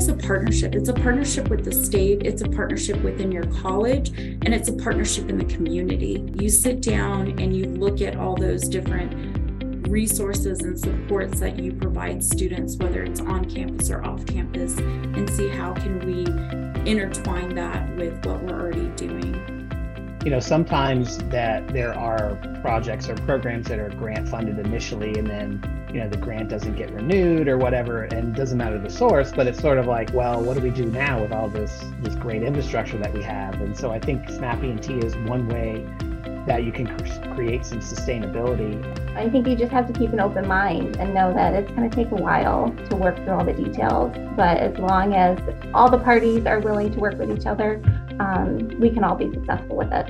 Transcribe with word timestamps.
is 0.00 0.08
a 0.08 0.14
partnership. 0.14 0.74
It's 0.74 0.88
a 0.88 0.94
partnership 0.94 1.48
with 1.48 1.62
the 1.62 1.72
state, 1.72 2.22
it's 2.22 2.40
a 2.40 2.48
partnership 2.48 3.02
within 3.02 3.30
your 3.30 3.44
college, 3.60 4.08
and 4.16 4.54
it's 4.54 4.70
a 4.70 4.72
partnership 4.72 5.28
in 5.28 5.36
the 5.36 5.44
community. 5.44 6.26
You 6.40 6.48
sit 6.48 6.80
down 6.80 7.38
and 7.38 7.54
you 7.54 7.66
look 7.66 8.00
at 8.00 8.16
all 8.16 8.34
those 8.34 8.62
different 8.62 9.86
resources 9.88 10.60
and 10.60 10.78
supports 10.78 11.38
that 11.40 11.58
you 11.58 11.72
provide 11.72 12.24
students 12.24 12.76
whether 12.76 13.02
it's 13.02 13.20
on 13.20 13.44
campus 13.44 13.90
or 13.90 14.02
off 14.06 14.24
campus 14.24 14.78
and 14.78 15.28
see 15.28 15.48
how 15.48 15.74
can 15.74 15.98
we 16.06 16.20
intertwine 16.88 17.52
that 17.56 17.96
with 17.96 18.24
what 18.24 18.40
we're 18.44 18.58
already 18.58 18.86
doing 18.94 19.59
you 20.24 20.30
know 20.30 20.40
sometimes 20.40 21.18
that 21.30 21.66
there 21.68 21.94
are 21.98 22.36
projects 22.60 23.08
or 23.08 23.14
programs 23.14 23.66
that 23.68 23.78
are 23.78 23.88
grant 23.90 24.28
funded 24.28 24.58
initially 24.58 25.18
and 25.18 25.26
then 25.26 25.86
you 25.92 25.98
know 25.98 26.08
the 26.08 26.16
grant 26.16 26.50
doesn't 26.50 26.76
get 26.76 26.90
renewed 26.92 27.48
or 27.48 27.56
whatever 27.56 28.04
and 28.04 28.34
doesn't 28.34 28.58
matter 28.58 28.78
the 28.78 28.90
source 28.90 29.32
but 29.32 29.46
it's 29.46 29.58
sort 29.58 29.78
of 29.78 29.86
like 29.86 30.12
well 30.12 30.42
what 30.42 30.56
do 30.56 30.62
we 30.62 30.70
do 30.70 30.84
now 30.84 31.20
with 31.20 31.32
all 31.32 31.48
this 31.48 31.84
this 32.00 32.14
great 32.16 32.42
infrastructure 32.42 32.98
that 32.98 33.12
we 33.14 33.22
have? 33.22 33.54
And 33.60 33.76
so 33.76 33.90
i 33.90 33.98
think 33.98 34.28
snap 34.28 34.62
E&T 34.62 34.98
is 34.98 35.16
one 35.16 35.48
way 35.48 35.86
that 36.46 36.64
you 36.64 36.72
can 36.72 36.86
create 37.34 37.66
some 37.66 37.80
sustainability. 37.80 38.74
I 39.14 39.28
think 39.28 39.46
you 39.46 39.54
just 39.54 39.70
have 39.72 39.86
to 39.92 39.92
keep 39.92 40.10
an 40.12 40.20
open 40.20 40.48
mind 40.48 40.96
and 40.96 41.12
know 41.12 41.34
that 41.34 41.52
it's 41.52 41.70
going 41.72 41.88
to 41.88 41.94
take 41.94 42.10
a 42.12 42.14
while 42.14 42.74
to 42.88 42.96
work 42.96 43.16
through 43.16 43.34
all 43.34 43.44
the 43.44 43.52
details 43.52 44.14
but 44.36 44.58
as 44.58 44.76
long 44.78 45.14
as 45.14 45.38
all 45.74 45.90
the 45.90 45.98
parties 45.98 46.46
are 46.46 46.60
willing 46.60 46.92
to 46.92 46.98
work 46.98 47.18
with 47.18 47.30
each 47.30 47.46
other 47.46 47.82
um, 48.20 48.68
we 48.78 48.90
can 48.90 49.02
all 49.02 49.16
be 49.16 49.30
successful 49.32 49.76
with 49.76 49.92
it 49.92 50.06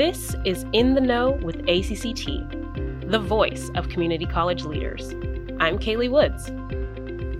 this 0.00 0.34
is 0.46 0.64
in 0.72 0.94
the 0.94 1.00
know 1.00 1.32
with 1.32 1.56
acct 1.68 3.10
the 3.10 3.18
voice 3.18 3.70
of 3.74 3.88
community 3.88 4.24
college 4.24 4.64
leaders. 4.64 5.10
I'm 5.58 5.78
Kaylee 5.78 6.10
Woods. 6.10 6.46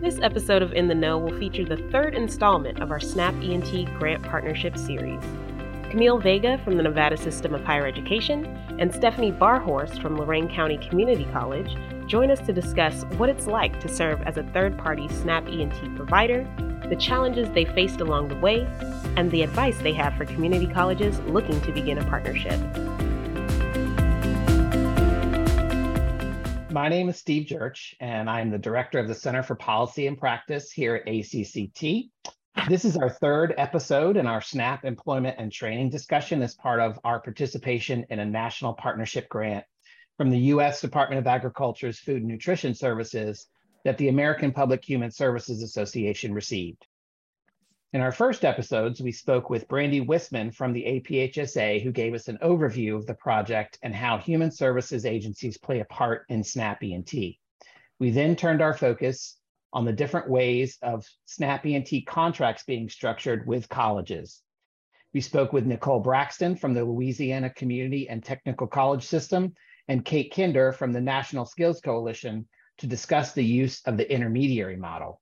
This 0.03 0.19
episode 0.21 0.63
of 0.63 0.73
In 0.73 0.89
the 0.89 0.95
Know 0.95 1.17
will 1.17 1.39
feature 1.39 1.65
the 1.65 1.77
third 1.91 2.15
installment 2.15 2.83
of 2.83 2.91
our 2.91 2.99
SNAP 2.99 3.35
E&T 3.41 3.85
Grant 3.99 4.25
Partnership 4.25 4.77
Series. 4.77 5.23
Camille 5.91 6.19
Vega 6.19 6.59
from 6.65 6.77
the 6.77 6.83
Nevada 6.83 7.17
System 7.17 7.55
of 7.55 7.63
Higher 7.63 7.87
Education 7.87 8.45
and 8.81 8.91
Stephany 8.91 9.37
Barhorst 9.39 10.03
from 10.03 10.17
Lorain 10.17 10.49
County 10.49 10.77
Community 10.89 11.27
College 11.33 11.77
join 12.09 12.33
us 12.33 12.41
to 12.41 12.53
discuss 12.53 13.05
what 13.17 13.29
it's 13.29 13.47
like 13.47 13.79
to 13.79 13.89
serve 13.89 14.21
as 14.23 14.37
a 14.37 14.43
third 14.53 14.77
party 14.77 15.07
SNAP 15.09 15.49
E&T 15.49 15.89
provider, 15.97 16.41
the 16.91 16.97
challenges 16.97 17.49
they 17.51 17.65
faced 17.65 18.01
along 18.01 18.27
the 18.27 18.37
way, 18.37 18.69
and 19.17 19.31
the 19.31 19.43
advice 19.43 19.79
they 19.79 19.93
have 19.93 20.13
for 20.15 20.25
community 20.25 20.67
colleges 20.67 21.21
looking 21.21 21.61
to 21.61 21.71
begin 21.71 21.99
a 21.99 22.05
partnership. 22.07 22.59
My 26.73 26.89
name 26.89 27.09
is 27.09 27.17
Steve 27.17 27.47
Jurch, 27.47 27.95
and 28.01 28.29
I'm 28.29 28.51
the 28.51 28.59
director 28.59 28.99
of 28.99 29.07
the 29.07 29.15
Center 29.15 29.45
for 29.45 29.55
Policy 29.55 30.09
and 30.09 30.19
Practice 30.19 30.73
here 30.73 30.97
at 30.97 31.07
ACCT. 31.07 32.11
This 32.69 32.85
is 32.85 32.97
our 32.97 33.09
third 33.09 33.55
episode 33.57 34.17
in 34.17 34.27
our 34.27 34.41
SNAP 34.41 34.85
employment 34.85 35.37
and 35.39 35.53
training 35.53 35.91
discussion 35.91 36.43
as 36.43 36.57
part 36.57 36.81
of 36.81 36.99
our 37.05 37.21
participation 37.21 38.05
in 38.11 38.19
a 38.19 38.27
national 38.27 38.75
partnership 38.75 39.29
grant 39.29 39.65
from 40.17 40.31
the 40.31 40.39
U.S. 40.39 40.81
Department 40.81 41.21
of 41.21 41.29
Agriculture's 41.29 42.01
Food 42.01 42.23
and 42.23 42.29
Nutrition 42.29 42.75
Services 42.75 43.47
that 43.85 43.99
the 43.99 44.09
American 44.09 44.53
Public 44.53 44.85
Human 44.85 45.11
Services 45.11 45.63
Association 45.63 46.35
received. 46.35 46.87
In 47.93 48.01
our 48.01 48.13
first 48.13 48.45
episodes, 48.45 49.01
we 49.01 49.11
spoke 49.11 49.51
with 49.51 49.67
Brandy 49.67 50.01
Wisman 50.01 50.55
from 50.55 50.73
the 50.73 50.85
APHSA, 50.85 51.83
who 51.83 51.91
gave 51.91 52.15
us 52.15 52.29
an 52.29 52.39
overview 52.41 52.95
of 52.95 53.07
the 53.07 53.15
project 53.15 53.79
and 53.83 53.93
how 53.93 54.17
human 54.17 54.53
services 54.53 55.05
agencies 55.05 55.59
play 55.59 55.81
a 55.81 55.85
part 55.87 56.25
in 56.29 56.45
SNAP 56.45 56.85
E&T. 56.85 57.39
We 57.99 58.11
then 58.11 58.37
turned 58.37 58.63
our 58.63 58.75
focus 58.75 59.39
on 59.73 59.85
the 59.85 59.93
different 59.93 60.31
ways 60.31 60.79
of 60.83 61.05
SNAP 61.27 61.67
E&T 61.67 62.03
contracts 62.03 62.63
being 62.63 62.89
structured 62.89 63.47
with 63.47 63.69
colleges. 63.69 64.41
We 65.13 65.21
spoke 65.21 65.53
with 65.53 65.67
Nicole 65.67 65.99
Braxton 65.99 66.55
from 66.55 66.75
the 66.75 66.85
Louisiana 66.85 67.51
Community 67.51 68.09
and 68.09 68.23
Technical 68.23 68.69
College 68.69 69.05
System 69.05 69.53
and 69.89 70.05
Kate 70.05 70.33
Kinder 70.33 70.71
from 70.71 70.93
the 70.93 71.01
National 71.01 71.45
Skills 71.45 71.81
Coalition 71.81 72.49
to 72.81 72.87
discuss 72.87 73.33
the 73.33 73.45
use 73.45 73.83
of 73.87 73.97
the 73.97 74.13
intermediary 74.13 74.77
model. 74.77 75.21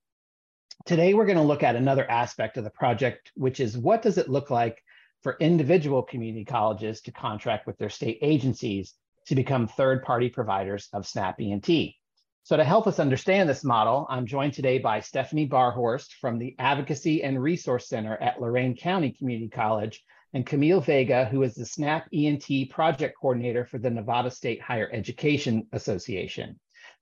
Today, 0.86 1.12
we're 1.12 1.26
going 1.26 1.38
to 1.38 1.44
look 1.44 1.62
at 1.62 1.76
another 1.76 2.08
aspect 2.08 2.56
of 2.56 2.64
the 2.64 2.70
project, 2.70 3.32
which 3.34 3.60
is 3.60 3.76
what 3.76 4.00
does 4.00 4.16
it 4.16 4.28
look 4.28 4.48
like 4.50 4.82
for 5.22 5.36
individual 5.41 6.02
community 6.02 6.44
colleges 6.44 7.00
to 7.02 7.12
contract 7.12 7.66
with 7.66 7.76
their 7.78 7.91
state 7.91 8.19
agencies 8.22 8.94
to 9.26 9.34
become 9.34 9.66
third-party 9.66 10.30
providers 10.30 10.88
of 10.92 11.06
SNAP 11.06 11.41
E&T. 11.41 11.96
So 12.44 12.56
to 12.56 12.64
help 12.64 12.86
us 12.86 13.00
understand 13.00 13.48
this 13.48 13.64
model, 13.64 14.06
I'm 14.08 14.25
joined 14.25 14.54
today 14.54 14.78
by 14.78 15.00
Stephany 15.00 15.48
Barhorst 15.48 16.12
from 16.20 16.38
the 16.38 16.54
Advocacy 16.58 17.22
and 17.25 17.42
Resource 17.42 17.88
Center 17.88 18.16
at 18.16 18.40
Lorain 18.40 18.76
County 18.76 19.10
Community 19.10 19.48
College 19.48 20.02
and 20.32 20.46
Camille 20.46 20.80
Vega, 20.80 21.25
who 21.25 21.42
is 21.42 21.54
the 21.54 21.66
SNAP 21.66 22.06
E&T 22.12 22.66
project 22.66 23.16
coordinator 23.20 23.66
for 23.66 23.78
the 23.78 23.90
Nevada 23.90 24.30
State 24.30 24.62
Higher 24.62 24.88
Education 24.92 25.66
Association. 25.72 26.58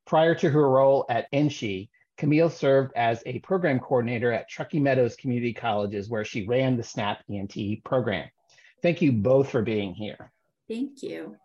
Prior 0.06 0.34
to 0.36 0.48
her 0.50 0.70
role 0.70 1.04
at 1.08 1.30
NSHE, 1.32 1.88
Camille 2.16 2.48
served 2.48 2.92
as 2.96 3.22
a 3.26 3.40
program 3.40 3.78
coordinator 3.78 4.32
at 4.32 4.48
Truckee 4.48 4.80
Meadows 4.80 5.16
Community 5.16 5.52
Colleges, 5.52 6.08
where 6.08 6.24
she 6.24 6.46
ran 6.46 6.76
the 6.76 6.82
SNAP 6.82 7.22
E&T 7.28 7.82
program. 7.84 8.28
Thank 8.82 9.02
you 9.02 9.12
both 9.12 9.50
for 9.50 9.62
being 9.62 9.94
here. 9.94 10.32
Thank 10.68 11.02
you. 11.02 11.36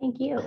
Thank 0.00 0.18
you. 0.18 0.42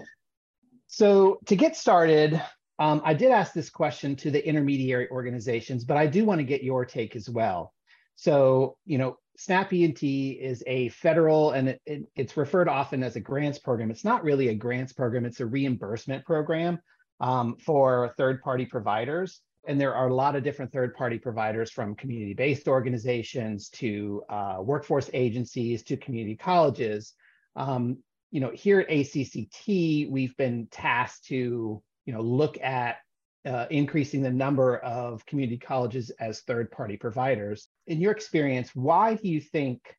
So 0.87 1.39
to 1.45 1.55
get 1.55 1.75
started, 1.75 2.41
um, 2.79 3.01
I 3.05 3.13
did 3.13 3.31
ask 3.31 3.53
this 3.53 3.69
question 3.69 4.15
to 4.17 4.31
the 4.31 4.45
intermediary 4.45 5.09
organizations, 5.09 5.83
but 5.83 5.97
I 5.97 6.07
do 6.07 6.25
want 6.25 6.39
to 6.39 6.43
get 6.43 6.63
your 6.63 6.85
take 6.85 7.15
as 7.15 7.29
well. 7.29 7.73
So, 8.15 8.77
you 8.85 8.97
know, 8.97 9.17
SNAP 9.38 9.73
E&T 9.73 10.31
is 10.31 10.63
a 10.67 10.89
federal 10.89 11.51
and 11.51 11.69
it, 11.69 11.81
it, 11.85 12.03
it's 12.15 12.35
referred 12.35 12.67
often 12.67 13.03
as 13.03 13.15
a 13.15 13.19
grants 13.19 13.59
program. 13.59 13.91
It's 13.91 14.03
not 14.03 14.23
really 14.23 14.49
a 14.49 14.55
grants 14.55 14.93
program, 14.93 15.25
it's 15.25 15.39
a 15.39 15.45
reimbursement 15.45 16.25
program 16.25 16.79
um, 17.21 17.55
for 17.55 18.13
third 18.17 18.41
party 18.41 18.65
providers. 18.65 19.41
And 19.67 19.79
there 19.79 19.93
are 19.93 20.09
a 20.09 20.13
lot 20.13 20.35
of 20.35 20.43
different 20.43 20.73
third 20.73 20.95
party 20.95 21.19
providers 21.19 21.71
from 21.71 21.95
community 21.95 22.33
based 22.33 22.67
organizations 22.67 23.69
to 23.69 24.23
uh, 24.27 24.57
workforce 24.59 25.09
agencies 25.13 25.83
to 25.83 25.97
community 25.97 26.35
colleges. 26.35 27.13
Um, 27.55 27.99
you 28.31 28.41
know, 28.41 28.49
here 28.49 28.79
at 28.79 28.89
ACCT, 28.89 30.09
we've 30.09 30.35
been 30.35 30.67
tasked 30.71 31.25
to, 31.25 31.81
you 32.05 32.13
know, 32.13 32.21
look 32.21 32.59
at 32.59 32.97
uh, 33.45 33.65
increasing 33.69 34.23
the 34.23 34.31
number 34.31 34.77
of 34.77 35.25
community 35.25 35.57
colleges 35.57 36.09
as 36.19 36.41
third 36.41 36.71
party 36.71 36.97
providers. 36.97 37.67
In 37.88 38.01
your 38.01 38.11
experience, 38.11 38.71
why 38.73 39.15
do 39.15 39.27
you 39.27 39.41
think 39.41 39.95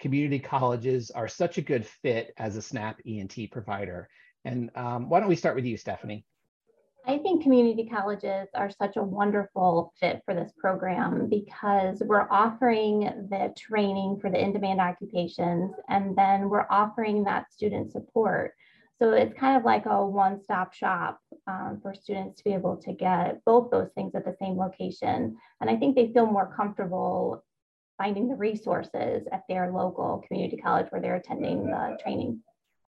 community 0.00 0.38
colleges 0.38 1.10
are 1.10 1.28
such 1.28 1.56
a 1.56 1.62
good 1.62 1.86
fit 1.86 2.34
as 2.36 2.56
a 2.56 2.62
SNAP 2.62 3.00
E&T 3.04 3.46
provider? 3.48 4.08
And 4.44 4.70
um, 4.74 5.08
why 5.08 5.20
don't 5.20 5.28
we 5.28 5.36
start 5.36 5.56
with 5.56 5.64
you, 5.64 5.78
Stephany? 5.78 6.24
I 7.06 7.18
think 7.18 7.42
community 7.42 7.88
colleges 7.88 8.48
are 8.54 8.70
such 8.70 8.96
a 8.96 9.02
wonderful 9.02 9.94
fit 9.98 10.20
for 10.24 10.34
this 10.34 10.52
program 10.58 11.28
because 11.28 12.02
we're 12.04 12.30
offering 12.30 13.00
the 13.30 13.54
training 13.56 14.18
for 14.20 14.30
the 14.30 14.38
in 14.38 14.52
demand 14.52 14.80
occupations 14.80 15.72
and 15.88 16.16
then 16.16 16.50
we're 16.50 16.66
offering 16.70 17.24
that 17.24 17.50
student 17.52 17.92
support. 17.92 18.52
So 18.98 19.12
it's 19.12 19.38
kind 19.38 19.56
of 19.56 19.64
like 19.64 19.86
a 19.86 20.04
one 20.04 20.42
stop 20.42 20.74
shop 20.74 21.20
um, 21.46 21.78
for 21.82 21.94
students 21.94 22.38
to 22.38 22.44
be 22.44 22.52
able 22.52 22.76
to 22.78 22.92
get 22.92 23.42
both 23.44 23.70
those 23.70 23.90
things 23.94 24.14
at 24.14 24.24
the 24.24 24.34
same 24.40 24.58
location. 24.58 25.36
And 25.60 25.70
I 25.70 25.76
think 25.76 25.94
they 25.94 26.12
feel 26.12 26.26
more 26.26 26.52
comfortable 26.54 27.44
finding 27.96 28.28
the 28.28 28.34
resources 28.34 29.26
at 29.32 29.42
their 29.48 29.70
local 29.72 30.24
community 30.26 30.56
college 30.56 30.86
where 30.90 31.00
they're 31.00 31.16
attending 31.16 31.66
the 31.66 31.96
training. 32.02 32.40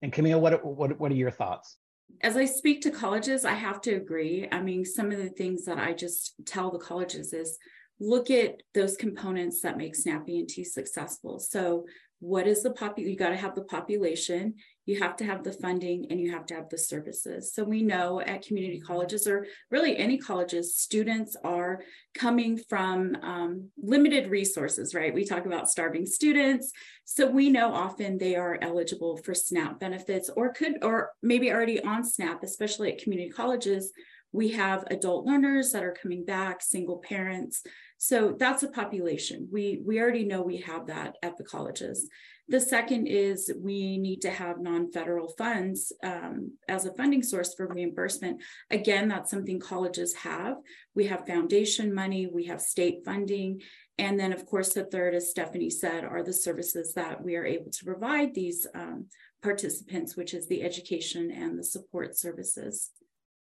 And 0.02 0.12
Camille, 0.12 0.40
what, 0.40 0.64
what, 0.64 0.98
what 0.98 1.12
are 1.12 1.16
your 1.16 1.30
thoughts? 1.30 1.76
As 2.22 2.36
I 2.36 2.44
speak 2.44 2.82
to 2.82 2.90
colleges, 2.90 3.44
I 3.44 3.54
have 3.54 3.80
to 3.82 3.94
agree. 3.94 4.48
I 4.52 4.60
mean, 4.60 4.84
some 4.84 5.10
of 5.10 5.18
the 5.18 5.30
things 5.30 5.64
that 5.64 5.78
I 5.78 5.92
just 5.92 6.34
tell 6.44 6.70
the 6.70 6.78
colleges 6.78 7.32
is 7.32 7.58
look 7.98 8.30
at 8.30 8.62
those 8.74 8.96
components 8.96 9.60
that 9.62 9.76
make 9.76 9.94
SNAP 9.94 10.28
E&T 10.28 10.64
successful. 10.64 11.38
So 11.38 11.86
what 12.20 12.46
is 12.46 12.62
the 12.62 12.72
pop 12.72 12.98
you 12.98 13.16
got 13.16 13.30
to 13.30 13.36
have 13.36 13.54
the 13.54 13.64
population 13.64 14.54
you 14.86 14.98
have 15.00 15.16
to 15.16 15.24
have 15.24 15.44
the 15.44 15.52
funding 15.52 16.06
and 16.10 16.20
you 16.20 16.32
have 16.32 16.46
to 16.46 16.54
have 16.54 16.68
the 16.68 16.78
services. 16.78 17.52
So 17.54 17.64
we 17.64 17.82
know 17.82 18.20
at 18.20 18.42
community 18.46 18.80
colleges 18.80 19.26
or 19.26 19.46
really 19.70 19.96
any 19.96 20.18
colleges 20.18 20.76
students 20.76 21.36
are 21.44 21.82
coming 22.14 22.58
from 22.68 23.16
um, 23.22 23.68
limited 23.80 24.28
resources 24.28 24.94
right? 24.94 25.14
We 25.14 25.24
talk 25.24 25.46
about 25.46 25.68
starving 25.68 26.06
students. 26.06 26.72
So 27.04 27.26
we 27.26 27.50
know 27.50 27.72
often 27.72 28.18
they 28.18 28.36
are 28.36 28.58
eligible 28.60 29.16
for 29.18 29.34
snap 29.34 29.78
benefits 29.78 30.30
or 30.30 30.52
could 30.52 30.82
or 30.82 31.10
maybe 31.22 31.52
already 31.52 31.82
on 31.82 32.04
snap 32.04 32.42
especially 32.42 32.92
at 32.92 33.02
community 33.02 33.30
colleges 33.30 33.92
We 34.32 34.50
have 34.52 34.84
adult 34.90 35.26
learners 35.26 35.72
that 35.72 35.84
are 35.84 35.96
coming 36.00 36.24
back, 36.24 36.62
single 36.62 36.98
parents. 36.98 37.62
So 37.98 38.34
that's 38.38 38.62
a 38.62 38.68
population. 38.68 39.48
We, 39.52 39.82
we 39.84 40.00
already 40.00 40.24
know 40.24 40.42
we 40.42 40.58
have 40.58 40.86
that 40.86 41.16
at 41.22 41.36
the 41.36 41.44
colleges. 41.44 42.08
The 42.48 42.60
second 42.60 43.06
is 43.06 43.52
we 43.56 43.96
need 43.98 44.22
to 44.22 44.30
have 44.30 44.60
non-federal 44.60 45.28
funds 45.38 45.92
um, 46.02 46.52
as 46.68 46.84
a 46.84 46.94
funding 46.94 47.22
source 47.22 47.54
for 47.54 47.68
reimbursement. 47.68 48.42
Again, 48.70 49.06
that's 49.06 49.30
something 49.30 49.60
colleges 49.60 50.14
have. 50.14 50.56
We 50.96 51.06
have 51.06 51.26
foundation 51.26 51.94
money, 51.94 52.26
we 52.26 52.46
have 52.46 52.60
state 52.60 53.04
funding, 53.04 53.60
and 53.98 54.18
then 54.18 54.32
of 54.32 54.46
course 54.46 54.70
the 54.72 54.84
third, 54.84 55.14
as 55.14 55.32
Stephany 55.32 55.70
said, 55.70 56.02
are 56.04 56.24
the 56.24 56.32
services 56.32 56.92
that 56.94 57.22
we 57.22 57.36
are 57.36 57.44
able 57.44 57.70
to 57.70 57.84
provide 57.84 58.34
these 58.34 58.66
um, 58.74 59.06
participants, 59.42 60.16
which 60.16 60.34
is 60.34 60.48
the 60.48 60.62
education 60.62 61.30
and 61.30 61.56
the 61.56 61.64
support 61.64 62.16
services. 62.16 62.90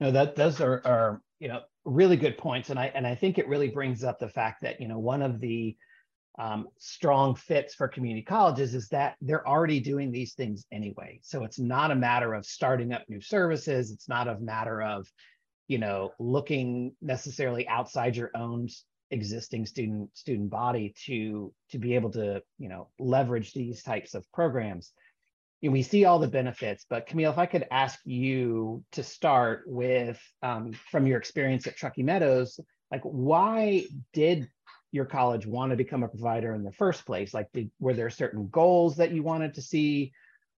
No, 0.00 0.10
that 0.10 0.36
those 0.36 0.60
are, 0.60 0.82
are 0.84 1.22
you 1.38 1.48
know 1.48 1.60
really 1.84 2.16
good 2.16 2.38
points, 2.38 2.70
and 2.70 2.78
I 2.78 2.86
and 2.94 3.06
I 3.06 3.14
think 3.14 3.38
it 3.38 3.48
really 3.48 3.68
brings 3.68 4.04
up 4.04 4.18
the 4.18 4.28
fact 4.28 4.62
that 4.62 4.80
you 4.80 4.88
know 4.88 4.98
one 4.98 5.22
of 5.22 5.40
the 5.40 5.76
um, 6.38 6.68
strong 6.78 7.34
fits 7.34 7.74
for 7.74 7.88
community 7.88 8.22
colleges 8.22 8.74
is 8.74 8.88
that 8.88 9.16
they're 9.20 9.46
already 9.48 9.80
doing 9.80 10.12
these 10.12 10.34
things 10.34 10.66
anyway. 10.70 11.18
So 11.22 11.44
it's 11.44 11.58
not 11.58 11.90
a 11.90 11.94
matter 11.94 12.34
of 12.34 12.44
starting 12.44 12.92
up 12.92 13.04
new 13.08 13.20
services. 13.20 13.90
It's 13.90 14.08
not 14.08 14.28
a 14.28 14.38
matter 14.38 14.82
of, 14.82 15.06
you 15.66 15.78
know, 15.78 16.12
looking 16.18 16.94
necessarily 17.00 17.66
outside 17.68 18.16
your 18.16 18.30
own 18.34 18.68
existing 19.10 19.64
student 19.64 20.10
student 20.16 20.50
body 20.50 20.92
to 21.06 21.54
to 21.70 21.78
be 21.78 21.94
able 21.94 22.10
to, 22.10 22.42
you 22.58 22.68
know, 22.68 22.88
leverage 22.98 23.52
these 23.54 23.82
types 23.82 24.14
of 24.14 24.30
programs. 24.32 24.92
We 25.68 25.82
see 25.82 26.04
all 26.04 26.18
the 26.18 26.28
benefits, 26.28 26.86
but 26.88 27.06
Camille, 27.06 27.30
if 27.30 27.38
I 27.38 27.46
could 27.46 27.66
ask 27.70 27.98
you 28.04 28.84
to 28.92 29.02
start 29.02 29.64
with 29.66 30.20
um, 30.42 30.72
from 30.90 31.06
your 31.06 31.18
experience 31.18 31.66
at 31.66 31.76
Truckee 31.76 32.02
Meadows, 32.02 32.60
like 32.90 33.02
why 33.02 33.86
did 34.12 34.48
your 34.92 35.04
college 35.04 35.46
want 35.46 35.70
to 35.70 35.76
become 35.76 36.02
a 36.02 36.08
provider 36.08 36.54
in 36.54 36.62
the 36.62 36.72
first 36.72 37.04
place? 37.06 37.34
Like, 37.34 37.50
did, 37.52 37.70
were 37.78 37.94
there 37.94 38.10
certain 38.10 38.48
goals 38.48 38.96
that 38.96 39.12
you 39.12 39.22
wanted 39.22 39.54
to 39.54 39.62
see? 39.62 40.12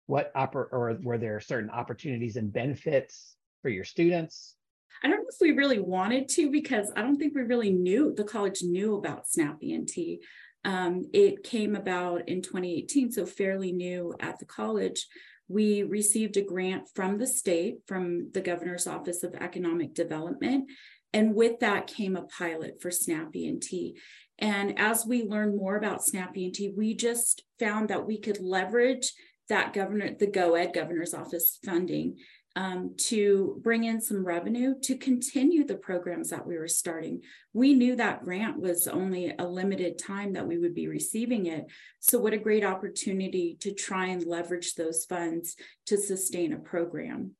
What 0.06 0.32
oper- 0.34 0.72
or 0.72 0.98
were 1.02 1.18
there 1.18 1.40
certain 1.40 1.70
opportunities 1.70 2.36
and 2.36 2.52
benefits 2.52 3.36
for 3.62 3.68
your 3.68 3.84
students? 3.84 4.54
I 5.02 5.08
don't 5.08 5.18
know 5.18 5.26
if 5.28 5.40
we 5.40 5.52
really 5.52 5.78
wanted 5.78 6.28
to 6.30 6.50
because 6.50 6.90
I 6.96 7.02
don't 7.02 7.18
think 7.18 7.34
we 7.34 7.42
really 7.42 7.70
knew 7.70 8.14
the 8.14 8.24
college 8.24 8.62
knew 8.62 8.96
about 8.96 9.28
SNAP 9.28 9.62
E&T. 9.62 10.20
Um, 10.68 11.06
it 11.14 11.44
came 11.44 11.74
about 11.74 12.28
in 12.28 12.42
2018, 12.42 13.12
so 13.12 13.24
fairly 13.24 13.72
new 13.72 14.14
at 14.20 14.38
the 14.38 14.44
college. 14.44 15.06
We 15.48 15.82
received 15.82 16.36
a 16.36 16.42
grant 16.42 16.90
from 16.94 17.16
the 17.16 17.26
state, 17.26 17.78
from 17.86 18.30
the 18.34 18.42
governor's 18.42 18.86
office 18.86 19.22
of 19.22 19.34
economic 19.34 19.94
development, 19.94 20.70
and 21.14 21.34
with 21.34 21.60
that 21.60 21.86
came 21.86 22.16
a 22.16 22.26
pilot 22.26 22.82
for 22.82 22.90
SNAP 22.90 23.34
E&T. 23.34 23.96
And 24.38 24.78
as 24.78 25.06
we 25.06 25.22
learned 25.22 25.56
more 25.56 25.76
about 25.76 26.04
SNAP 26.04 26.36
E&T, 26.36 26.74
we 26.76 26.94
just 26.94 27.44
found 27.58 27.88
that 27.88 28.06
we 28.06 28.20
could 28.20 28.38
leverage 28.38 29.14
that 29.48 29.72
governor, 29.72 30.10
the 30.18 30.26
GOED 30.26 30.74
governor's 30.74 31.14
office 31.14 31.60
funding 31.64 32.18
um, 32.56 32.94
to 32.96 33.60
bring 33.62 33.84
in 33.84 34.00
some 34.00 34.24
revenue 34.24 34.74
to 34.82 34.96
continue 34.96 35.64
the 35.64 35.76
programs 35.76 36.30
that 36.30 36.46
we 36.46 36.58
were 36.58 36.68
starting. 36.68 37.22
We 37.52 37.74
knew 37.74 37.96
that 37.96 38.24
grant 38.24 38.58
was 38.58 38.88
only 38.88 39.34
a 39.38 39.46
limited 39.46 39.98
time 39.98 40.32
that 40.32 40.46
we 40.46 40.58
would 40.58 40.74
be 40.74 40.88
receiving 40.88 41.46
it. 41.46 41.66
So, 42.00 42.18
what 42.18 42.32
a 42.32 42.38
great 42.38 42.64
opportunity 42.64 43.56
to 43.60 43.72
try 43.72 44.06
and 44.06 44.24
leverage 44.24 44.74
those 44.74 45.04
funds 45.04 45.56
to 45.86 45.96
sustain 45.96 46.52
a 46.52 46.58
program 46.58 47.36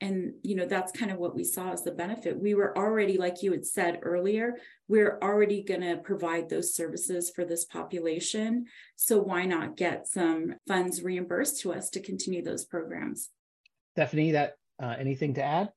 and 0.00 0.34
you 0.42 0.54
know 0.54 0.66
that's 0.66 0.92
kind 0.92 1.10
of 1.10 1.18
what 1.18 1.34
we 1.34 1.42
saw 1.42 1.72
as 1.72 1.82
the 1.82 1.90
benefit 1.90 2.38
we 2.38 2.54
were 2.54 2.76
already 2.76 3.16
like 3.16 3.42
you 3.42 3.50
had 3.50 3.64
said 3.64 3.98
earlier 4.02 4.54
we're 4.88 5.18
already 5.22 5.62
going 5.62 5.80
to 5.80 5.96
provide 5.96 6.48
those 6.48 6.74
services 6.74 7.30
for 7.34 7.44
this 7.44 7.64
population 7.64 8.66
so 8.94 9.18
why 9.18 9.44
not 9.46 9.76
get 9.76 10.06
some 10.06 10.54
funds 10.68 11.02
reimbursed 11.02 11.60
to 11.60 11.72
us 11.72 11.88
to 11.88 12.00
continue 12.00 12.42
those 12.42 12.64
programs 12.64 13.30
stephany 13.96 14.32
that 14.32 14.54
uh, 14.82 14.94
anything 14.98 15.34
to 15.34 15.42
add 15.42 15.70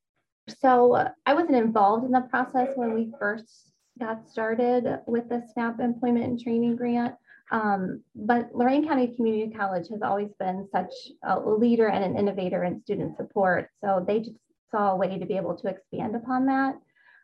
so 0.59 1.07
i 1.25 1.33
wasn't 1.33 1.55
involved 1.55 2.05
in 2.05 2.11
the 2.11 2.21
process 2.21 2.69
when 2.75 2.93
we 2.93 3.11
first 3.19 3.71
got 3.99 4.29
started 4.29 4.99
with 5.07 5.27
the 5.29 5.43
snap 5.53 5.79
employment 5.79 6.25
and 6.25 6.39
training 6.39 6.75
grant 6.75 7.15
um, 7.51 8.03
but 8.15 8.49
Lorain 8.53 8.87
County 8.87 9.07
Community 9.15 9.51
College 9.55 9.87
has 9.89 10.01
always 10.01 10.29
been 10.39 10.67
such 10.71 10.93
a 11.23 11.39
leader 11.39 11.87
and 11.87 12.03
an 12.03 12.17
innovator 12.17 12.63
in 12.63 12.81
student 12.81 13.17
support. 13.17 13.69
So 13.81 14.03
they 14.05 14.19
just 14.19 14.37
saw 14.71 14.91
a 14.91 14.95
way 14.95 15.17
to 15.17 15.25
be 15.25 15.35
able 15.35 15.55
to 15.57 15.67
expand 15.67 16.15
upon 16.15 16.45
that. 16.45 16.75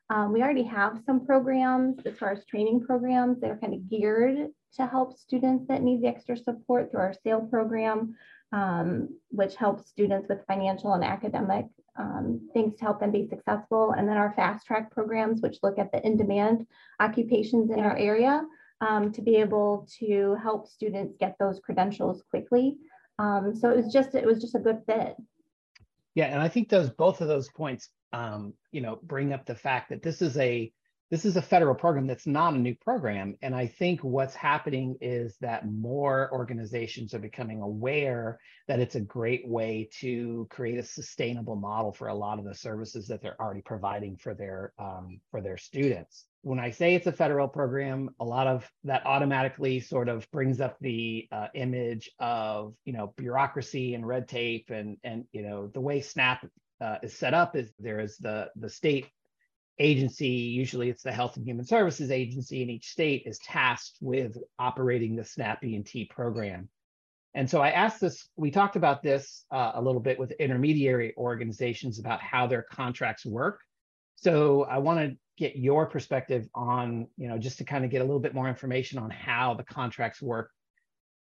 Um, 0.10 0.34
we 0.34 0.42
already 0.42 0.64
have 0.64 1.02
some 1.06 1.26
programs 1.26 2.06
as 2.06 2.18
far 2.18 2.32
as 2.32 2.46
training 2.46 2.82
programs 2.82 3.40
that 3.42 3.50
are 3.50 3.58
kind 3.58 3.74
of 3.74 3.90
geared 3.90 4.50
to 4.76 4.86
help 4.86 5.18
students 5.18 5.68
that 5.68 5.82
need 5.82 6.02
the 6.02 6.08
extra 6.08 6.38
support 6.38 6.92
through 6.92 7.00
our 7.00 7.14
SAIL 7.24 7.42
program, 7.42 8.16
um, 8.52 9.10
which 9.30 9.56
helps 9.56 9.90
students 9.90 10.28
with 10.30 10.46
financial 10.48 10.94
and 10.94 11.04
academic 11.04 11.66
um, 11.98 12.50
things 12.54 12.76
to 12.76 12.84
help 12.84 13.00
them 13.00 13.12
be 13.12 13.28
successful. 13.28 13.92
And 13.92 14.08
then 14.08 14.18
our 14.18 14.34
fast 14.34 14.66
track 14.66 14.92
programs, 14.92 15.42
which 15.42 15.60
look 15.64 15.80
at 15.80 15.92
the 15.92 16.06
in-demand 16.06 16.68
occupations 17.00 17.72
in 17.72 17.80
our 17.80 17.98
area 17.98 18.44
um, 18.82 19.12
to 19.14 19.22
be 19.22 19.38
able 19.38 19.88
to 20.00 20.36
help 20.42 20.68
students 20.68 21.16
get 21.20 21.36
those 21.40 21.60
credentials 21.60 22.24
quickly. 22.30 22.78
Um, 23.18 23.56
so 23.56 23.70
it 23.70 23.78
was 23.78 23.94
just 23.94 24.14
it 24.14 24.26
was 24.26 24.42
just 24.42 24.56
a 24.56 24.60
good 24.60 24.82
fit. 24.86 25.16
Yeah, 26.16 26.26
and 26.26 26.42
I 26.42 26.48
think 26.48 26.70
those 26.70 26.90
both 26.90 27.22
of 27.22 27.28
those 27.28 27.50
points, 27.50 27.90
um, 28.14 28.54
you 28.72 28.82
know, 28.82 29.00
bring 29.04 29.32
up 29.32 29.46
the 29.46 29.56
fact 29.56 29.90
that 29.90 30.02
this 30.02 30.22
is 30.22 30.38
a 30.38 30.72
this 31.12 31.26
is 31.26 31.38
a 31.38 31.42
federal 31.42 31.76
program 31.76 32.08
that's 32.08 32.26
not 32.26 32.54
a 32.54 32.58
new 32.58 32.76
program. 32.76 33.36
And 33.42 33.54
I 33.54 33.68
think 33.68 34.04
what's 34.04 34.34
happening 34.34 34.98
is 35.02 35.36
that 35.42 35.70
more 35.70 36.30
organizations 36.32 37.14
are 37.14 37.20
becoming 37.20 37.62
aware 37.62 38.40
that 38.68 38.80
it's 38.80 38.96
a 38.96 39.02
great 39.02 39.48
way 39.48 39.90
to 40.00 40.48
create 40.50 40.80
a 40.80 40.84
sustainable 40.84 41.56
model 41.56 41.92
for 41.92 42.08
a 42.08 42.16
lot 42.16 42.40
of 42.40 42.46
the 42.46 42.56
services 42.56 43.08
that 43.08 43.22
they're 43.22 43.40
already 43.40 43.62
providing 43.62 44.18
for 44.18 44.34
their 44.34 44.74
um, 44.80 45.20
for 45.32 45.42
their 45.42 45.58
students 45.58 46.26
when 46.46 46.60
I 46.60 46.70
say 46.70 46.94
it's 46.94 47.08
a 47.08 47.12
federal 47.12 47.48
program, 47.48 48.12
a 48.20 48.24
lot 48.24 48.46
of 48.46 48.70
that 48.84 49.04
automatically 49.08 49.80
sort 49.80 50.08
of 50.08 50.30
brings 50.30 50.62
up 50.62 50.78
the 50.80 51.28
uh, 51.32 51.48
image 51.56 52.12
of 52.20 52.76
you 52.86 52.94
know 52.94 53.16
bureaucracy 53.18 53.96
and 53.96 54.06
red 54.06 54.28
tape 54.28 54.70
and 54.70 54.98
and 55.04 55.26
you 55.32 55.42
know 55.42 55.72
the 55.74 55.82
way 55.82 56.02
SNAP 56.02 56.46
uh, 56.80 56.98
is 57.02 57.18
set 57.18 57.34
up 57.34 57.56
is 57.56 57.74
there 57.80 58.00
is 58.00 58.18
the 58.18 58.52
the 58.58 58.70
state 58.70 59.08
agency 59.80 60.28
usually 60.28 60.90
it's 60.90 61.04
the 61.04 61.12
Health 61.12 61.38
and 61.38 61.46
Human 61.46 61.66
Services 61.66 62.12
agency 62.12 62.62
in 62.62 62.70
each 62.70 62.90
state 62.90 63.24
is 63.26 63.40
tasked 63.40 63.98
with 64.02 64.38
operating 64.58 65.16
the 65.16 65.24
SNAP 65.24 65.64
E&T 65.64 66.06
program. 66.06 66.70
And 67.34 67.50
so 67.50 67.62
I 67.62 67.72
asked 67.72 68.00
this, 68.00 68.30
we 68.38 68.50
talked 68.50 68.78
about 68.78 69.04
this 69.04 69.46
uh, 69.52 69.74
a 69.76 69.82
little 69.82 70.00
bit 70.00 70.18
with 70.18 70.32
intermediary 70.32 71.14
organizations 71.18 72.00
about 72.00 72.22
how 72.22 72.48
their 72.48 72.62
contracts 72.62 73.26
work. 73.26 73.60
So 74.16 74.64
I 74.64 74.78
want 74.78 75.00
to 75.00 75.18
get 75.38 75.58
your 75.58 75.86
perspective 75.86 76.48
on, 76.56 77.08
you 77.18 77.28
know, 77.28 77.38
just 77.38 77.58
to 77.58 77.66
kind 77.66 77.84
of 77.84 77.92
get 77.92 78.02
a 78.02 78.06
little 78.06 78.22
bit 78.22 78.34
more 78.34 78.48
information 78.48 79.00
on 79.00 79.10
how 79.10 79.54
the 79.54 79.66
contracts 79.66 80.22
work, 80.22 80.50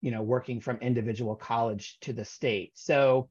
you 0.02 0.12
know, 0.12 0.22
working 0.22 0.60
from 0.60 0.76
individual 0.76 1.34
college 1.34 1.98
to 2.02 2.12
the 2.12 2.24
state. 2.24 2.70
So 2.74 3.28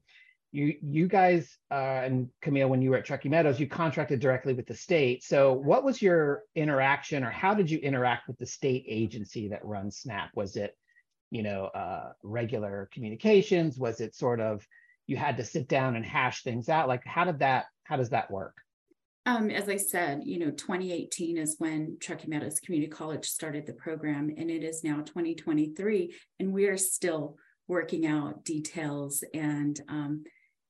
you 0.54 0.76
you 0.82 1.08
guys 1.08 1.58
uh, 1.72 2.02
and 2.04 2.28
Camille, 2.40 2.68
when 2.68 2.80
you 2.80 2.90
were 2.90 2.96
at 2.96 3.04
Truckee 3.04 3.28
Meadows, 3.28 3.58
you 3.58 3.66
contracted 3.66 4.20
directly 4.20 4.54
with 4.54 4.66
the 4.66 4.74
state. 4.74 5.24
So 5.24 5.52
what 5.52 5.82
was 5.82 6.00
your 6.00 6.42
interaction, 6.54 7.24
or 7.24 7.30
how 7.30 7.54
did 7.54 7.68
you 7.68 7.78
interact 7.78 8.28
with 8.28 8.38
the 8.38 8.46
state 8.46 8.84
agency 8.86 9.48
that 9.48 9.64
runs 9.64 9.98
SNAP? 9.98 10.30
Was 10.36 10.54
it, 10.54 10.76
you 11.32 11.42
know, 11.42 11.64
uh, 11.66 12.12
regular 12.22 12.88
communications? 12.92 13.78
Was 13.78 14.00
it 14.00 14.14
sort 14.14 14.40
of 14.40 14.64
you 15.08 15.16
had 15.16 15.36
to 15.38 15.44
sit 15.44 15.66
down 15.66 15.96
and 15.96 16.06
hash 16.06 16.44
things 16.44 16.68
out? 16.68 16.86
Like 16.86 17.04
how 17.04 17.24
did 17.24 17.40
that 17.40 17.66
how 17.82 17.96
does 17.96 18.10
that 18.10 18.30
work? 18.30 18.56
Um, 19.26 19.50
as 19.50 19.68
I 19.68 19.76
said, 19.76 20.20
you 20.24 20.38
know, 20.38 20.50
2018 20.52 21.36
is 21.36 21.56
when 21.58 21.96
Truckee 22.00 22.28
Meadows 22.28 22.60
Community 22.60 22.90
College 22.90 23.26
started 23.26 23.66
the 23.66 23.72
program, 23.72 24.30
and 24.36 24.50
it 24.50 24.62
is 24.62 24.84
now 24.84 24.96
2023, 24.98 26.14
and 26.38 26.52
we 26.52 26.66
are 26.66 26.76
still 26.76 27.38
working 27.66 28.06
out 28.06 28.44
details 28.44 29.24
and 29.32 29.80
um, 29.88 30.24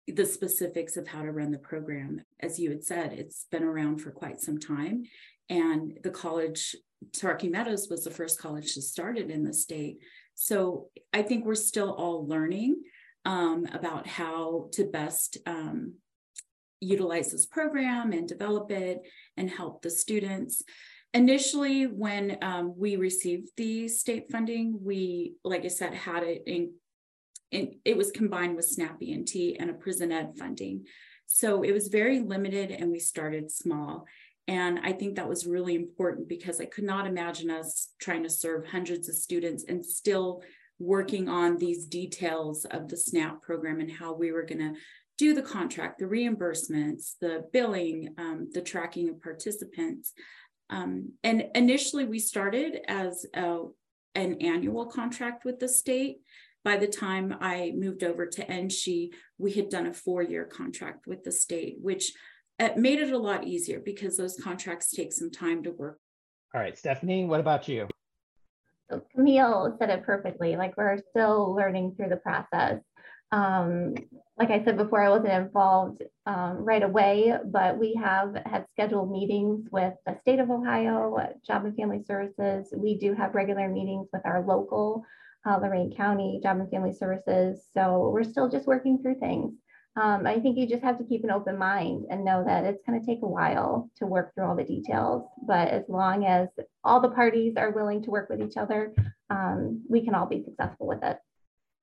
the 0.06 0.26
specifics 0.26 0.96
of 0.96 1.08
how 1.08 1.22
to 1.22 1.32
run 1.32 1.50
the 1.50 1.58
program. 1.58 2.22
As 2.40 2.58
you 2.58 2.70
had 2.70 2.84
said, 2.84 3.12
it's 3.12 3.46
been 3.50 3.62
around 3.62 3.98
for 3.98 4.10
quite 4.10 4.40
some 4.40 4.58
time, 4.58 5.04
and 5.48 5.98
the 6.02 6.10
college, 6.10 6.76
Truckee 7.14 7.48
Meadows, 7.48 7.88
was 7.88 8.04
the 8.04 8.10
first 8.10 8.40
college 8.40 8.74
to 8.74 8.82
start 8.82 9.18
it 9.18 9.30
in 9.30 9.44
the 9.44 9.54
state. 9.54 9.98
So 10.34 10.88
I 11.12 11.22
think 11.22 11.44
we're 11.44 11.54
still 11.54 11.92
all 11.92 12.26
learning 12.26 12.82
um, 13.24 13.66
about 13.72 14.06
how 14.06 14.68
to 14.72 14.84
best 14.84 15.38
um, 15.46 15.94
utilize 16.80 17.32
this 17.32 17.46
program 17.46 18.12
and 18.12 18.28
develop 18.28 18.70
it 18.70 19.00
and 19.36 19.48
help 19.48 19.82
the 19.82 19.90
students. 19.90 20.62
Initially, 21.12 21.86
when 21.86 22.38
um, 22.42 22.74
we 22.76 22.96
received 22.96 23.50
the 23.56 23.86
state 23.88 24.30
funding, 24.30 24.78
we, 24.82 25.34
like 25.44 25.64
I 25.64 25.68
said, 25.68 25.94
had 25.94 26.24
it 26.24 26.42
in, 26.46 26.72
in, 27.50 27.78
it 27.84 27.96
was 27.96 28.10
combined 28.10 28.56
with 28.56 28.64
SNAP 28.64 29.02
ENT 29.02 29.34
and 29.58 29.70
a 29.70 29.74
prison 29.74 30.12
ed 30.12 30.32
funding. 30.38 30.86
So 31.26 31.62
it 31.62 31.72
was 31.72 31.88
very 31.88 32.20
limited 32.20 32.70
and 32.70 32.90
we 32.90 32.98
started 32.98 33.50
small. 33.50 34.06
And 34.46 34.80
I 34.82 34.92
think 34.92 35.16
that 35.16 35.28
was 35.28 35.46
really 35.46 35.74
important 35.74 36.28
because 36.28 36.60
I 36.60 36.66
could 36.66 36.84
not 36.84 37.06
imagine 37.06 37.50
us 37.50 37.88
trying 37.98 38.22
to 38.24 38.30
serve 38.30 38.66
hundreds 38.66 39.08
of 39.08 39.14
students 39.14 39.64
and 39.68 39.84
still 39.84 40.42
working 40.78 41.28
on 41.28 41.56
these 41.56 41.86
details 41.86 42.64
of 42.66 42.88
the 42.88 42.96
SNAP 42.96 43.42
program 43.42 43.80
and 43.80 43.90
how 43.90 44.12
we 44.12 44.32
were 44.32 44.44
going 44.44 44.58
to 44.58 44.74
do 45.16 45.32
the 45.32 45.42
contract, 45.42 45.98
the 45.98 46.04
reimbursements, 46.04 47.12
the 47.20 47.44
billing, 47.52 48.14
um, 48.18 48.48
the 48.52 48.60
tracking 48.60 49.08
of 49.08 49.22
participants. 49.22 50.12
Um, 50.70 51.12
and 51.22 51.46
initially, 51.54 52.04
we 52.04 52.18
started 52.18 52.80
as 52.88 53.24
a, 53.34 53.60
an 54.14 54.42
annual 54.42 54.86
contract 54.86 55.44
with 55.44 55.60
the 55.60 55.68
state. 55.68 56.18
By 56.64 56.78
the 56.78 56.86
time 56.86 57.36
I 57.42 57.74
moved 57.76 58.02
over 58.02 58.26
to 58.26 58.46
NSHE, 58.46 59.10
we 59.36 59.52
had 59.52 59.68
done 59.68 59.86
a 59.86 59.92
four 59.92 60.22
year 60.22 60.46
contract 60.46 61.06
with 61.06 61.22
the 61.22 61.30
state, 61.30 61.76
which 61.82 62.12
it 62.58 62.78
made 62.78 63.00
it 63.00 63.12
a 63.12 63.18
lot 63.18 63.44
easier 63.44 63.80
because 63.80 64.16
those 64.16 64.40
contracts 64.42 64.90
take 64.90 65.12
some 65.12 65.30
time 65.30 65.62
to 65.64 65.70
work. 65.70 65.98
All 66.54 66.60
right, 66.62 66.74
Stephany, 66.74 67.26
what 67.26 67.40
about 67.40 67.68
you? 67.68 67.88
So 68.90 69.02
Camille 69.14 69.76
said 69.78 69.90
it 69.90 70.04
perfectly. 70.04 70.56
Like 70.56 70.74
we're 70.78 70.98
still 71.10 71.54
learning 71.54 71.96
through 71.96 72.08
the 72.08 72.16
process. 72.16 72.80
Um, 73.30 73.94
like 74.38 74.50
I 74.50 74.64
said 74.64 74.78
before, 74.78 75.02
I 75.02 75.10
wasn't 75.10 75.32
involved 75.32 76.02
um, 76.24 76.64
right 76.64 76.82
away, 76.82 77.34
but 77.44 77.78
we 77.78 77.94
have 78.02 78.36
had 78.46 78.66
scheduled 78.72 79.10
meetings 79.10 79.66
with 79.70 79.92
the 80.06 80.16
state 80.20 80.38
of 80.38 80.50
Ohio, 80.50 81.14
Job 81.46 81.66
and 81.66 81.76
Family 81.76 82.04
Services. 82.06 82.72
We 82.74 82.96
do 82.96 83.14
have 83.14 83.34
regular 83.34 83.68
meetings 83.68 84.08
with 84.12 84.22
our 84.24 84.44
local 84.46 85.04
uh, 85.46 85.58
Lorain 85.58 85.94
County 85.94 86.40
Job 86.42 86.58
and 86.58 86.70
Family 86.70 86.92
Services. 86.92 87.66
So 87.74 88.10
we're 88.12 88.24
still 88.24 88.48
just 88.48 88.66
working 88.66 89.00
through 89.02 89.18
things 89.20 89.54
um, 89.96 90.26
I 90.26 90.40
think 90.40 90.58
you 90.58 90.66
just 90.66 90.82
have 90.82 90.98
to 90.98 91.04
keep 91.04 91.22
an 91.22 91.30
open 91.30 91.56
mind 91.56 92.06
and 92.10 92.24
know 92.24 92.42
that 92.44 92.64
it's 92.64 92.82
going 92.84 93.00
to 93.00 93.06
take 93.06 93.22
a 93.22 93.28
while 93.28 93.90
to 93.98 94.06
work 94.06 94.34
through 94.34 94.46
all 94.46 94.56
the 94.56 94.64
details. 94.64 95.24
But 95.46 95.68
as 95.68 95.84
long 95.88 96.26
as 96.26 96.48
all 96.82 97.00
the 97.00 97.10
parties 97.10 97.54
are 97.56 97.70
willing 97.70 98.02
to 98.02 98.10
work 98.10 98.28
with 98.28 98.40
each 98.40 98.56
other, 98.56 98.92
um, 99.30 99.84
we 99.88 100.04
can 100.04 100.14
all 100.14 100.26
be 100.26 100.42
successful 100.42 100.88
with 100.88 101.04
it. 101.04 101.18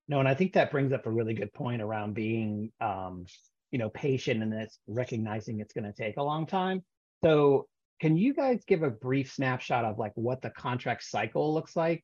No, 0.10 0.20
and 0.20 0.28
I 0.28 0.34
think 0.34 0.54
that 0.54 0.72
brings 0.72 0.92
up 0.92 1.06
a 1.06 1.12
really 1.12 1.34
good 1.34 1.54
point 1.54 1.82
around 1.82 2.14
being, 2.14 2.74
um, 2.82 3.26
you 3.72 3.80
know, 3.80 3.90
patient 3.90 4.44
and 4.44 4.54
it's 4.54 4.78
recognizing 4.88 5.62
it's 5.62 5.74
going 5.74 5.86
to 5.86 5.94
take 5.94 6.18
a 6.18 6.24
long 6.24 6.46
time. 6.46 6.84
So, 7.24 7.68
can 8.02 8.18
you 8.18 8.34
guys 8.34 8.64
give 8.66 8.82
a 8.82 8.90
brief 8.90 9.32
snapshot 9.32 9.86
of 9.86 10.00
like 10.00 10.12
what 10.16 10.42
the 10.42 10.50
contract 10.50 11.04
cycle 11.04 11.54
looks 11.54 11.76
like 11.76 12.04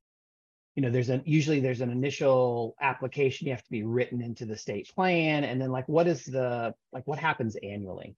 you 0.78 0.84
know 0.84 0.92
there's 0.92 1.10
an 1.10 1.24
usually 1.26 1.60
there's 1.60 1.82
an 1.82 1.90
initial 1.90 2.76
application 2.80 3.48
you 3.48 3.54
have 3.54 3.64
to 3.64 3.72
be 3.72 3.84
written 3.84 4.22
into 4.22 4.46
the 4.46 4.56
state 4.56 4.90
plan 4.94 5.44
and 5.44 5.60
then 5.60 5.72
like 5.72 5.90
what 5.90 6.08
is 6.08 6.24
the 6.26 6.74
like 6.94 7.06
what 7.08 7.18
happens 7.18 7.58
annually 7.64 8.16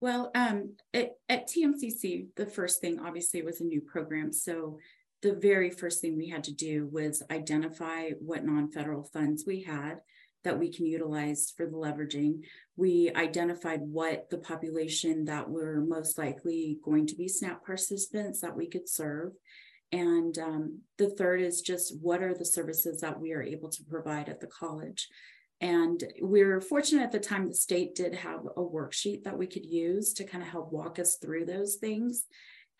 well 0.00 0.32
um 0.34 0.74
at, 0.94 1.10
at 1.28 1.46
tmcc 1.46 2.26
the 2.34 2.46
first 2.46 2.80
thing 2.80 2.98
obviously 2.98 3.42
was 3.42 3.60
a 3.60 3.64
new 3.64 3.82
program 3.82 4.32
so 4.32 4.78
the 5.20 5.34
very 5.34 5.70
first 5.70 6.00
thing 6.00 6.16
we 6.16 6.28
had 6.28 6.44
to 6.44 6.52
do 6.52 6.88
was 6.90 7.22
identify 7.30 8.08
what 8.20 8.44
non-federal 8.44 9.04
funds 9.04 9.44
we 9.46 9.62
had 9.62 10.00
that 10.44 10.58
we 10.58 10.70
can 10.70 10.84
utilize 10.84 11.50
for 11.56 11.64
the 11.64 11.72
leveraging. 11.72 12.40
We 12.76 13.10
identified 13.16 13.80
what 13.80 14.28
the 14.28 14.36
population 14.36 15.24
that 15.24 15.48
were 15.48 15.80
most 15.80 16.18
likely 16.18 16.78
going 16.84 17.06
to 17.06 17.16
be 17.16 17.28
SNAP 17.28 17.64
participants 17.64 18.42
that 18.42 18.54
we 18.54 18.68
could 18.68 18.86
serve. 18.86 19.32
And 19.94 20.36
um, 20.38 20.80
the 20.98 21.10
third 21.10 21.40
is 21.40 21.60
just 21.60 21.96
what 22.02 22.20
are 22.20 22.34
the 22.34 22.44
services 22.44 23.00
that 23.00 23.20
we 23.20 23.32
are 23.32 23.42
able 23.42 23.68
to 23.68 23.84
provide 23.84 24.28
at 24.28 24.40
the 24.40 24.48
college. 24.48 25.06
And 25.60 26.02
we 26.20 26.40
are 26.40 26.60
fortunate 26.60 27.04
at 27.04 27.12
the 27.12 27.20
time 27.20 27.46
the 27.46 27.54
state 27.54 27.94
did 27.94 28.12
have 28.12 28.40
a 28.56 28.60
worksheet 28.60 29.22
that 29.22 29.38
we 29.38 29.46
could 29.46 29.64
use 29.64 30.12
to 30.14 30.24
kind 30.24 30.42
of 30.42 30.50
help 30.50 30.72
walk 30.72 30.98
us 30.98 31.18
through 31.22 31.44
those 31.44 31.76
things. 31.76 32.24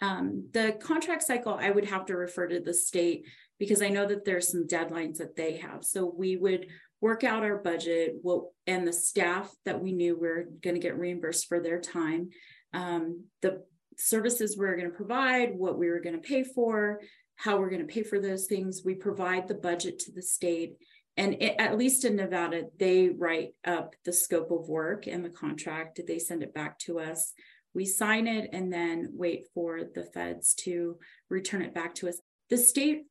Um, 0.02 0.48
the 0.52 0.76
contract 0.80 1.22
cycle, 1.22 1.54
I 1.54 1.70
would 1.70 1.84
have 1.84 2.04
to 2.06 2.16
refer 2.16 2.48
to 2.48 2.58
the 2.58 2.74
state 2.74 3.28
because 3.60 3.80
I 3.80 3.90
know 3.90 4.08
that 4.08 4.24
there's 4.24 4.50
some 4.50 4.66
deadlines 4.66 5.18
that 5.18 5.36
they 5.36 5.58
have. 5.58 5.84
So 5.84 6.12
we 6.18 6.36
would 6.36 6.66
work 7.00 7.22
out 7.22 7.44
our 7.44 7.58
budget 7.58 8.16
what, 8.22 8.46
and 8.66 8.88
the 8.88 8.92
staff 8.92 9.54
that 9.66 9.80
we 9.80 9.92
knew 9.92 10.18
we 10.18 10.26
are 10.26 10.48
going 10.62 10.74
to 10.74 10.80
get 10.80 10.98
reimbursed 10.98 11.46
for 11.46 11.60
their 11.60 11.80
time. 11.80 12.30
Um, 12.72 13.26
the 13.40 13.62
services 13.96 14.56
we 14.58 14.66
are 14.66 14.76
going 14.76 14.90
to 14.90 14.96
provide, 14.96 15.54
what 15.54 15.78
we 15.78 15.88
were 15.88 16.00
going 16.00 16.20
to 16.20 16.28
pay 16.28 16.44
for, 16.44 17.00
how 17.36 17.58
we're 17.58 17.70
going 17.70 17.86
to 17.86 17.92
pay 17.92 18.02
for 18.02 18.20
those 18.20 18.46
things. 18.46 18.82
We 18.84 18.94
provide 18.94 19.48
the 19.48 19.54
budget 19.54 19.98
to 20.00 20.12
the 20.12 20.22
state. 20.22 20.76
And 21.16 21.34
it, 21.34 21.56
at 21.58 21.78
least 21.78 22.04
in 22.04 22.16
Nevada, 22.16 22.64
they 22.78 23.08
write 23.08 23.50
up 23.64 23.94
the 24.04 24.12
scope 24.12 24.50
of 24.50 24.68
work 24.68 25.06
and 25.06 25.24
the 25.24 25.30
contract. 25.30 26.00
They 26.06 26.18
send 26.18 26.42
it 26.42 26.54
back 26.54 26.78
to 26.80 26.98
us. 26.98 27.32
We 27.74 27.84
sign 27.84 28.26
it 28.26 28.50
and 28.52 28.72
then 28.72 29.10
wait 29.12 29.46
for 29.54 29.80
the 29.94 30.04
feds 30.04 30.54
to 30.60 30.98
return 31.28 31.62
it 31.62 31.74
back 31.74 31.94
to 31.96 32.08
us. 32.08 32.20
The 32.50 32.56
state 32.56 33.02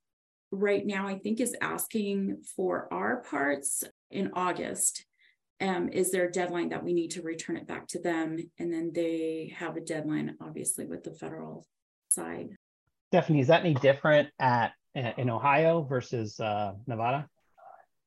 right 0.51 0.85
now, 0.85 1.07
I 1.07 1.17
think, 1.17 1.39
is 1.39 1.55
asking 1.61 2.43
for 2.55 2.87
our 2.91 3.21
parts 3.23 3.83
in 4.09 4.31
August 4.33 5.05
um, 5.61 5.89
is 5.89 6.11
there 6.11 6.27
a 6.27 6.31
deadline 6.31 6.69
that 6.69 6.83
we 6.83 6.93
need 6.93 7.11
to 7.11 7.21
return 7.21 7.57
it 7.57 7.67
back 7.67 7.87
to 7.89 7.99
them? 7.99 8.37
And 8.59 8.73
then 8.73 8.91
they 8.93 9.53
have 9.57 9.77
a 9.77 9.81
deadline, 9.81 10.35
obviously, 10.41 10.85
with 10.85 11.03
the 11.03 11.13
federal 11.13 11.65
side. 12.09 12.49
Stephany, 13.13 13.41
is 13.41 13.47
that 13.47 13.61
any 13.61 13.75
different 13.75 14.29
at 14.39 14.73
in 14.95 15.29
Ohio 15.29 15.81
versus 15.83 16.39
uh, 16.39 16.73
Nevada? 16.85 17.27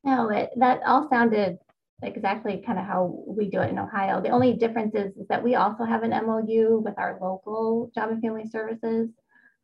No, 0.04 0.30
it, 0.30 0.50
that 0.56 0.80
all 0.86 1.08
sounded 1.08 1.58
exactly 2.02 2.62
kind 2.64 2.78
of 2.78 2.84
how 2.84 3.24
we 3.26 3.48
do 3.48 3.60
it 3.60 3.70
in 3.70 3.78
Ohio. 3.78 4.20
The 4.20 4.30
only 4.30 4.52
difference 4.52 4.94
is, 4.94 5.16
is 5.16 5.26
that 5.28 5.42
we 5.42 5.54
also 5.54 5.84
have 5.84 6.02
an 6.02 6.10
MOU 6.10 6.82
with 6.84 6.94
our 6.98 7.18
local 7.20 7.90
job 7.94 8.10
and 8.10 8.20
family 8.20 8.46
services. 8.48 9.08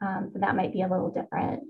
Um, 0.00 0.30
so 0.32 0.40
that 0.40 0.56
might 0.56 0.72
be 0.72 0.82
a 0.82 0.88
little 0.88 1.10
different. 1.10 1.62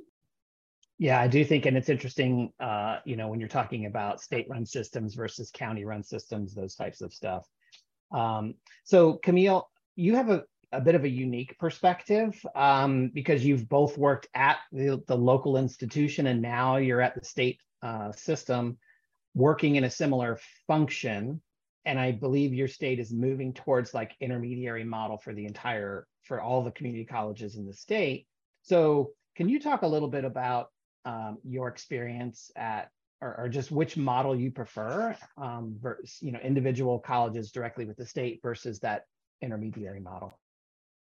Yeah, 1.02 1.20
I 1.20 1.26
do 1.26 1.44
think, 1.44 1.66
and 1.66 1.76
it's 1.76 1.88
interesting, 1.88 2.52
uh, 2.60 2.98
you 3.04 3.16
know, 3.16 3.26
when 3.26 3.40
you're 3.40 3.48
talking 3.48 3.86
about 3.86 4.20
state-run 4.20 4.64
systems 4.64 5.16
versus 5.16 5.50
county-run 5.52 6.04
systems, 6.04 6.54
those 6.54 6.76
types 6.76 7.00
of 7.00 7.12
stuff. 7.12 7.44
Um, 8.12 8.54
so, 8.84 9.14
Camille, 9.14 9.68
you 9.96 10.14
have 10.14 10.30
a, 10.30 10.44
a 10.70 10.80
bit 10.80 10.94
of 10.94 11.02
a 11.02 11.08
unique 11.08 11.58
perspective 11.58 12.40
um, 12.54 13.10
because 13.12 13.44
you've 13.44 13.68
both 13.68 13.98
worked 13.98 14.28
at 14.32 14.58
the, 14.70 15.02
the 15.08 15.16
local 15.16 15.56
institution 15.56 16.28
and 16.28 16.40
now 16.40 16.76
you're 16.76 17.00
at 17.00 17.16
the 17.16 17.24
state 17.24 17.58
uh, 17.82 18.12
system 18.12 18.78
working 19.34 19.74
in 19.74 19.82
a 19.82 19.90
similar 19.90 20.38
function. 20.68 21.42
And 21.84 21.98
I 21.98 22.12
believe 22.12 22.54
your 22.54 22.68
state 22.68 23.00
is 23.00 23.12
moving 23.12 23.54
towards 23.54 23.92
like 23.92 24.14
intermediary 24.20 24.84
model 24.84 25.18
for 25.18 25.34
the 25.34 25.46
entire, 25.46 26.06
for 26.22 26.40
all 26.40 26.62
the 26.62 26.70
community 26.70 27.06
colleges 27.06 27.56
in 27.56 27.66
the 27.66 27.74
state. 27.74 28.28
So 28.62 29.14
can 29.34 29.48
you 29.48 29.58
talk 29.58 29.82
a 29.82 29.88
little 29.88 30.08
bit 30.08 30.24
about 30.24 30.68
um, 31.04 31.38
your 31.44 31.68
experience 31.68 32.50
at 32.56 32.90
or, 33.20 33.38
or, 33.38 33.48
just 33.48 33.70
which 33.70 33.96
model 33.96 34.34
you 34.34 34.50
prefer 34.50 35.16
um, 35.36 35.76
versus 35.80 36.18
you 36.20 36.32
know 36.32 36.40
individual 36.40 36.98
colleges 36.98 37.52
directly 37.52 37.84
with 37.84 37.96
the 37.96 38.06
state 38.06 38.40
versus 38.42 38.80
that 38.80 39.04
intermediary 39.40 40.00
model 40.00 40.32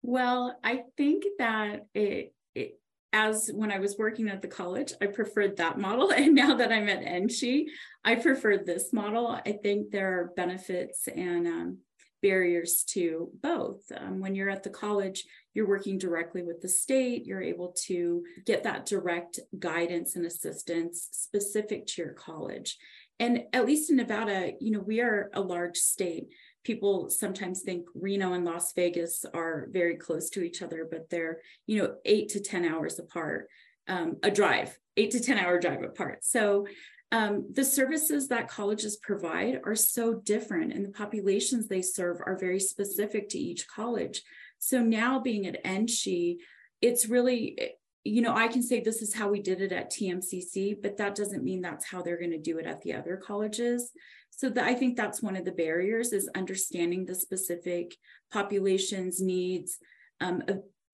well 0.03 0.59
i 0.63 0.83
think 0.97 1.25
that 1.39 1.87
it, 1.95 2.35
it 2.55 2.79
as 3.13 3.51
when 3.53 3.71
I 3.71 3.79
was 3.79 3.97
working 3.99 4.29
at 4.29 4.41
the 4.41 4.49
college, 4.49 4.93
I 5.01 5.07
preferred 5.07 5.59
that 5.59 5.79
model. 5.79 6.11
And 6.17 6.35
now 6.35 6.55
that 6.55 6.73
I'm 6.73 6.89
at 6.89 7.05
NSHE, 7.05 7.67
I 8.05 8.15
prefer 8.15 8.59
this 8.59 8.93
model. 8.93 9.27
I 9.27 9.53
think 9.63 9.91
there 9.91 10.21
are 10.21 10.33
benefits 10.35 11.09
and 11.09 11.47
um, 11.47 11.79
barriers 12.23 12.85
to 12.85 13.31
both. 13.43 13.81
Um, 13.95 14.21
when 14.21 14.35
you're 14.35 14.49
at 14.49 14.63
the 14.63 14.71
college, 14.71 15.25
you're 15.55 15.69
working 15.69 15.99
directly 15.99 16.43
with 16.43 16.63
the 16.63 16.69
state, 16.69 17.27
you're 17.27 17.43
able 17.43 17.75
to 17.87 18.25
get 18.47 18.63
that 18.63 18.87
direct 18.87 19.41
guidance 19.59 20.17
and 20.17 20.25
assistance 20.25 21.09
specific 21.11 21.87
to 21.89 22.03
your 22.03 22.13
college. 22.13 22.79
And 23.19 23.45
at 23.53 23.67
least 23.67 23.91
in 23.91 23.97
Nevada, 23.97 24.53
you 24.61 24.71
know, 24.71 24.81
we 24.81 25.01
are 25.01 25.31
a 25.35 25.41
large 25.41 25.77
state. 25.77 26.29
People 26.65 27.11
sometimes 27.11 27.63
think 27.63 27.87
Reno 27.95 28.33
and 28.33 28.45
Las 28.45 28.73
Vegas 28.73 29.25
are 29.35 29.69
very 29.71 29.97
close 29.97 30.31
to 30.31 30.43
each 30.43 30.63
other, 30.63 30.87
but 30.91 31.11
they're, 31.11 31.39
you 31.67 31.83
know, 31.83 31.95
eight 32.05 32.31
to 32.31 32.41
10 32.41 32.65
hours 32.65 32.99
apart, 32.99 33.49
um, 33.89 34.17
a 34.23 34.31
drive, 34.31 34.77
eight 34.97 35.11
to 35.11 35.21
10 35.21 35.39
hour 35.39 35.59
drive 35.59 35.83
apart. 35.83 36.25
So 36.25 36.67
um, 37.13 37.47
the 37.53 37.65
services 37.65 38.27
that 38.29 38.49
colleges 38.49 38.97
provide 38.97 39.61
are 39.65 39.75
so 39.75 40.15
different 40.15 40.73
and 40.73 40.83
the 40.83 40.91
populations 40.91 41.69
they 41.69 41.83
serve 41.83 42.21
are 42.25 42.39
very 42.39 42.59
specific 42.59 43.29
to 43.29 43.39
each 43.39 43.69
college. 43.69 44.23
So 44.59 44.81
now 44.81 45.21
being 45.21 45.47
at 45.47 45.63
NSHE, 45.63 46.39
it's 46.81 47.09
really, 47.09 47.75
you 48.03 48.23
know, 48.23 48.35
I 48.35 48.49
can 48.49 48.63
say 48.63 48.81
this 48.81 49.03
is 49.03 49.13
how 49.13 49.29
we 49.29 49.43
did 49.43 49.61
it 49.61 49.73
at 49.73 49.93
TMCC, 49.93 50.81
but 50.83 50.97
that 50.97 51.15
doesn't 51.15 51.45
mean 51.45 51.61
that's 51.61 51.85
how 51.85 52.01
they're 52.01 52.19
going 52.19 52.31
to 52.31 52.39
do 52.39 52.59
it 52.59 52.67
at 52.67 52.81
the 52.81 52.95
other 52.95 53.19
colleges. 53.19 53.93
So 54.31 54.49
the, 54.49 54.65
I 54.65 54.73
think 54.73 54.97
that's 54.97 55.23
one 55.23 55.37
of 55.37 55.45
the 55.45 55.53
barriers 55.53 56.15
is 56.15 56.31
understanding 56.35 57.05
the 57.05 57.15
specific 57.15 57.95
populations, 58.33 59.21
needs, 59.21 59.77
um, 60.23 60.43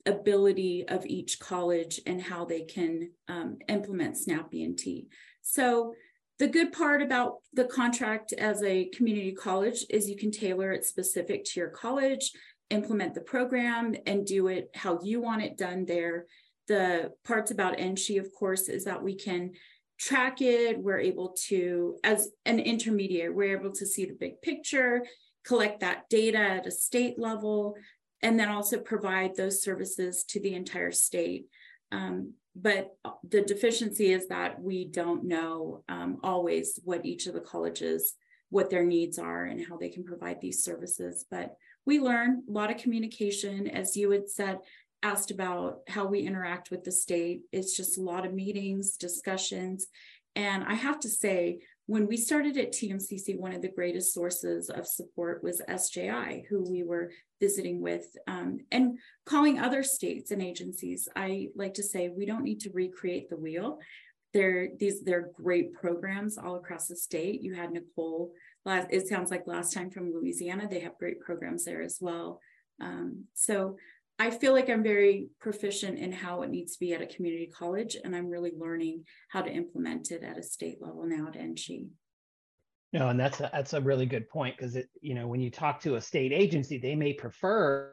ability 0.05 0.89
of 0.89 1.07
each 1.07 1.39
college 1.39 2.01
and 2.07 2.21
how 2.21 2.45
they 2.45 2.63
can 2.63 3.11
um, 3.29 3.59
implement 3.69 4.17
SNAP 4.17 4.53
E&T. 4.55 5.07
So 5.43 5.95
the 6.39 6.47
good 6.47 6.73
part 6.73 7.03
about 7.03 7.39
the 7.53 7.65
contract 7.65 8.33
as 8.33 8.63
a 8.63 8.87
community 8.87 9.33
college 9.33 9.85
is 9.91 10.09
you 10.09 10.17
can 10.17 10.31
tailor 10.31 10.73
it 10.73 10.85
specific 10.85 11.45
to 11.45 11.61
your 11.61 11.71
college, 11.71 12.31
implement 12.71 13.15
the 13.15 13.21
program, 13.21 13.97
and 14.07 14.25
do 14.25 14.47
it 14.47 14.71
how 14.75 15.01
you 15.03 15.21
want 15.21 15.43
it 15.43 15.59
done 15.59 15.85
there. 15.85 16.27
The 16.69 17.13
parts 17.25 17.51
about 17.51 17.79
NSHE, 17.79 18.21
of 18.21 18.33
course, 18.33 18.69
is 18.69 18.85
that 18.85 19.03
we 19.03 19.17
can 19.17 19.53
track 19.99 20.41
it. 20.41 20.79
We're 20.79 21.01
able 21.01 21.35
to, 21.49 21.97
as 22.05 22.29
an 22.45 22.61
intermediary, 22.61 23.31
we're 23.31 23.59
able 23.59 23.73
to 23.73 23.87
see 23.87 24.05
the 24.05 24.15
big 24.15 24.41
picture, 24.41 25.05
collect 25.45 25.81
that 25.81 26.09
data 26.09 26.39
at 26.39 26.67
a 26.67 26.71
state 26.71 27.19
level, 27.19 27.75
and 28.23 28.39
then 28.39 28.49
also 28.49 28.79
provide 28.79 29.35
those 29.35 29.63
services 29.63 30.25
to 30.25 30.41
the 30.41 30.55
entire 30.55 30.93
state. 30.93 31.47
Um, 31.91 32.35
but 32.61 32.97
the 33.29 33.43
deficiency 33.43 34.13
is 34.13 34.29
that 34.29 34.61
we 34.61 34.85
don't 34.85 35.25
know 35.25 35.85
um, 35.89 36.19
always 36.23 36.79
what 36.85 37.05
each 37.05 37.27
of 37.27 37.35
the 37.35 37.41
colleges 37.41 38.15
what 38.51 38.71
their 38.71 38.85
needs 38.85 39.19
are 39.19 39.45
and 39.45 39.67
how 39.67 39.77
they 39.77 39.91
can 39.91 40.05
provide 40.05 40.41
these 40.41 40.65
services. 40.65 41.25
But 41.31 41.57
we 41.85 42.01
learn 42.01 42.43
a 42.49 42.53
lot 42.53 42.71
of 42.71 42.79
communication. 42.79 43.69
As 43.69 43.97
you 43.97 44.11
had 44.11 44.29
said 44.29 44.59
asked 45.03 45.31
about 45.31 45.81
how 45.87 46.07
we 46.07 46.21
interact 46.21 46.73
with 46.73 46.83
the 46.83 46.91
state 46.91 47.43
it's 47.53 47.77
just 47.77 47.99
a 47.99 48.03
lot 48.03 48.27
of 48.27 48.35
meetings 48.35 48.97
discussions. 48.97 49.87
And 50.35 50.65
i 50.65 50.75
have 50.75 50.99
to 51.01 51.09
say 51.09 51.61
when 51.89 52.07
we 52.07 52.19
started 52.19 52.59
at 52.59 52.73
TMCC, 52.73 53.39
one 53.39 53.55
of 53.55 53.63
the 53.63 53.73
greatest 53.73 54.13
sources 54.13 54.69
of 54.69 54.87
support 54.87 55.43
was 55.43 55.63
SJI, 55.67 56.45
who 56.51 56.63
we 56.71 56.83
were 56.83 57.11
visiting 57.41 57.81
with 57.81 58.05
um, 58.27 58.59
and 58.71 58.99
calling 59.25 59.59
other 59.59 59.83
states 59.83 60.31
and 60.31 60.43
agencies. 60.43 61.09
I 61.17 61.49
like 61.57 61.73
to 61.75 61.83
say 61.83 62.11
we 62.11 62.27
don't 62.27 62.45
need 62.45 62.61
to 62.61 62.71
recreate 62.75 63.31
the 63.31 63.39
wheel. 63.39 63.79
They're 64.35 64.69
these 64.79 65.03
they're 65.03 65.31
great 65.35 65.73
programs 65.73 66.37
all 66.37 66.57
across 66.57 66.89
the 66.89 66.97
state. 66.97 67.41
You 67.41 67.55
had 67.55 67.73
Nicole 67.73 68.33
last. 68.67 68.89
It 68.91 69.09
sounds 69.09 69.31
like 69.31 69.47
last 69.47 69.73
time 69.73 69.91
from 69.91 70.13
Louisiana. 70.13 70.69
They 70.69 70.81
have 70.81 70.99
great 70.99 71.21
programs 71.21 71.65
there 71.65 71.81
as 71.81 71.97
well. 72.03 72.39
Um, 72.83 73.25
so 73.33 73.77
I 74.19 74.31
feel 74.31 74.53
like 74.53 74.69
I'm 74.69 74.83
very 74.83 75.29
proficient 75.41 75.99
in 75.99 76.11
how 76.11 76.43
it 76.43 76.51
needs 76.51 76.73
to 76.73 76.81
be 76.81 76.93
at 76.93 77.03
a 77.03 77.07
community 77.07 77.47
college, 77.47 77.97
and 78.03 78.17
I'm 78.17 78.29
really 78.29 78.53
learning 78.57 79.05
how 79.29 79.43
to 79.43 79.51
implement 79.51 80.11
it 80.11 80.25
at 80.25 80.39
a 80.39 80.43
state 80.43 80.79
level 80.81 81.05
now 81.07 81.29
at 81.29 81.35
NSHE. 81.35 81.89
No, 82.93 83.09
and 83.11 83.21
that's 83.21 83.41
a, 83.41 83.51
that's 83.53 83.75
a 83.75 83.81
really 83.81 84.07
good 84.07 84.29
point 84.29 84.57
because 84.57 84.75
it, 84.75 84.89
you 85.01 85.15
know, 85.15 85.29
when 85.29 85.41
you 85.41 85.51
talk 85.51 85.81
to 85.83 85.97
a 85.97 86.01
state 86.01 86.33
agency, 86.33 86.79
they 86.79 86.97
may 86.97 87.13
prefer 87.13 87.93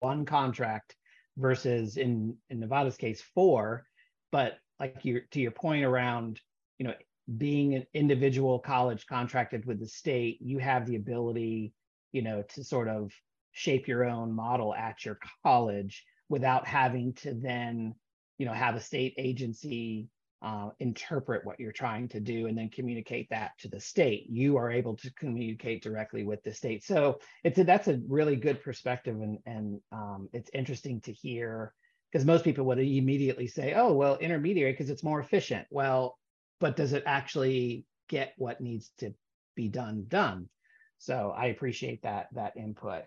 one 0.00 0.24
contract 0.24 0.94
versus 1.36 1.96
in 1.96 2.36
in 2.50 2.60
Nevada's 2.60 2.96
case 2.96 3.22
four, 3.34 3.86
but 4.30 4.58
like 4.78 5.04
you 5.04 5.22
to 5.30 5.40
your 5.40 5.50
point 5.50 5.84
around, 5.84 6.40
you 6.78 6.86
know, 6.86 6.94
being 7.38 7.74
an 7.74 7.86
individual 7.94 8.58
college 8.58 9.06
contracted 9.06 9.64
with 9.64 9.80
the 9.80 9.88
state, 9.88 10.38
you 10.40 10.58
have 10.58 10.86
the 10.86 10.96
ability, 10.96 11.72
you 12.12 12.22
know, 12.22 12.42
to 12.50 12.62
sort 12.62 12.88
of 12.88 13.10
shape 13.56 13.88
your 13.88 14.04
own 14.04 14.30
model 14.30 14.74
at 14.74 15.02
your 15.02 15.18
college 15.42 16.04
without 16.28 16.66
having 16.66 17.14
to 17.14 17.32
then 17.32 17.94
you 18.36 18.44
know 18.44 18.52
have 18.52 18.74
a 18.74 18.80
state 18.80 19.14
agency 19.16 20.08
uh, 20.42 20.68
interpret 20.78 21.44
what 21.46 21.58
you're 21.58 21.72
trying 21.72 22.06
to 22.06 22.20
do 22.20 22.46
and 22.46 22.56
then 22.56 22.68
communicate 22.68 23.26
that 23.30 23.52
to 23.58 23.68
the 23.68 23.80
state. 23.80 24.26
You 24.28 24.58
are 24.58 24.70
able 24.70 24.94
to 24.98 25.10
communicate 25.14 25.82
directly 25.82 26.22
with 26.22 26.42
the 26.42 26.52
state. 26.52 26.84
So 26.84 27.18
it's 27.42 27.58
a, 27.58 27.64
that's 27.64 27.88
a 27.88 27.98
really 28.06 28.36
good 28.36 28.62
perspective 28.62 29.16
and 29.16 29.38
and 29.46 29.80
um, 29.90 30.28
it's 30.34 30.50
interesting 30.52 31.00
to 31.02 31.12
hear 31.12 31.72
because 32.12 32.26
most 32.26 32.44
people 32.44 32.66
would 32.66 32.78
immediately 32.78 33.46
say 33.46 33.72
oh 33.74 33.94
well 33.94 34.18
intermediary 34.18 34.72
because 34.72 34.90
it's 34.90 35.02
more 35.02 35.20
efficient. 35.20 35.66
Well 35.70 36.18
but 36.60 36.76
does 36.76 36.92
it 36.92 37.04
actually 37.06 37.86
get 38.10 38.34
what 38.36 38.60
needs 38.60 38.92
to 38.98 39.14
be 39.54 39.68
done 39.68 40.04
done? 40.08 40.50
So 40.98 41.34
i 41.34 41.46
appreciate 41.46 42.02
that 42.02 42.28
that 42.34 42.58
input 42.58 43.04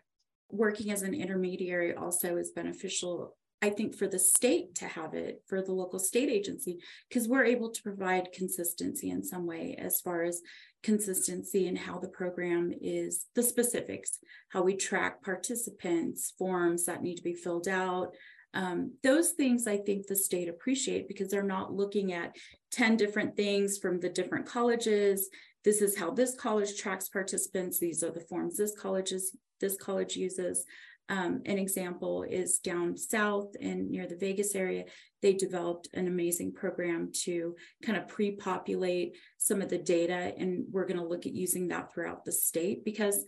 working 0.52 0.92
as 0.92 1.02
an 1.02 1.14
intermediary 1.14 1.94
also 1.94 2.38
is 2.38 2.52
beneficial 2.52 3.36
I 3.62 3.70
think 3.70 3.96
for 3.96 4.08
the 4.08 4.20
state 4.20 4.76
to 4.76 4.88
have 4.88 5.14
it, 5.14 5.44
for 5.48 5.62
the 5.62 5.74
local 5.74 6.00
state 6.00 6.30
agency, 6.30 6.80
because 7.10 7.28
we're 7.28 7.44
able 7.44 7.70
to 7.72 7.84
provide 7.84 8.32
consistency 8.32 9.10
in 9.10 9.22
some 9.22 9.46
way 9.46 9.76
as 9.78 10.00
far 10.00 10.24
as 10.24 10.42
consistency 10.82 11.68
in 11.68 11.76
how 11.76 12.00
the 12.00 12.08
program 12.08 12.72
is, 12.82 13.26
the 13.36 13.44
specifics, 13.44 14.20
how 14.50 14.62
we 14.62 14.76
track 14.76 15.22
participants, 15.22 16.34
forms 16.38 16.86
that 16.86 17.04
need 17.04 17.16
to 17.16 17.24
be 17.24 17.34
filled 17.34 17.68
out. 17.68 18.14
Um, 18.54 18.94
those 19.04 19.32
things 19.32 19.68
I 19.68 19.78
think 19.78 20.08
the 20.08 20.16
state 20.16 20.48
appreciate 20.48 21.10
because 21.10 21.30
they're 21.30 21.44
not 21.44 21.74
looking 21.74 22.14
at 22.14 22.36
10 22.72 22.96
different 22.96 23.36
things 23.36 23.78
from 23.78 24.00
the 24.00 24.10
different 24.10 24.46
colleges. 24.46 25.30
This 25.66 25.82
is 25.82 25.98
how 25.98 26.12
this 26.12 26.34
college 26.36 26.78
tracks 26.78 27.10
participants. 27.10 27.78
These 27.78 28.04
are 28.04 28.12
the 28.12 28.22
forms 28.22 28.56
this 28.56 28.76
college 28.80 29.12
is 29.12 29.36
this 29.60 29.78
college 29.78 30.16
uses. 30.16 30.66
Um, 31.10 31.42
an 31.48 31.58
example 31.58 32.24
is 32.24 32.60
down 32.60 32.96
south 32.96 33.56
and 33.60 33.90
near 33.90 34.06
the 34.06 34.16
Vegas 34.16 34.54
area, 34.54 34.86
they 35.24 35.34
developed 35.34 35.90
an 35.94 36.08
amazing 36.08 36.54
program 36.54 37.12
to 37.24 37.56
kind 37.84 37.98
of 37.98 38.08
pre 38.08 38.32
populate 38.32 39.18
some 39.40 39.62
of 39.62 39.70
the 39.70 39.80
data. 39.80 40.34
And 40.38 40.66
we're 40.72 40.86
going 40.86 41.00
to 41.00 41.08
look 41.08 41.26
at 41.26 41.34
using 41.34 41.70
that 41.70 41.92
throughout 41.92 42.26
the 42.26 42.32
state 42.32 42.86
because 42.86 43.26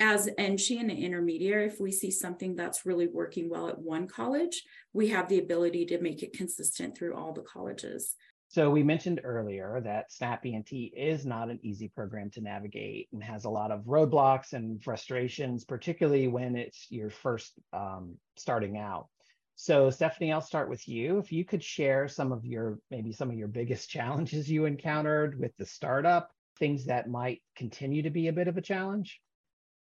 as 0.00 0.28
NSHE 0.38 0.80
and 0.80 0.90
an 0.90 0.96
intermediary, 0.96 1.66
if 1.66 1.80
we 1.80 1.90
see 1.90 2.10
something 2.10 2.54
that's 2.54 2.86
really 2.86 3.08
working 3.08 3.50
well 3.50 3.68
at 3.68 3.78
one 3.78 4.06
college, 4.06 4.62
we 4.92 5.08
have 5.08 5.28
the 5.28 5.40
ability 5.40 5.86
to 5.86 6.00
make 6.00 6.22
it 6.22 6.36
consistent 6.36 6.96
through 6.96 7.16
all 7.16 7.32
the 7.32 7.42
colleges. 7.42 8.14
So 8.50 8.70
we 8.70 8.82
mentioned 8.82 9.20
earlier 9.24 9.80
that 9.84 10.10
Snap 10.10 10.44
E&T 10.46 10.94
is 10.96 11.26
not 11.26 11.50
an 11.50 11.60
easy 11.62 11.88
program 11.88 12.30
to 12.30 12.40
navigate 12.40 13.08
and 13.12 13.22
has 13.22 13.44
a 13.44 13.50
lot 13.50 13.70
of 13.70 13.84
roadblocks 13.84 14.54
and 14.54 14.82
frustrations, 14.82 15.66
particularly 15.66 16.28
when 16.28 16.56
it's 16.56 16.86
your 16.90 17.10
first 17.10 17.52
um, 17.74 18.16
starting 18.38 18.78
out. 18.78 19.08
So 19.54 19.88
Stephany, 19.88 20.32
I'll 20.32 20.40
start 20.40 20.70
with 20.70 20.88
you. 20.88 21.18
If 21.18 21.30
you 21.30 21.44
could 21.44 21.62
share 21.62 22.08
some 22.08 22.32
of 22.32 22.46
your 22.46 22.78
maybe 22.90 23.12
some 23.12 23.28
of 23.28 23.36
your 23.36 23.48
biggest 23.48 23.90
challenges 23.90 24.50
you 24.50 24.64
encountered 24.64 25.38
with 25.38 25.54
the 25.58 25.66
startup, 25.66 26.30
things 26.58 26.86
that 26.86 27.08
might 27.08 27.42
continue 27.54 28.02
to 28.02 28.10
be 28.10 28.28
a 28.28 28.32
bit 28.32 28.48
of 28.48 28.56
a 28.56 28.62
challenge. 28.62 29.20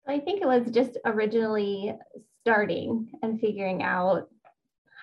I 0.07 0.19
think 0.19 0.41
it 0.41 0.47
was 0.47 0.71
just 0.71 0.97
originally 1.03 1.93
starting 2.43 3.09
and 3.21 3.39
figuring 3.41 3.83
out 3.83 4.29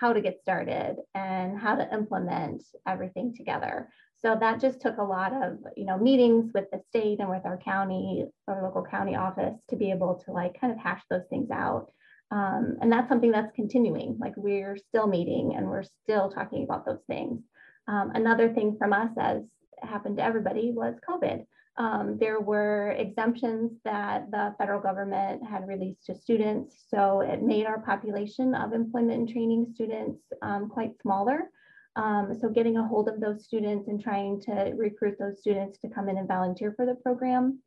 how 0.02 0.12
to 0.12 0.20
get 0.20 0.40
started 0.40 0.96
and 1.14 1.56
how 1.56 1.76
to 1.76 1.94
implement 1.94 2.60
everything 2.88 3.32
together. 3.36 3.88
So 4.20 4.36
that 4.40 4.60
just 4.60 4.80
took 4.80 4.98
a 4.98 5.04
lot 5.04 5.32
of, 5.32 5.58
you 5.76 5.84
know, 5.84 5.96
meetings 5.96 6.50
with 6.52 6.64
the 6.72 6.80
state 6.88 7.20
and 7.20 7.30
with 7.30 7.46
our 7.46 7.56
county, 7.56 8.24
our 8.48 8.64
local 8.64 8.84
county 8.84 9.14
office 9.14 9.54
to 9.70 9.76
be 9.76 9.92
able 9.92 10.20
to 10.24 10.32
like 10.32 10.60
kind 10.60 10.72
of 10.72 10.78
hash 10.80 11.02
those 11.08 11.22
things 11.30 11.50
out. 11.52 11.92
Um, 12.32 12.78
and 12.80 12.90
that's 12.90 13.08
something 13.08 13.30
that's 13.30 13.54
continuing. 13.54 14.18
Like 14.20 14.34
we're 14.36 14.76
still 14.76 15.06
meeting 15.06 15.54
and 15.56 15.68
we're 15.68 15.84
still 15.84 16.30
talking 16.30 16.64
about 16.64 16.84
those 16.84 17.02
things. 17.06 17.40
Um, 17.86 18.10
another 18.12 18.52
thing 18.52 18.76
from 18.76 18.92
us, 18.92 19.10
as 19.20 19.42
happened 19.82 20.16
to 20.16 20.24
everybody, 20.24 20.72
was 20.72 20.96
COVID. 21.08 21.44
Um, 21.78 22.18
there 22.20 22.40
were 22.40 22.90
exemptions 22.98 23.72
that 23.84 24.30
the 24.30 24.54
federal 24.58 24.80
government 24.80 25.42
had 25.48 25.66
released 25.66 26.04
to 26.06 26.14
students. 26.14 26.84
So 26.88 27.22
it 27.22 27.42
made 27.42 27.66
our 27.66 27.80
population 27.80 28.54
of 28.54 28.72
employment 28.72 29.20
and 29.20 29.28
training 29.28 29.72
students 29.74 30.20
um, 30.42 30.68
quite 30.68 30.92
smaller. 31.00 31.50
Um, 31.96 32.34
so 32.38 32.48
getting 32.48 32.76
a 32.76 32.86
hold 32.86 33.08
of 33.08 33.20
those 33.20 33.44
students 33.44 33.88
and 33.88 34.02
trying 34.02 34.40
to 34.42 34.72
recruit 34.76 35.16
those 35.18 35.40
students 35.40 35.78
to 35.80 35.88
come 35.88 36.08
in 36.08 36.18
and 36.18 36.28
volunteer 36.28 36.72
for 36.76 36.86
the 36.86 36.94
program, 36.94 37.60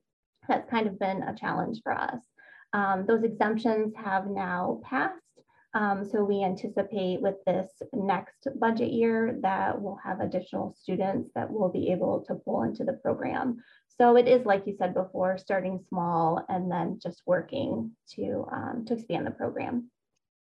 that's 0.48 0.70
kind 0.70 0.88
of 0.88 1.00
been 1.00 1.24
a 1.24 1.36
challenge 1.36 1.82
for 1.84 1.94
us. 1.94 2.22
Um, 2.74 3.06
those 3.08 3.24
exemptions 3.24 3.94
have 3.96 4.28
now 4.28 4.82
passed. 4.84 5.22
Um, 5.76 6.06
so 6.06 6.24
we 6.24 6.42
anticipate 6.42 7.22
with 7.22 7.36
this 7.46 7.70
next 7.94 8.48
budget 8.60 8.92
year 8.92 9.38
that 9.42 9.80
we'll 9.80 10.00
have 10.04 10.22
additional 10.22 10.74
students 10.80 11.30
that 11.36 11.52
will 11.52 11.70
be 11.70 11.92
able 11.92 12.24
to 12.28 12.36
pull 12.36 12.64
into 12.64 12.86
the 12.86 12.94
program. 12.94 13.58
So 14.00 14.18
it 14.18 14.28
is, 14.28 14.46
like 14.46 14.64
you 14.68 14.76
said 14.78 14.94
before, 14.94 15.38
starting 15.38 15.80
small 15.88 16.46
and 16.50 16.70
then 16.70 17.00
just 17.02 17.22
working 17.26 17.92
to, 18.16 18.46
um, 18.52 18.84
to 18.88 18.94
expand 18.96 19.26
the 19.26 19.32
program. 19.32 19.90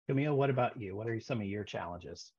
Camille, 0.09 0.35
what 0.35 0.51
about 0.51 0.81
you? 0.81 0.95
What 0.95 1.09
are 1.09 1.21
some 1.21 1.41
of 1.41 1.47
your 1.47 1.65
challenges? 1.65 2.33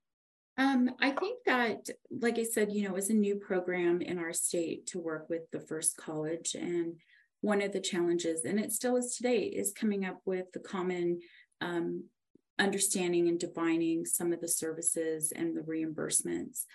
Um, 0.58 0.92
I 1.02 1.12
think 1.12 1.40
that, 1.46 1.90
like 2.12 2.38
I 2.38 2.44
said, 2.44 2.72
you 2.72 2.88
know, 2.88 2.96
it's 2.96 3.10
a 3.10 3.14
new 3.14 3.36
program 3.36 4.02
in 4.02 4.20
our 4.20 4.34
state 4.34 4.88
to 4.88 5.00
work 5.00 5.28
with 5.30 5.50
the 5.52 5.60
first 5.60 5.98
college. 5.98 6.56
And 6.56 6.96
one 7.42 7.62
of 7.62 7.72
the 7.72 7.80
challenges, 7.80 8.46
and 8.46 8.60
it 8.60 8.72
still 8.72 8.96
is 8.98 9.16
today, 9.16 9.44
is 9.44 9.74
coming 9.74 10.06
up 10.06 10.20
with 10.26 10.52
the 10.54 10.60
common 10.60 11.20
um, 11.62 12.06
understanding 12.60 13.28
and 13.28 13.40
defining 13.40 14.06
some 14.06 14.32
of 14.32 14.42
the 14.42 14.48
services 14.48 15.34
and 15.36 15.56
the 15.56 15.62
reimbursements. 15.62 16.66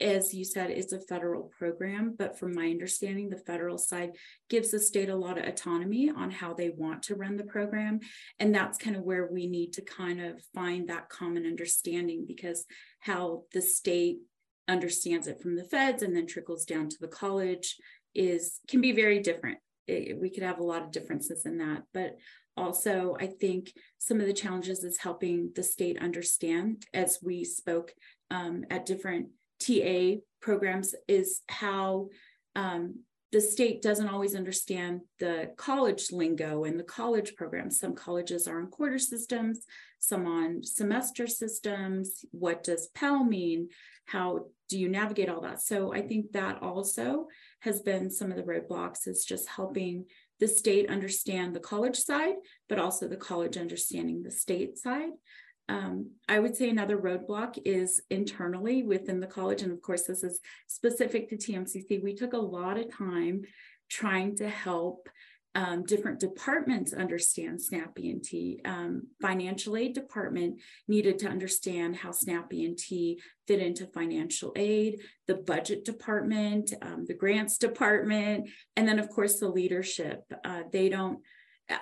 As 0.00 0.32
you 0.32 0.44
said, 0.44 0.70
it's 0.70 0.94
a 0.94 1.00
federal 1.00 1.50
program, 1.58 2.14
but 2.18 2.38
from 2.38 2.54
my 2.54 2.68
understanding, 2.70 3.28
the 3.28 3.36
federal 3.36 3.76
side 3.76 4.12
gives 4.48 4.70
the 4.70 4.80
state 4.80 5.10
a 5.10 5.16
lot 5.16 5.36
of 5.36 5.44
autonomy 5.44 6.10
on 6.10 6.30
how 6.30 6.54
they 6.54 6.70
want 6.70 7.02
to 7.04 7.16
run 7.16 7.36
the 7.36 7.44
program. 7.44 8.00
And 8.38 8.54
that's 8.54 8.78
kind 8.78 8.96
of 8.96 9.02
where 9.02 9.26
we 9.26 9.46
need 9.46 9.74
to 9.74 9.82
kind 9.82 10.20
of 10.20 10.40
find 10.54 10.88
that 10.88 11.10
common 11.10 11.44
understanding 11.44 12.24
because 12.26 12.64
how 13.00 13.42
the 13.52 13.60
state 13.60 14.20
understands 14.68 15.26
it 15.26 15.40
from 15.42 15.56
the 15.56 15.64
feds 15.64 16.02
and 16.02 16.16
then 16.16 16.26
trickles 16.26 16.64
down 16.64 16.88
to 16.88 16.96
the 17.00 17.08
college 17.08 17.76
is 18.14 18.60
can 18.68 18.80
be 18.80 18.92
very 18.92 19.20
different. 19.20 19.58
It, 19.86 20.18
we 20.18 20.30
could 20.30 20.44
have 20.44 20.60
a 20.60 20.64
lot 20.64 20.82
of 20.82 20.92
differences 20.92 21.44
in 21.44 21.58
that, 21.58 21.82
but 21.92 22.16
also 22.56 23.16
I 23.20 23.26
think 23.26 23.72
some 23.98 24.20
of 24.20 24.26
the 24.26 24.32
challenges 24.32 24.84
is 24.84 24.98
helping 24.98 25.52
the 25.54 25.62
state 25.62 26.00
understand, 26.00 26.86
as 26.94 27.18
we 27.22 27.44
spoke 27.44 27.92
um, 28.30 28.64
at 28.70 28.86
different 28.86 29.28
TA 29.60 30.20
programs, 30.40 30.94
is 31.06 31.42
how 31.48 32.08
um, 32.56 33.00
the 33.32 33.40
state 33.40 33.80
doesn't 33.80 34.08
always 34.08 34.34
understand 34.34 35.02
the 35.20 35.52
college 35.56 36.10
lingo 36.10 36.64
and 36.64 36.78
the 36.78 36.84
college 36.84 37.36
programs. 37.36 37.78
Some 37.78 37.94
colleges 37.94 38.48
are 38.48 38.60
on 38.60 38.66
quarter 38.68 38.98
systems, 38.98 39.60
some 40.00 40.26
on 40.26 40.64
semester 40.64 41.28
systems. 41.28 42.24
What 42.32 42.64
does 42.64 42.88
Pell 42.88 43.22
mean? 43.22 43.68
How 44.06 44.46
do 44.68 44.78
you 44.78 44.88
navigate 44.88 45.28
all 45.28 45.42
that? 45.42 45.62
So 45.62 45.92
I 45.92 46.02
think 46.02 46.32
that 46.32 46.60
also 46.60 47.26
has 47.60 47.80
been 47.82 48.10
some 48.10 48.32
of 48.32 48.36
the 48.36 48.42
roadblocks 48.42 49.06
is 49.06 49.24
just 49.24 49.48
helping 49.48 50.06
the 50.40 50.48
state 50.48 50.90
understand 50.90 51.54
the 51.54 51.60
college 51.60 51.98
side, 51.98 52.34
but 52.68 52.78
also 52.78 53.06
the 53.06 53.16
college 53.16 53.56
understanding 53.56 54.22
the 54.22 54.30
state 54.30 54.76
side. 54.78 55.10
Um, 55.70 56.10
I 56.28 56.40
would 56.40 56.56
say 56.56 56.68
another 56.68 56.98
roadblock 56.98 57.56
is 57.64 58.02
internally 58.10 58.82
within 58.82 59.20
the 59.20 59.28
college. 59.28 59.62
And 59.62 59.70
of 59.70 59.80
course, 59.80 60.02
this 60.02 60.24
is 60.24 60.40
specific 60.66 61.28
to 61.28 61.36
TMCC. 61.36 62.02
We 62.02 62.14
took 62.14 62.32
a 62.32 62.38
lot 62.38 62.76
of 62.76 62.92
time 62.92 63.42
trying 63.88 64.36
to 64.36 64.48
help 64.48 65.08
um, 65.54 65.84
different 65.84 66.20
departments 66.20 66.92
understand 66.92 67.60
SNAP 67.60 67.98
E&T. 67.98 68.60
Um, 68.64 69.08
financial 69.20 69.76
aid 69.76 69.94
department 69.94 70.60
needed 70.88 71.18
to 71.20 71.28
understand 71.28 71.96
how 71.96 72.12
SNAP 72.12 72.52
E&T 72.52 73.20
fit 73.46 73.60
into 73.60 73.86
financial 73.86 74.52
aid, 74.56 75.00
the 75.26 75.34
budget 75.34 75.84
department, 75.84 76.72
um, 76.82 77.04
the 77.06 77.14
grants 77.14 77.58
department, 77.58 78.48
and 78.76 78.86
then 78.86 78.98
of 79.00 79.08
course 79.08 79.38
the 79.40 79.48
leadership. 79.48 80.22
Uh, 80.44 80.62
they 80.72 80.88
don't, 80.88 81.18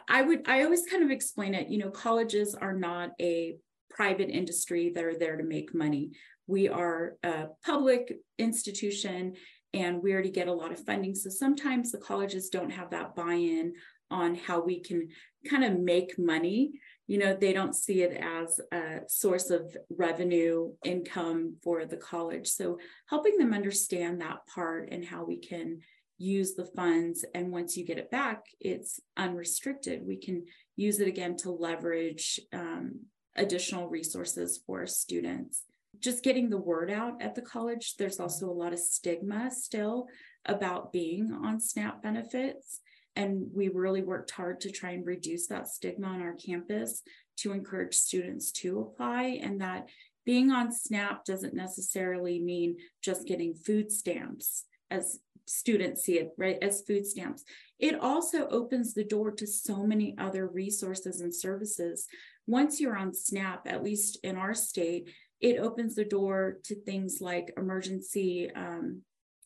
I 0.09 0.23
would, 0.23 0.49
I 0.49 0.65
always 0.65 0.87
kind 0.91 1.03
of 1.03 1.11
explain 1.11 1.55
it, 1.55 1.69
you 1.69 1.79
know, 1.79 1.91
colleges 1.91 2.55
are 2.55 2.75
not 2.75 3.11
a 3.21 3.57
private 3.99 4.31
industry 4.31 4.93
that 4.95 5.05
are 5.05 5.19
there 5.19 5.37
to 5.37 5.43
make 5.43 5.75
money. 5.75 6.13
We 6.47 6.69
are 6.69 7.17
a 7.25 7.47
public 7.67 8.17
institution 8.39 9.35
and 9.75 10.01
we 10.01 10.13
already 10.13 10.31
get 10.31 10.47
a 10.47 10.53
lot 10.53 10.71
of 10.71 10.85
funding. 10.85 11.17
So 11.17 11.31
sometimes 11.31 11.91
the 11.91 11.99
colleges 11.99 12.49
don't 12.49 12.71
have 12.71 12.91
that 12.91 13.17
buy 13.17 13.35
in 13.35 13.73
on 14.09 14.37
how 14.37 14.61
we 14.61 14.81
can 14.81 15.09
kind 15.51 15.65
of 15.65 15.81
make 15.81 16.17
money. 16.17 16.71
You 17.09 17.19
know, 17.19 17.35
they 17.35 17.53
don't 17.53 17.75
see 17.75 18.03
it 18.03 18.17
as 18.23 18.61
a 18.73 19.01
source 19.09 19.51
of 19.51 19.77
revenue 19.91 20.71
income 20.85 21.57
for 21.65 21.85
the 21.85 21.97
college. 21.97 22.47
So 22.47 22.79
helping 23.09 23.37
them 23.37 23.53
understand 23.53 24.21
that 24.21 24.47
part 24.55 24.91
and 24.93 25.05
how 25.05 25.25
we 25.25 25.39
can 25.39 25.81
use 26.19 26.55
the 26.55 26.67
funds. 26.77 27.25
And 27.35 27.51
once 27.51 27.77
you 27.77 27.85
get 27.85 27.99
it 27.99 28.13
back, 28.13 28.45
it's 28.61 29.01
unrestricted. 29.17 30.07
We 30.07 30.19
can 30.19 30.45
use 30.77 31.01
it 31.01 31.09
again 31.09 31.37
to 31.39 31.51
leverage 31.51 32.39
um, 32.53 33.01
additional 33.39 33.89
resources 33.89 34.61
for 34.67 34.87
students. 34.87 35.65
Just 36.01 36.23
getting 36.23 36.51
the 36.51 36.59
word 36.59 36.91
out 36.91 37.23
at 37.23 37.35
the 37.35 37.43
college, 37.43 37.97
there's 37.97 38.21
also 38.21 38.49
a 38.49 38.53
lot 38.53 38.73
of 38.73 38.79
stigma 38.79 39.51
still 39.51 40.07
about 40.45 40.93
being 40.93 41.33
on 41.33 41.61
SNAP 41.61 42.03
benefits. 42.03 42.81
And 43.17 43.47
we 43.53 43.69
really 43.69 44.03
worked 44.03 44.31
hard 44.31 44.61
to 44.61 44.71
try 44.71 44.91
and 44.91 45.05
reduce 45.05 45.49
that 45.49 45.67
stigma 45.67 46.07
on 46.09 46.21
our 46.23 46.35
campus 46.35 47.03
to 47.39 47.53
encourage 47.53 47.95
students 47.95 48.51
to 48.51 48.81
apply, 48.81 49.39
and 49.43 49.61
that 49.61 49.89
being 50.25 50.51
on 50.51 50.73
SNAP 50.73 51.25
doesn't 51.25 51.55
necessarily 51.55 52.39
mean 52.39 52.77
just 53.03 53.27
getting 53.27 53.55
food 53.55 53.91
stamps 53.91 54.65
as 54.91 55.21
students 55.47 56.03
see 56.03 56.19
it, 56.19 56.33
right, 56.37 56.59
as 56.61 56.83
food 56.83 57.07
stamps. 57.07 57.45
It 57.79 57.99
also 57.99 58.49
opens 58.49 58.93
the 58.93 59.05
door 59.05 59.31
to 59.33 59.47
so 59.47 59.85
many 59.85 60.15
other 60.19 60.47
resources 60.47 61.21
and 61.21 61.35
services 61.35 62.07
once 62.49 62.81
you're 62.81 62.97
on 62.97 63.13
SNAP, 63.13 63.67
at 63.67 63.85
least 63.85 64.19
in 64.25 64.37
our 64.37 64.55
state, 64.55 65.11
it 65.41 65.59
opens 65.59 65.95
the 65.95 66.05
door 66.05 66.57
to 66.65 66.75
things 66.75 67.19
like 67.21 67.53
emergency 67.57 68.51
um, 68.57 69.03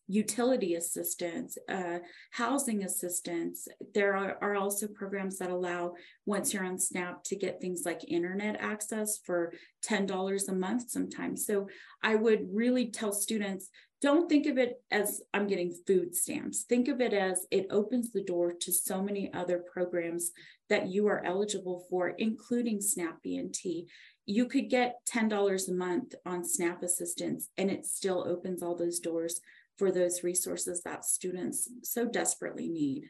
utility 0.06 0.76
assistance, 0.76 1.58
uh, 1.68 1.98
housing 2.30 2.84
assistance. 2.84 3.66
There 3.92 4.16
are, 4.16 4.38
are, 4.40 4.54
also 4.54 4.86
programs 4.86 5.38
that 5.38 5.50
allow, 5.50 5.94
once 6.26 6.54
you're 6.54 6.64
on 6.64 6.78
SNAP, 6.78 7.24
to 7.24 7.36
get 7.36 7.60
things 7.60 7.82
like 7.84 8.08
internet 8.08 8.56
access 8.60 9.18
for 9.24 9.52
$10 9.84 10.48
a 10.48 10.52
month 10.52 10.90
sometimes. 10.90 11.44
So 11.44 11.68
I 12.02 12.14
would 12.14 12.46
really 12.52 12.90
tell 12.90 13.12
students 13.12 13.68
don't 14.02 14.28
think 14.28 14.46
of 14.46 14.58
it 14.58 14.82
as 14.90 15.22
I'm 15.32 15.46
getting 15.46 15.72
food 15.86 16.14
stamps. 16.16 16.64
Think 16.64 16.88
of 16.88 17.00
it 17.00 17.14
as 17.14 17.46
it 17.52 17.68
opens 17.70 18.10
the 18.10 18.24
door 18.24 18.52
to 18.52 18.72
so 18.72 19.00
many 19.00 19.32
other 19.32 19.62
programs 19.72 20.32
that 20.68 20.88
you 20.88 21.06
are 21.06 21.24
eligible 21.24 21.86
for, 21.88 22.08
including 22.08 22.80
SNAP 22.80 23.18
E&T. 23.24 23.86
You 24.26 24.46
could 24.46 24.68
get 24.68 24.96
$10 25.08 25.68
a 25.68 25.72
month 25.72 26.14
on 26.26 26.44
SNAP 26.44 26.82
assistance, 26.82 27.48
and 27.56 27.70
it 27.70 27.86
still 27.86 28.26
opens 28.26 28.60
all 28.60 28.76
those 28.76 28.98
doors 28.98 29.40
for 29.78 29.92
those 29.92 30.24
resources 30.24 30.82
that 30.82 31.04
students 31.04 31.68
so 31.84 32.04
desperately 32.04 32.68
need. 32.68 33.04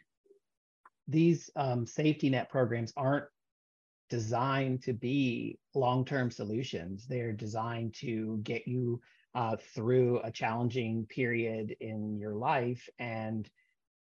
These 1.09 1.51
um, 1.57 1.87
safety 1.87 2.29
net 2.29 2.51
programs 2.51 2.93
aren't 2.99 3.27
designed 4.11 4.83
to 4.83 4.93
be 4.93 5.59
long 5.75 6.05
term 6.05 6.31
solutions, 6.31 7.07
they're 7.09 7.33
designed 7.33 7.95
to 7.95 8.41
get 8.43 8.69
you 8.69 9.01
uh, 9.35 9.57
through 9.75 10.21
a 10.23 10.31
challenging 10.31 11.07
period 11.07 11.75
in 11.81 12.18
your 12.18 12.35
life. 12.35 12.88
And, 12.99 13.49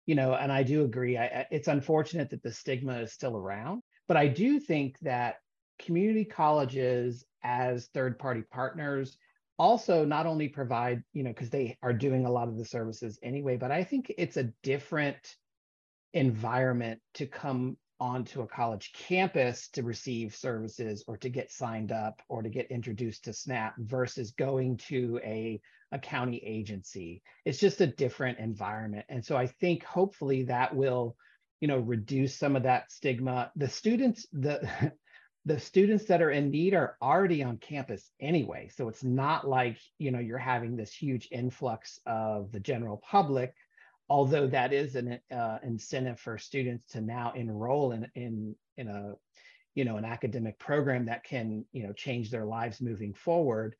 you 0.06 0.16
know, 0.16 0.34
and 0.34 0.52
I 0.52 0.64
do 0.64 0.84
agree, 0.84 1.18
I, 1.18 1.46
it's 1.52 1.68
unfortunate 1.68 2.30
that 2.30 2.44
the 2.44 2.52
stigma 2.52 3.00
is 3.00 3.12
still 3.12 3.36
around, 3.36 3.82
but 4.08 4.18
I 4.18 4.28
do 4.28 4.60
think 4.60 4.98
that 5.00 5.38
community 5.80 6.26
colleges 6.26 7.26
as 7.44 7.88
third 7.88 8.18
party 8.20 8.44
partners 8.52 9.18
also 9.58 10.06
not 10.06 10.26
only 10.26 10.50
provide, 10.50 11.02
you 11.14 11.24
know, 11.24 11.32
because 11.32 11.50
they 11.50 11.78
are 11.82 11.94
doing 11.94 12.26
a 12.26 12.32
lot 12.32 12.48
of 12.48 12.58
the 12.58 12.66
services 12.66 13.18
anyway, 13.24 13.58
but 13.58 13.72
I 13.72 13.84
think 13.84 14.14
it's 14.18 14.38
a 14.38 14.52
different 14.64 15.36
environment 16.14 17.00
to 17.16 17.26
come 17.26 17.78
onto 18.00 18.42
a 18.42 18.48
college 18.48 18.92
campus 18.94 19.70
to 19.70 19.84
receive 19.84 20.36
services 20.36 21.04
or 21.08 21.18
to 21.18 21.30
get 21.30 21.52
signed 21.52 21.92
up 21.92 22.22
or 22.30 22.42
to 22.42 22.50
get 22.50 22.72
introduced 22.72 23.24
to 23.26 23.34
SNAP 23.34 23.76
versus 23.78 24.32
going 24.32 24.78
to 24.78 25.20
a, 25.24 25.62
a 25.92 26.00
county 26.00 26.38
agency. 26.46 27.22
It's 27.46 27.60
just 27.60 27.82
a 27.82 27.88
different 27.88 28.40
environment. 28.40 29.06
And 29.10 29.24
so 29.24 29.38
I 29.38 29.48
think 29.48 29.84
hopefully 29.84 30.44
that 30.44 30.76
will, 30.76 31.16
you 31.62 31.68
know, 31.68 31.80
reduce 31.80 32.36
some 32.36 32.56
of 32.56 32.64
that 32.64 32.92
stigma. 32.92 33.52
The 33.56 33.70
students, 33.70 34.28
the 34.34 34.92
the 35.46 35.60
students 35.60 36.06
that 36.06 36.24
are 36.24 36.32
in 36.32 36.50
need 36.50 36.74
are 36.74 36.98
already 37.04 37.44
on 37.44 37.58
campus 37.58 38.10
anyway. 38.20 38.68
So 38.76 38.90
it's 38.90 39.04
not 39.04 39.48
like, 39.48 39.78
you 40.00 40.10
know, 40.12 40.18
you're 40.18 40.40
having 40.40 40.76
this 40.76 40.92
huge 40.92 41.28
influx 41.32 42.00
of 42.08 42.52
the 42.52 42.60
general 42.60 42.98
public 42.98 43.54
although 44.10 44.48
that 44.48 44.72
is 44.74 44.96
an 44.96 45.20
uh, 45.32 45.58
incentive 45.64 46.20
for 46.20 46.38
students 46.38 46.86
to 46.92 47.02
now 47.02 47.34
enroll 47.36 47.92
in, 47.92 48.08
in, 48.16 48.56
in 48.78 48.88
a, 48.88 49.14
you 49.74 49.84
know, 49.84 49.98
an 49.98 50.06
academic 50.06 50.58
program 50.60 51.06
that 51.06 51.24
can, 51.24 51.66
you 51.72 51.84
know, 51.84 51.94
change 51.94 52.30
their 52.30 52.46
lives 52.46 52.82
moving 52.82 53.14
forward 53.14 53.76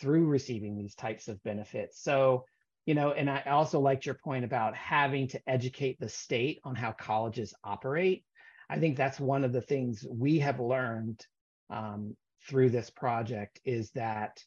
through 0.00 0.26
receiving 0.26 0.76
these 0.76 0.94
types 0.94 1.28
of 1.28 1.42
benefits. 1.42 2.00
So, 2.02 2.44
you 2.86 2.94
know, 2.94 3.12
and 3.12 3.28
I 3.28 3.42
also 3.46 3.80
liked 3.80 4.06
your 4.06 4.14
point 4.14 4.44
about 4.44 4.76
having 4.76 5.26
to 5.28 5.40
educate 5.48 5.98
the 5.98 6.08
state 6.08 6.60
on 6.64 6.76
how 6.76 6.92
colleges 6.92 7.52
operate. 7.64 8.24
I 8.70 8.78
think 8.78 8.96
that's 8.96 9.18
one 9.18 9.44
of 9.44 9.52
the 9.52 9.60
things 9.60 10.06
we 10.08 10.38
have 10.40 10.60
learned 10.60 11.24
um, 11.70 12.16
through 12.48 12.70
this 12.70 12.90
project 12.90 13.60
is 13.64 13.90
that 13.92 14.42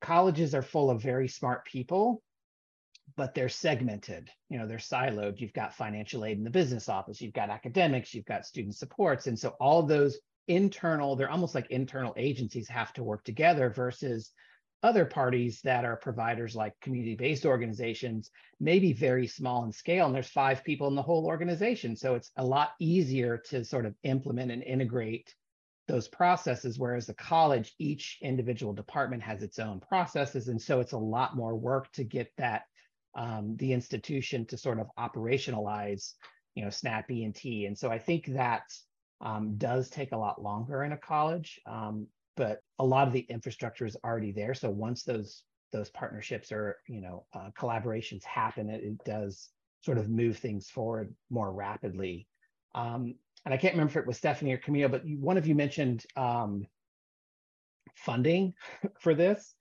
colleges 0.00 0.54
are 0.54 0.62
full 0.62 0.90
of 0.90 1.00
very 1.00 1.28
smart 1.28 1.64
people 1.64 2.22
but 3.16 3.34
they're 3.34 3.48
segmented 3.48 4.30
you 4.52 4.58
know 4.58 4.66
they're 4.66 4.76
siloed. 4.76 5.40
You've 5.40 5.54
got 5.54 5.74
financial 5.74 6.24
aid 6.24 6.36
in 6.36 6.44
the 6.44 6.50
business 6.50 6.88
office 6.88 7.20
you've 7.20 7.32
got 7.32 7.50
academics 7.50 8.14
you've 8.14 8.26
got 8.26 8.46
student 8.46 8.76
supports. 8.76 9.26
And 9.26 9.38
so 9.38 9.54
all 9.60 9.82
those 9.82 10.18
internal 10.48 11.16
they're 11.16 11.30
almost 11.30 11.54
like 11.54 11.70
internal 11.70 12.12
agencies 12.16 12.68
have 12.68 12.92
to 12.94 13.02
work 13.02 13.24
together 13.24 13.70
versus 13.70 14.32
other 14.82 15.04
parties 15.04 15.60
that 15.62 15.84
are 15.84 15.96
providers 15.96 16.56
like 16.56 16.74
community-based 16.80 17.46
organizations 17.46 18.30
maybe 18.60 18.92
very 18.92 19.26
small 19.26 19.64
in 19.64 19.72
scale 19.72 20.06
and 20.06 20.14
there's 20.14 20.28
five 20.28 20.62
people 20.64 20.88
in 20.88 20.94
the 20.94 21.02
whole 21.02 21.26
organization. 21.26 21.96
So 21.96 22.14
it's 22.14 22.30
a 22.36 22.44
lot 22.44 22.72
easier 22.78 23.38
to 23.50 23.64
sort 23.64 23.86
of 23.86 23.94
implement 24.02 24.50
and 24.50 24.62
integrate 24.62 25.34
those 25.88 26.08
processes 26.08 26.78
whereas 26.78 27.06
the 27.06 27.14
college 27.14 27.74
each 27.78 28.18
individual 28.22 28.72
department 28.72 29.22
has 29.22 29.42
its 29.42 29.58
own 29.58 29.80
processes. 29.80 30.48
And 30.48 30.60
so 30.60 30.80
it's 30.80 30.92
a 30.92 30.98
lot 30.98 31.36
more 31.36 31.56
work 31.56 31.90
to 31.92 32.04
get 32.04 32.30
that 32.38 32.62
um, 33.14 33.56
the 33.56 33.72
institution 33.72 34.46
to 34.46 34.56
sort 34.56 34.78
of 34.78 34.88
operationalize, 34.98 36.12
you 36.54 36.64
know, 36.64 36.70
SNAP 36.70 37.10
E&T. 37.10 37.66
And 37.66 37.76
so 37.76 37.90
I 37.90 37.98
think 37.98 38.26
that 38.26 38.62
um, 39.20 39.56
does 39.56 39.88
take 39.88 40.12
a 40.12 40.16
lot 40.16 40.42
longer 40.42 40.84
in 40.84 40.92
a 40.92 40.96
college, 40.96 41.60
um, 41.66 42.06
but 42.36 42.60
a 42.78 42.84
lot 42.84 43.06
of 43.06 43.12
the 43.12 43.26
infrastructure 43.28 43.86
is 43.86 43.96
already 44.04 44.32
there. 44.32 44.54
So 44.54 44.70
once 44.70 45.04
those 45.04 45.44
those 45.72 45.88
partnerships 45.88 46.52
or 46.52 46.76
you 46.86 47.00
know 47.00 47.24
uh, 47.34 47.48
collaborations 47.58 48.24
happen, 48.24 48.68
it, 48.68 48.82
it 48.82 49.04
does 49.04 49.48
sort 49.80 49.98
of 49.98 50.08
move 50.08 50.36
things 50.38 50.68
forward 50.68 51.14
more 51.30 51.52
rapidly. 51.52 52.26
Um, 52.74 53.14
and 53.44 53.52
I 53.52 53.56
can't 53.56 53.74
remember 53.74 53.90
if 53.90 53.96
it 53.96 54.06
was 54.06 54.20
Stephany 54.20 54.52
or 54.52 54.58
Camille, 54.58 54.88
but 54.88 55.06
you, 55.06 55.18
one 55.18 55.36
of 55.36 55.46
you 55.46 55.54
mentioned 55.54 56.04
um, 56.16 56.66
funding 57.96 58.54
for 59.00 59.14
this. 59.14 59.54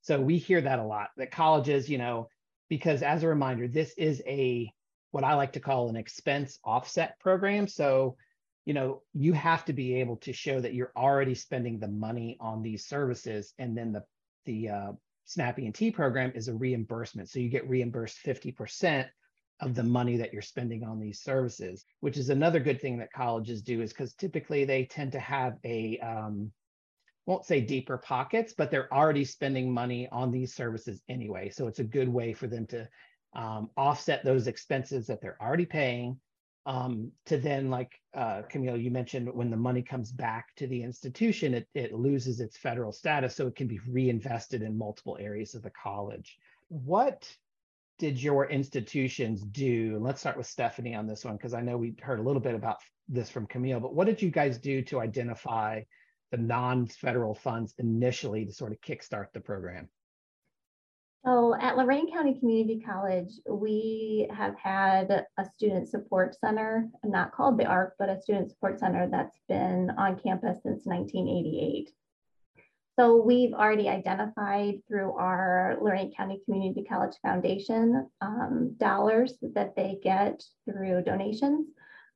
So 0.00 0.20
we 0.20 0.38
hear 0.38 0.60
that 0.60 0.78
a 0.78 0.84
lot 0.84 1.08
that 1.16 1.30
colleges, 1.30 1.88
you 1.88 1.98
know, 1.98 2.28
because 2.68 3.02
as 3.02 3.22
a 3.22 3.28
reminder, 3.28 3.68
this 3.68 3.94
is 3.96 4.22
a 4.26 4.72
what 5.10 5.24
I 5.24 5.34
like 5.34 5.52
to 5.54 5.60
call 5.60 5.88
an 5.88 5.96
expense 5.96 6.58
offset 6.64 7.18
program. 7.18 7.66
So, 7.66 8.16
you 8.66 8.74
know, 8.74 9.02
you 9.14 9.32
have 9.32 9.64
to 9.66 9.72
be 9.72 9.94
able 10.00 10.16
to 10.18 10.32
show 10.32 10.60
that 10.60 10.74
you're 10.74 10.92
already 10.96 11.34
spending 11.34 11.78
the 11.78 11.88
money 11.88 12.36
on 12.40 12.62
these 12.62 12.86
services, 12.86 13.54
and 13.58 13.76
then 13.76 13.92
the 13.92 14.04
the 14.44 14.68
uh, 14.68 14.92
SNAP 15.24 15.58
E&T 15.58 15.90
program 15.90 16.32
is 16.34 16.48
a 16.48 16.54
reimbursement. 16.54 17.28
So 17.28 17.38
you 17.38 17.50
get 17.50 17.68
reimbursed 17.68 18.18
50% 18.24 19.06
of 19.60 19.74
the 19.74 19.82
money 19.82 20.16
that 20.16 20.32
you're 20.32 20.40
spending 20.40 20.84
on 20.84 20.98
these 20.98 21.20
services, 21.20 21.84
which 22.00 22.16
is 22.16 22.30
another 22.30 22.60
good 22.60 22.80
thing 22.80 22.98
that 22.98 23.12
colleges 23.12 23.60
do 23.60 23.82
is 23.82 23.92
because 23.92 24.14
typically 24.14 24.64
they 24.64 24.84
tend 24.84 25.12
to 25.12 25.20
have 25.20 25.58
a 25.64 25.98
um, 25.98 26.50
won't 27.28 27.44
say 27.44 27.60
deeper 27.60 27.98
pockets, 27.98 28.54
but 28.56 28.70
they're 28.70 28.92
already 28.92 29.22
spending 29.22 29.70
money 29.70 30.08
on 30.10 30.32
these 30.32 30.54
services 30.54 31.02
anyway. 31.10 31.50
So 31.50 31.68
it's 31.68 31.78
a 31.78 31.84
good 31.84 32.08
way 32.08 32.32
for 32.32 32.46
them 32.46 32.66
to 32.68 32.88
um, 33.34 33.68
offset 33.76 34.24
those 34.24 34.46
expenses 34.46 35.06
that 35.08 35.20
they're 35.20 35.36
already 35.38 35.66
paying 35.66 36.18
um, 36.64 37.12
to 37.26 37.36
then, 37.36 37.68
like 37.68 37.92
uh, 38.14 38.42
Camille, 38.48 38.78
you 38.78 38.90
mentioned 38.90 39.28
when 39.32 39.50
the 39.50 39.56
money 39.58 39.82
comes 39.82 40.10
back 40.10 40.54
to 40.56 40.66
the 40.66 40.82
institution, 40.82 41.52
it, 41.52 41.68
it 41.74 41.92
loses 41.92 42.40
its 42.40 42.56
federal 42.56 42.92
status, 42.92 43.36
so 43.36 43.46
it 43.46 43.56
can 43.56 43.66
be 43.66 43.80
reinvested 43.86 44.62
in 44.62 44.76
multiple 44.76 45.18
areas 45.20 45.54
of 45.54 45.62
the 45.62 45.70
college. 45.70 46.38
What 46.68 47.30
did 47.98 48.22
your 48.22 48.48
institutions 48.48 49.42
do? 49.42 49.98
Let's 50.00 50.20
start 50.20 50.38
with 50.38 50.46
Stephany 50.46 50.96
on 50.96 51.06
this 51.06 51.26
one, 51.26 51.36
because 51.36 51.52
I 51.52 51.60
know 51.60 51.76
we 51.76 51.94
heard 52.00 52.20
a 52.20 52.22
little 52.22 52.40
bit 52.40 52.54
about 52.54 52.78
this 53.06 53.28
from 53.28 53.46
Camille, 53.46 53.80
but 53.80 53.94
what 53.94 54.06
did 54.06 54.22
you 54.22 54.30
guys 54.30 54.56
do 54.56 54.80
to 54.82 55.00
identify 55.00 55.82
the 56.30 56.38
non-federal 56.38 57.34
funds 57.34 57.74
initially 57.78 58.44
to 58.44 58.52
sort 58.52 58.72
of 58.72 58.80
kickstart 58.80 59.32
the 59.32 59.40
program? 59.40 59.88
So 61.24 61.54
at 61.60 61.76
Lorain 61.76 62.10
County 62.12 62.38
Community 62.38 62.80
College, 62.80 63.32
we 63.50 64.28
have 64.30 64.56
had 64.56 65.26
a 65.36 65.44
student 65.56 65.88
support 65.88 66.36
center, 66.38 66.88
not 67.04 67.32
called 67.32 67.58
the 67.58 67.66
ARC, 67.66 67.94
but 67.98 68.08
a 68.08 68.20
student 68.20 68.50
support 68.50 68.78
center 68.78 69.08
that's 69.10 69.38
been 69.48 69.90
on 69.98 70.18
campus 70.18 70.58
since 70.62 70.86
1988. 70.86 71.90
So 72.98 73.16
we've 73.16 73.52
already 73.52 73.88
identified 73.88 74.76
through 74.88 75.12
our 75.12 75.76
Lorain 75.80 76.12
County 76.16 76.40
Community 76.44 76.84
College 76.88 77.14
Foundation 77.22 78.08
um, 78.20 78.74
dollars 78.78 79.34
that 79.54 79.76
they 79.76 79.98
get 80.02 80.42
through 80.64 81.02
donations 81.02 81.68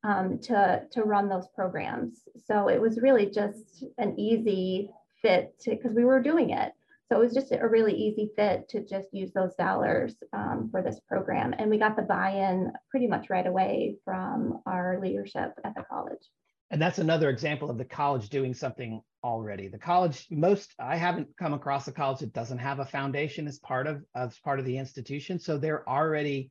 um, 0.04 0.38
to, 0.40 0.82
to 0.92 1.02
run 1.02 1.28
those 1.28 1.46
programs. 1.54 2.20
So 2.46 2.68
it 2.68 2.80
was 2.80 3.00
really 3.00 3.26
just 3.26 3.84
an 3.98 4.18
easy 4.18 4.90
fit 5.20 5.62
because 5.64 5.92
we 5.94 6.04
were 6.04 6.20
doing 6.20 6.50
it. 6.50 6.72
So 7.08 7.16
it 7.16 7.24
was 7.24 7.34
just 7.34 7.52
a 7.52 7.68
really 7.68 7.94
easy 7.94 8.30
fit 8.36 8.68
to 8.70 8.82
just 8.84 9.08
use 9.12 9.32
those 9.34 9.54
dollars 9.56 10.14
um, 10.32 10.68
for 10.70 10.82
this 10.82 10.98
program. 11.06 11.54
And 11.58 11.70
we 11.70 11.76
got 11.76 11.94
the 11.94 12.02
buy-in 12.02 12.72
pretty 12.90 13.06
much 13.06 13.28
right 13.28 13.46
away 13.46 13.96
from 14.04 14.62
our 14.66 14.98
leadership 14.98 15.52
at 15.62 15.74
the 15.74 15.82
college. 15.82 16.22
And 16.70 16.80
that's 16.80 16.98
another 16.98 17.28
example 17.28 17.70
of 17.70 17.76
the 17.76 17.84
college 17.84 18.30
doing 18.30 18.54
something 18.54 19.02
already. 19.22 19.68
The 19.68 19.78
college, 19.78 20.26
most 20.30 20.70
I 20.78 20.96
haven't 20.96 21.28
come 21.36 21.52
across 21.52 21.86
a 21.86 21.92
college 21.92 22.20
that 22.20 22.32
doesn't 22.32 22.58
have 22.58 22.78
a 22.78 22.86
foundation 22.86 23.46
as 23.46 23.58
part 23.58 23.86
of 23.86 24.02
as 24.14 24.38
part 24.38 24.58
of 24.58 24.64
the 24.64 24.78
institution. 24.78 25.38
So 25.38 25.58
they're 25.58 25.86
already 25.86 26.50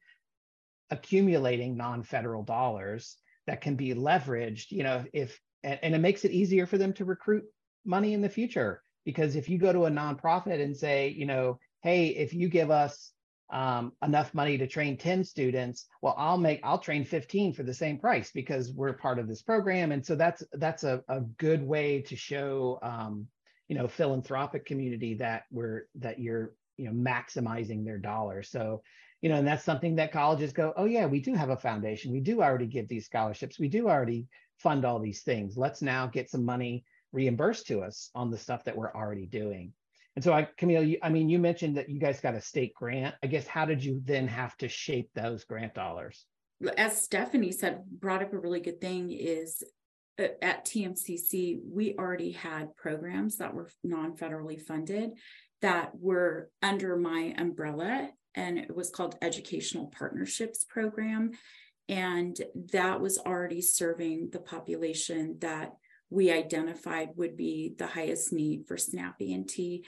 accumulating 0.91 1.75
non-federal 1.75 2.43
dollars 2.43 3.17
that 3.47 3.61
can 3.61 3.75
be 3.75 3.93
leveraged 3.93 4.71
you 4.71 4.83
know 4.83 5.03
if 5.13 5.39
and, 5.63 5.79
and, 5.83 5.95
it 5.95 5.99
makes 5.99 6.25
it 6.25 6.31
easier 6.31 6.65
for 6.65 6.77
them 6.77 6.93
to 6.93 7.05
recruit 7.05 7.43
money 7.85 8.13
in 8.13 8.21
the 8.21 8.29
future. 8.29 8.81
Because 9.05 9.35
if 9.35 9.49
you 9.49 9.57
go 9.57 9.73
to 9.73 9.85
a 9.85 9.91
nonprofit 9.91 10.61
and 10.61 10.75
say 10.77 11.09
you 11.09 11.25
know 11.25 11.59
hey 11.81 12.07
if 12.07 12.33
you 12.33 12.49
give 12.49 12.69
us 12.69 13.11
um, 13.51 13.91
enough 14.03 14.33
money 14.33 14.57
to 14.57 14.65
train 14.65 14.95
10 14.95 15.25
students 15.25 15.87
well 16.01 16.15
i'll 16.17 16.37
make 16.37 16.61
i'll 16.63 16.77
train 16.77 17.03
15 17.03 17.51
for 17.51 17.63
the 17.63 17.73
same 17.73 17.97
price 17.97 18.31
because 18.31 18.71
we're 18.71 18.93
part 18.93 19.19
of 19.19 19.27
this 19.27 19.41
program. 19.41 19.91
And 19.91 20.05
so 20.05 20.15
that's 20.15 20.43
that's 20.53 20.83
a, 20.83 21.03
a 21.09 21.21
good 21.21 21.61
way 21.61 22.01
to 22.03 22.15
show 22.15 22.79
um, 22.81 23.27
you 23.67 23.75
know 23.75 23.87
philanthropic 23.87 24.65
community 24.65 25.15
that 25.15 25.43
we're 25.51 25.87
that 25.95 26.19
you're 26.19 26.53
you 26.77 26.85
know 26.85 26.93
maximizing 26.93 27.83
their 27.83 27.97
dollars. 27.97 28.49
So 28.49 28.83
you 29.21 29.29
know, 29.29 29.35
and 29.35 29.47
that's 29.47 29.63
something 29.63 29.95
that 29.95 30.11
colleges 30.11 30.51
go, 30.51 30.73
oh 30.75 30.85
yeah, 30.85 31.05
we 31.05 31.19
do 31.19 31.33
have 31.33 31.49
a 31.49 31.57
foundation. 31.57 32.11
We 32.11 32.21
do 32.21 32.41
already 32.41 32.65
give 32.65 32.87
these 32.87 33.05
scholarships. 33.05 33.59
We 33.59 33.69
do 33.69 33.87
already 33.87 34.27
fund 34.57 34.83
all 34.83 34.99
these 34.99 35.21
things. 35.21 35.57
Let's 35.57 35.81
now 35.81 36.07
get 36.07 36.29
some 36.29 36.43
money 36.43 36.83
reimbursed 37.11 37.67
to 37.67 37.81
us 37.81 38.09
on 38.15 38.31
the 38.31 38.37
stuff 38.37 38.63
that 38.63 38.75
we're 38.75 38.93
already 38.93 39.27
doing. 39.27 39.73
And 40.15 40.23
so, 40.23 40.33
I, 40.33 40.47
Camille, 40.57 40.83
you, 40.83 40.97
I 41.01 41.09
mean, 41.09 41.29
you 41.29 41.39
mentioned 41.39 41.77
that 41.77 41.89
you 41.89 41.99
guys 41.99 42.19
got 42.19 42.35
a 42.35 42.41
state 42.41 42.73
grant. 42.73 43.15
I 43.23 43.27
guess 43.27 43.47
how 43.47 43.65
did 43.65 43.83
you 43.83 44.01
then 44.03 44.27
have 44.27 44.57
to 44.57 44.67
shape 44.67 45.09
those 45.13 45.43
grant 45.45 45.73
dollars? 45.73 46.25
As 46.77 47.07
Stephany 47.07 47.53
said, 47.53 47.83
brought 47.85 48.21
up 48.21 48.33
a 48.33 48.39
really 48.39 48.59
good 48.59 48.81
thing 48.81 49.11
is 49.11 49.63
uh, 50.19 50.27
at 50.41 50.65
TMCC, 50.65 51.59
we 51.63 51.95
already 51.97 52.31
had 52.31 52.75
programs 52.75 53.37
that 53.37 53.53
were 53.53 53.69
non 53.83 54.17
federally 54.17 54.59
funded 54.59 55.11
that 55.61 55.91
were 55.93 56.49
under 56.61 56.97
my 56.97 57.33
umbrella 57.37 58.09
and 58.35 58.57
it 58.57 58.75
was 58.75 58.89
called 58.89 59.17
Educational 59.21 59.87
Partnerships 59.87 60.63
Program. 60.63 61.31
And 61.89 62.39
that 62.71 63.01
was 63.01 63.17
already 63.17 63.61
serving 63.61 64.29
the 64.31 64.39
population 64.39 65.37
that 65.39 65.73
we 66.09 66.31
identified 66.31 67.09
would 67.15 67.37
be 67.37 67.73
the 67.77 67.87
highest 67.87 68.31
need 68.31 68.65
for 68.67 68.77
SNAP 68.77 69.21
E&T. 69.21 69.85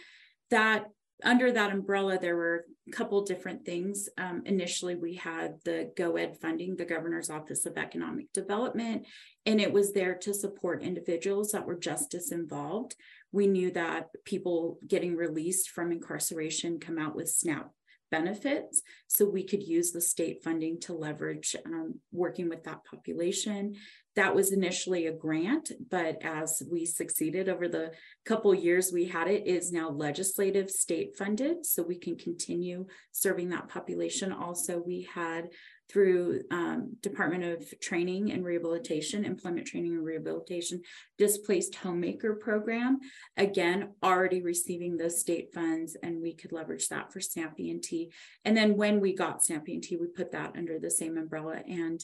That 0.50 0.86
under 1.24 1.52
that 1.52 1.72
umbrella, 1.72 2.18
there 2.20 2.36
were 2.36 2.66
a 2.88 2.92
couple 2.92 3.24
different 3.24 3.66
things. 3.66 4.10
Um, 4.18 4.44
initially, 4.46 4.96
we 4.96 5.16
had 5.16 5.56
the 5.64 5.92
GoEd 5.98 6.40
funding, 6.42 6.76
the 6.76 6.86
Governor's 6.86 7.30
Office 7.30 7.66
of 7.66 7.78
Economic 7.78 8.32
Development, 8.34 9.06
and 9.46 9.62
it 9.62 9.72
was 9.72 9.94
there 9.94 10.16
to 10.16 10.34
support 10.34 10.84
individuals 10.84 11.52
that 11.52 11.66
were 11.66 11.78
justice 11.78 12.32
involved. 12.32 12.96
We 13.32 13.48
knew 13.48 13.72
that 13.72 14.10
people 14.26 14.80
getting 14.88 15.16
released 15.16 15.70
from 15.70 15.92
incarceration 15.92 16.80
come 16.80 16.98
out 17.00 17.16
with 17.16 17.30
SNAP 17.30 17.72
benefits. 18.14 18.84
So 19.08 19.26
we 19.26 19.44
could 19.44 19.64
use 19.64 19.92
the 19.92 20.00
state 20.14 20.44
funding 20.44 20.80
to 20.82 20.94
leverage 20.94 21.56
um, 21.66 22.00
working 22.12 22.48
with 22.48 22.64
that 22.66 22.86
population. 22.86 23.74
That 24.16 24.36
was 24.36 24.52
initially 24.52 25.08
a 25.08 25.20
grant, 25.26 25.72
but 25.90 26.24
as 26.24 26.62
we 26.72 26.86
succeeded 26.86 27.50
over 27.50 27.68
the 27.68 27.92
couple 28.24 28.54
years 28.54 28.92
we 28.94 29.06
had 29.06 29.28
it, 29.28 29.48
is 29.48 29.72
now 29.72 29.90
legislative 29.90 30.70
state 30.70 31.18
funded. 31.18 31.66
So 31.66 31.82
we 31.82 31.98
can 31.98 32.16
continue 32.16 32.86
serving 33.12 33.50
that 33.50 33.70
population. 33.70 34.32
Also, 34.32 34.74
we 34.78 35.08
had 35.12 35.50
through 35.90 36.42
um, 36.52 36.96
Department 37.02 37.44
of 37.44 37.80
Training 37.80 38.32
and 38.32 38.44
Rehabilitation, 38.44 39.26
Employment 39.26 39.68
Training 39.68 39.94
and 39.94 40.06
Rehabilitation, 40.06 40.82
Displaced 41.18 41.76
Homemaker 41.76 42.36
Program. 42.36 43.00
Again, 43.38 43.92
already 44.02 44.42
receiving 44.42 44.98
those 44.98 45.20
state 45.20 45.54
funds, 45.54 45.96
and 46.02 46.22
we 46.22 46.34
could 46.34 46.52
leverage 46.52 46.88
that 46.90 47.12
for 47.12 47.20
SNAP 47.20 47.60
E&T. 47.60 48.12
And 48.46 48.56
then 48.56 48.76
when 48.76 49.00
we 49.00 49.16
got 49.16 49.44
SNAP 49.44 49.70
E&T, 49.70 49.98
we 49.98 50.08
put 50.08 50.32
that 50.32 50.56
under 50.58 50.80
the 50.80 50.92
same 50.92 51.18
umbrella. 51.18 51.62
And 51.68 52.04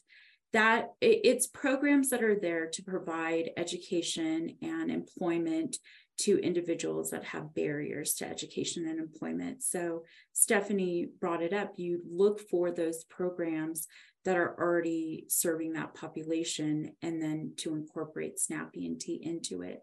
that 0.52 0.94
it's 1.00 1.46
programs 1.48 2.10
that 2.10 2.24
are 2.24 2.40
there 2.40 2.68
to 2.74 2.82
provide 2.82 3.52
education 3.56 4.58
and 4.62 4.90
employment 4.90 5.78
to 6.20 6.38
individuals 6.40 7.12
that 7.12 7.24
have 7.24 7.54
barriers 7.56 8.14
to 8.16 8.28
education 8.28 8.88
and 8.88 9.00
employment. 9.00 9.64
So 9.64 10.04
Stephany 10.36 11.08
brought 11.20 11.42
it 11.42 11.54
up. 11.54 11.74
You 11.78 12.02
look 12.10 12.42
for 12.50 12.72
those 12.72 13.06
programs 13.06 13.88
that 14.26 14.36
are 14.36 14.56
already 14.60 15.26
serving 15.30 15.74
that 15.74 15.94
population 15.94 16.92
and 17.02 17.22
then 17.22 17.54
to 17.58 17.74
incorporate 17.74 18.40
SNAP 18.40 18.76
E&T 18.76 19.22
into 19.24 19.62
it. 19.62 19.82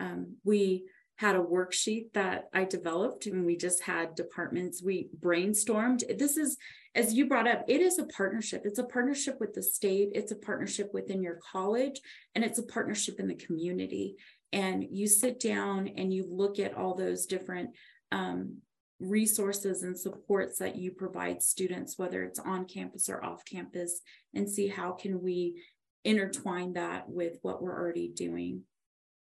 Um, 0.00 0.36
we 0.44 0.84
had 1.16 1.36
a 1.36 1.40
worksheet 1.40 2.12
that 2.12 2.48
I 2.52 2.64
developed 2.64 3.26
and 3.26 3.46
we 3.46 3.56
just 3.56 3.82
had 3.82 4.14
departments, 4.14 4.82
we 4.82 5.08
brainstormed. 5.18 6.02
This 6.18 6.36
is, 6.36 6.58
as 6.94 7.14
you 7.14 7.26
brought 7.26 7.48
up, 7.48 7.64
it 7.68 7.80
is 7.80 7.98
a 7.98 8.04
partnership. 8.04 8.62
It's 8.64 8.78
a 8.78 8.84
partnership 8.84 9.38
with 9.40 9.54
the 9.54 9.62
state, 9.62 10.10
it's 10.14 10.32
a 10.32 10.36
partnership 10.36 10.90
within 10.92 11.22
your 11.22 11.38
college, 11.52 12.00
and 12.34 12.44
it's 12.44 12.58
a 12.58 12.64
partnership 12.64 13.18
in 13.18 13.28
the 13.28 13.34
community 13.34 14.16
and 14.52 14.84
you 14.90 15.06
sit 15.06 15.40
down 15.40 15.88
and 15.96 16.12
you 16.12 16.26
look 16.30 16.58
at 16.58 16.76
all 16.76 16.94
those 16.94 17.26
different 17.26 17.70
um, 18.12 18.58
resources 18.98 19.82
and 19.82 19.98
supports 19.98 20.58
that 20.58 20.76
you 20.76 20.90
provide 20.90 21.42
students 21.42 21.98
whether 21.98 22.22
it's 22.22 22.38
on 22.38 22.64
campus 22.64 23.08
or 23.10 23.22
off 23.22 23.44
campus 23.44 24.00
and 24.34 24.48
see 24.48 24.68
how 24.68 24.92
can 24.92 25.22
we 25.22 25.62
intertwine 26.04 26.72
that 26.74 27.08
with 27.08 27.36
what 27.42 27.60
we're 27.60 27.76
already 27.76 28.08
doing. 28.08 28.62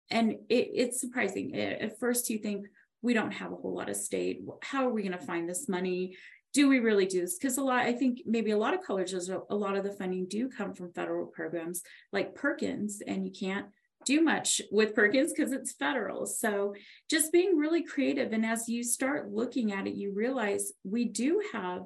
And 0.10 0.32
it, 0.50 0.70
it's 0.74 1.00
surprising. 1.00 1.54
At 1.56 2.00
first 2.00 2.30
you 2.30 2.40
think 2.40 2.68
we 3.02 3.14
don't 3.14 3.32
have 3.32 3.52
a 3.52 3.56
whole 3.56 3.76
lot 3.76 3.90
of 3.90 3.96
state. 3.96 4.42
How 4.64 4.88
are 4.88 4.92
we 4.92 5.04
going 5.04 5.18
to 5.18 5.26
find 5.26 5.48
this 5.48 5.70
money? 5.70 6.16
Do 6.54 6.68
we 6.68 6.80
really 6.80 7.06
do 7.06 7.22
this? 7.22 7.38
Because 7.38 7.58
a 7.58 7.64
lot, 7.64 7.86
I 7.86 7.94
think 7.94 8.22
maybe 8.26 8.52
a 8.52 8.58
lot 8.58 8.74
of 8.74 8.82
colleges, 8.82 9.30
a 9.30 9.56
lot 9.56 9.76
of 9.76 9.84
the 9.84 9.92
funding 9.92 10.26
do 10.28 10.50
come 10.50 10.74
from 10.74 10.92
federal 10.94 11.28
programs 11.28 11.84
like 12.12 12.34
Perkins, 12.34 13.04
and 13.06 13.24
you 13.24 13.32
can't 13.32 13.68
do 14.06 14.22
much 14.22 14.62
with 14.72 14.96
Perkins 14.96 15.34
because 15.34 15.52
it's 15.52 15.74
federal. 15.74 16.26
So 16.26 16.74
just 17.10 17.32
being 17.32 17.58
really 17.58 17.84
creative. 17.84 18.32
And 18.32 18.46
as 18.46 18.70
you 18.70 18.84
start 18.84 19.32
looking 19.32 19.72
at 19.72 19.88
it, 19.88 19.96
you 19.96 20.14
realize 20.14 20.72
we 20.84 21.06
do 21.06 21.42
have 21.54 21.84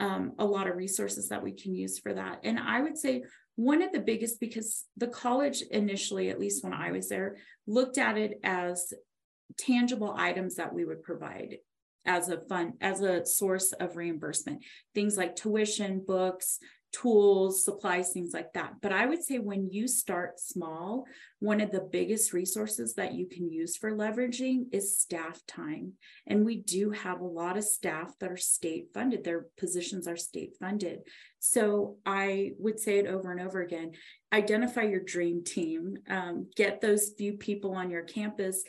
um, 0.00 0.32
a 0.38 0.44
lot 0.44 0.66
of 0.66 0.76
resources 0.76 1.28
that 1.28 1.42
we 1.42 1.52
can 1.52 1.74
use 1.74 1.98
for 1.98 2.12
that. 2.14 2.40
And 2.42 2.58
I 2.58 2.80
would 2.80 2.98
say 2.98 3.22
one 3.56 3.82
of 3.82 3.92
the 3.92 4.00
biggest, 4.00 4.40
because 4.40 4.84
the 4.96 5.06
college 5.06 5.62
initially, 5.70 6.30
at 6.30 6.40
least 6.40 6.64
when 6.64 6.72
I 6.72 6.90
was 6.90 7.08
there, 7.08 7.36
looked 7.66 7.98
at 7.98 8.18
it 8.18 8.40
as 8.42 8.92
tangible 9.58 10.14
items 10.16 10.56
that 10.56 10.72
we 10.72 10.84
would 10.84 11.02
provide 11.02 11.58
as 12.04 12.28
a 12.28 12.40
fund 12.48 12.74
as 12.80 13.00
a 13.00 13.24
source 13.24 13.72
of 13.72 13.96
reimbursement 13.96 14.64
things 14.94 15.16
like 15.16 15.36
tuition 15.36 16.02
books 16.04 16.58
tools 16.92 17.64
supplies 17.64 18.10
things 18.10 18.32
like 18.32 18.52
that. 18.52 18.74
But 18.80 18.92
i 18.92 19.06
would 19.06 19.22
say 19.24 19.38
when 19.38 19.70
you 19.70 19.88
start 19.88 20.38
small 20.38 21.04
one 21.40 21.60
of 21.60 21.72
the 21.72 21.88
biggest 21.90 22.32
resources 22.32 22.94
that 22.94 23.14
you 23.14 23.26
can 23.26 23.50
use 23.50 23.76
for 23.76 23.90
leveraging 23.90 24.66
is 24.70 24.96
staff 24.96 25.40
time. 25.48 25.94
And 26.26 26.44
we 26.44 26.56
do 26.56 26.90
have 26.90 27.20
a 27.20 27.24
lot 27.24 27.56
of 27.56 27.64
staff 27.64 28.14
that 28.20 28.30
are 28.30 28.36
state 28.36 28.90
funded. 28.94 29.24
Their 29.24 29.46
positions 29.58 30.06
are 30.06 30.16
state 30.16 30.54
funded. 30.60 31.00
So 31.40 31.96
i 32.06 32.52
would 32.58 32.78
say 32.78 32.98
it 32.98 33.06
over 33.06 33.32
and 33.32 33.40
over 33.40 33.62
again 33.62 33.92
identify 34.32 34.82
your 34.82 35.00
dream 35.00 35.42
team 35.44 35.96
um, 36.08 36.48
get 36.56 36.80
those 36.80 37.12
few 37.18 37.34
people 37.34 37.74
on 37.74 37.90
your 37.90 38.02
campus 38.02 38.64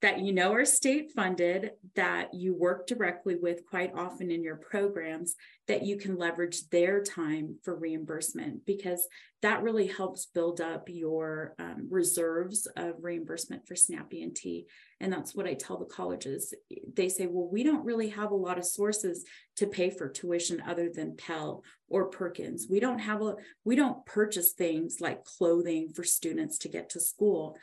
that 0.00 0.20
you 0.20 0.32
know 0.32 0.52
are 0.52 0.64
state 0.64 1.10
funded, 1.10 1.72
that 1.96 2.32
you 2.32 2.54
work 2.54 2.86
directly 2.86 3.34
with 3.34 3.66
quite 3.66 3.92
often 3.94 4.30
in 4.30 4.44
your 4.44 4.56
programs, 4.56 5.34
that 5.66 5.84
you 5.84 5.96
can 5.96 6.16
leverage 6.16 6.68
their 6.70 7.02
time 7.02 7.56
for 7.64 7.74
reimbursement 7.74 8.64
because 8.64 9.08
that 9.42 9.62
really 9.62 9.88
helps 9.88 10.26
build 10.26 10.60
up 10.60 10.88
your 10.88 11.54
um, 11.58 11.88
reserves 11.90 12.66
of 12.76 12.94
reimbursement 13.02 13.66
for 13.66 13.74
SNAP 13.74 14.14
E&T. 14.14 14.66
And 15.00 15.12
that's 15.12 15.34
what 15.34 15.46
I 15.46 15.54
tell 15.54 15.78
the 15.78 15.84
colleges. 15.84 16.54
They 16.94 17.08
say, 17.08 17.26
well, 17.26 17.48
we 17.50 17.62
don't 17.62 17.84
really 17.84 18.08
have 18.10 18.30
a 18.30 18.36
lot 18.36 18.58
of 18.58 18.64
sources 18.64 19.24
to 19.56 19.66
pay 19.66 19.90
for 19.90 20.08
tuition 20.08 20.62
other 20.66 20.88
than 20.92 21.16
Pell 21.16 21.62
or 21.88 22.06
Perkins. 22.06 22.66
We 22.68 22.80
don't 22.80 22.98
have 22.98 23.22
a, 23.22 23.34
we 23.64 23.76
don't 23.76 24.04
purchase 24.06 24.52
things 24.52 25.00
like 25.00 25.24
clothing 25.24 25.90
for 25.94 26.04
students 26.04 26.58
to 26.58 26.68
get 26.68 26.90
to 26.90 27.00
school. 27.00 27.56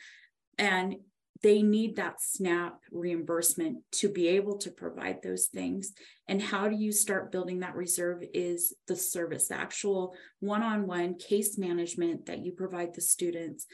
And 0.57 0.95
they 1.43 1.61
need 1.61 1.97
that 1.97 2.21
SNAP 2.21 2.79
reimbursement 2.91 3.79
to 3.93 4.09
be 4.09 4.27
able 4.29 4.57
to 4.59 4.71
provide 4.71 5.21
those 5.21 5.47
things. 5.47 5.91
And 6.27 6.41
how 6.41 6.69
do 6.69 6.75
you 6.75 6.91
start 6.91 7.31
building 7.31 7.59
that 7.59 7.75
reserve 7.75 8.23
is 8.33 8.73
the 8.87 8.95
service, 8.95 9.49
the 9.49 9.55
actual 9.55 10.15
one 10.39 10.63
on 10.63 10.87
one 10.87 11.17
case 11.17 11.57
management 11.57 12.25
that 12.27 12.43
you 12.43 12.53
provide 12.53 12.93
the 12.93 13.01
students, 13.01 13.65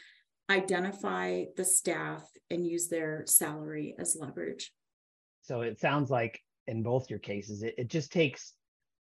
identify 0.50 1.45
the 1.56 1.65
staff, 1.65 2.24
and 2.50 2.65
use 2.65 2.88
their 2.88 3.24
salary 3.28 3.95
as 4.00 4.17
leverage. 4.19 4.71
So 5.43 5.62
it 5.62 5.80
sounds 5.80 6.10
like 6.10 6.41
in 6.67 6.84
both 6.84 7.10
your 7.10 7.19
cases, 7.19 7.63
it, 7.63 7.76
it 7.78 7.88
just 7.88 8.12
takes 8.12 8.54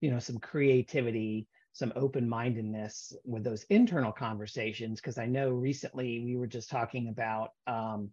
you 0.02 0.12
know 0.12 0.19
some 0.19 0.38
creativity 0.38 1.48
some 1.74 1.93
open 1.95 2.28
mindedness 2.28 3.13
with 3.26 3.43
those 3.43 3.63
internal 3.63 4.12
conversations 4.12 5.00
because 5.00 5.17
i 5.17 5.26
know 5.26 5.50
recently 5.50 6.22
we 6.24 6.36
were 6.36 6.48
just 6.48 6.69
talking 6.69 7.10
about 7.10 7.52
um, 7.67 8.10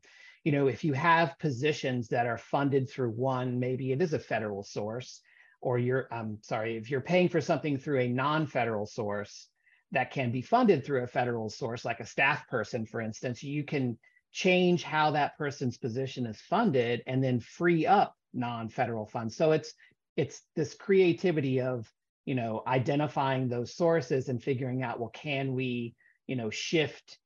you 0.46 0.52
know, 0.52 0.68
if 0.68 0.84
you 0.84 0.92
have 0.92 1.36
positions 1.40 2.06
that 2.06 2.24
are 2.24 2.38
funded 2.38 2.88
through 2.88 3.10
one, 3.10 3.58
maybe 3.58 3.90
it 3.90 4.00
is 4.00 4.12
a 4.12 4.18
federal 4.20 4.62
source, 4.62 5.20
or 5.60 5.76
you're, 5.76 6.06
I'm 6.12 6.38
sorry, 6.40 6.76
if 6.76 6.88
you're 6.88 7.00
paying 7.00 7.28
for 7.28 7.40
something 7.40 7.78
through 7.78 7.98
a 7.98 8.08
non-federal 8.08 8.86
source 8.86 9.48
that 9.90 10.12
can 10.12 10.30
be 10.30 10.42
funded 10.42 10.84
through 10.84 11.02
a 11.02 11.08
federal 11.08 11.50
source, 11.50 11.84
like 11.84 11.98
a 11.98 12.06
staff 12.06 12.46
person, 12.46 12.86
for 12.86 13.00
instance, 13.00 13.42
you 13.42 13.64
can 13.64 13.98
change 14.30 14.84
how 14.84 15.10
that 15.10 15.36
person's 15.36 15.78
position 15.78 16.26
is 16.26 16.40
funded 16.42 17.02
and 17.08 17.24
then 17.24 17.40
free 17.40 17.84
up 17.84 18.14
non-federal 18.32 19.06
funds. 19.06 19.36
So 19.36 19.50
it's 19.50 19.74
it's 20.16 20.42
this 20.54 20.74
creativity 20.74 21.60
of 21.60 21.92
you 22.24 22.36
know 22.36 22.62
identifying 22.68 23.48
those 23.48 23.74
sources 23.74 24.28
and 24.28 24.40
figuring 24.40 24.84
out 24.84 25.00
well 25.00 25.10
can 25.10 25.54
we 25.54 25.96
you 26.28 26.36
know 26.36 26.50
shift 26.50 27.18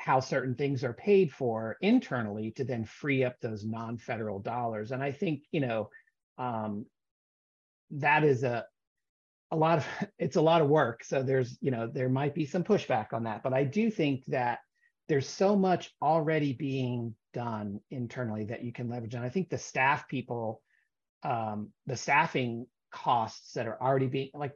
how 0.00 0.18
certain 0.18 0.54
things 0.54 0.82
are 0.82 0.94
paid 0.94 1.30
for 1.30 1.76
internally 1.82 2.52
to 2.52 2.64
then 2.64 2.86
free 2.86 3.22
up 3.22 3.38
those 3.40 3.66
non-federal 3.66 4.38
dollars. 4.38 4.92
And 4.92 5.02
i 5.02 5.12
think 5.12 5.42
you 5.52 5.60
know 5.60 5.90
um, 6.38 6.86
that 7.90 8.24
is 8.24 8.42
a 8.42 8.64
a 9.50 9.56
lot 9.56 9.78
of 9.78 9.86
it's 10.18 10.36
a 10.36 10.40
lot 10.40 10.62
of 10.62 10.68
work. 10.68 11.04
So 11.04 11.22
there's 11.22 11.58
you 11.60 11.70
know 11.70 11.86
there 11.86 12.08
might 12.08 12.34
be 12.34 12.46
some 12.46 12.64
pushback 12.64 13.12
on 13.12 13.24
that 13.24 13.42
but 13.42 13.52
i 13.52 13.64
do 13.64 13.90
think 13.90 14.24
that 14.28 14.60
there's 15.08 15.28
so 15.28 15.54
much 15.54 15.92
already 16.00 16.52
being 16.54 17.14
done 17.34 17.80
internally 17.90 18.44
that 18.44 18.64
you 18.64 18.72
can 18.72 18.88
leverage. 18.88 19.14
And 19.14 19.24
i 19.24 19.28
think 19.28 19.50
the 19.50 19.58
staff 19.58 20.08
people 20.08 20.62
um, 21.22 21.68
the 21.86 21.96
staffing 21.96 22.66
costs 22.90 23.52
that 23.52 23.66
are 23.66 23.80
already 23.82 24.06
being 24.06 24.30
like 24.32 24.54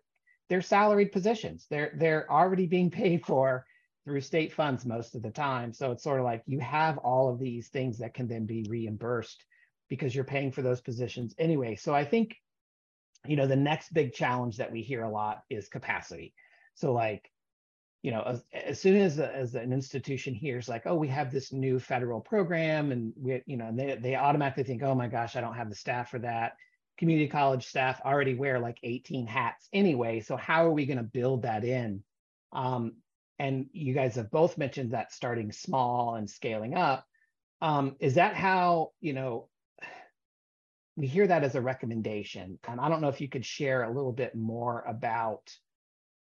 they're 0.48 0.62
salaried 0.62 1.12
positions. 1.12 1.66
They're 1.68 1.92
they're 1.98 2.30
already 2.30 2.66
being 2.66 2.90
paid 2.90 3.26
for 3.26 3.66
through 4.04 4.20
state 4.20 4.52
funds 4.52 4.84
most 4.84 5.14
of 5.14 5.22
the 5.22 5.30
time. 5.30 5.72
So 5.72 5.90
it's 5.90 6.02
sort 6.02 6.20
of 6.20 6.24
like 6.24 6.42
you 6.46 6.60
have 6.60 6.98
all 6.98 7.30
of 7.30 7.38
these 7.38 7.68
things 7.68 7.98
that 7.98 8.14
can 8.14 8.28
then 8.28 8.44
be 8.44 8.66
reimbursed 8.68 9.44
because 9.88 10.14
you're 10.14 10.24
paying 10.24 10.52
for 10.52 10.62
those 10.62 10.80
positions 10.80 11.34
anyway. 11.38 11.76
So 11.76 11.94
I 11.94 12.04
think, 12.04 12.36
you 13.26 13.36
know, 13.36 13.46
the 13.46 13.56
next 13.56 13.92
big 13.92 14.12
challenge 14.12 14.58
that 14.58 14.72
we 14.72 14.82
hear 14.82 15.02
a 15.02 15.10
lot 15.10 15.42
is 15.48 15.68
capacity. 15.68 16.34
So 16.74 16.92
like, 16.92 17.30
you 18.02 18.10
know, 18.10 18.22
as, 18.22 18.44
as 18.52 18.80
soon 18.80 18.96
as, 18.96 19.18
as 19.18 19.54
an 19.54 19.72
institution 19.72 20.34
hears 20.34 20.68
like, 20.68 20.82
oh, 20.84 20.94
we 20.94 21.08
have 21.08 21.32
this 21.32 21.52
new 21.52 21.78
federal 21.78 22.20
program 22.20 22.92
and 22.92 23.14
we, 23.16 23.42
you 23.46 23.56
know, 23.56 23.68
and 23.68 23.78
they, 23.78 23.96
they 23.98 24.14
automatically 24.14 24.64
think, 24.64 24.82
oh 24.82 24.94
my 24.94 25.08
gosh, 25.08 25.36
I 25.36 25.40
don't 25.40 25.54
have 25.54 25.70
the 25.70 25.74
staff 25.74 26.10
for 26.10 26.18
that. 26.18 26.52
Community 26.98 27.28
college 27.28 27.66
staff 27.66 28.02
already 28.04 28.34
wear 28.34 28.60
like 28.60 28.78
18 28.82 29.26
hats 29.26 29.68
anyway. 29.72 30.20
So 30.20 30.36
how 30.36 30.66
are 30.66 30.70
we 30.70 30.84
going 30.84 30.98
to 30.98 31.02
build 31.02 31.42
that 31.42 31.64
in? 31.64 32.02
Um, 32.52 32.92
and 33.38 33.66
you 33.72 33.94
guys 33.94 34.14
have 34.16 34.30
both 34.30 34.58
mentioned 34.58 34.92
that 34.92 35.12
starting 35.12 35.52
small 35.52 36.14
and 36.16 36.28
scaling 36.28 36.74
up. 36.74 37.04
Um, 37.60 37.96
is 37.98 38.14
that 38.14 38.34
how, 38.34 38.92
you 39.00 39.12
know, 39.12 39.48
we 40.96 41.06
hear 41.06 41.26
that 41.26 41.42
as 41.42 41.54
a 41.54 41.60
recommendation. 41.60 42.58
And 42.68 42.80
I 42.80 42.88
don't 42.88 43.00
know 43.00 43.08
if 43.08 43.20
you 43.20 43.28
could 43.28 43.44
share 43.44 43.82
a 43.82 43.92
little 43.92 44.12
bit 44.12 44.34
more 44.34 44.84
about, 44.86 45.50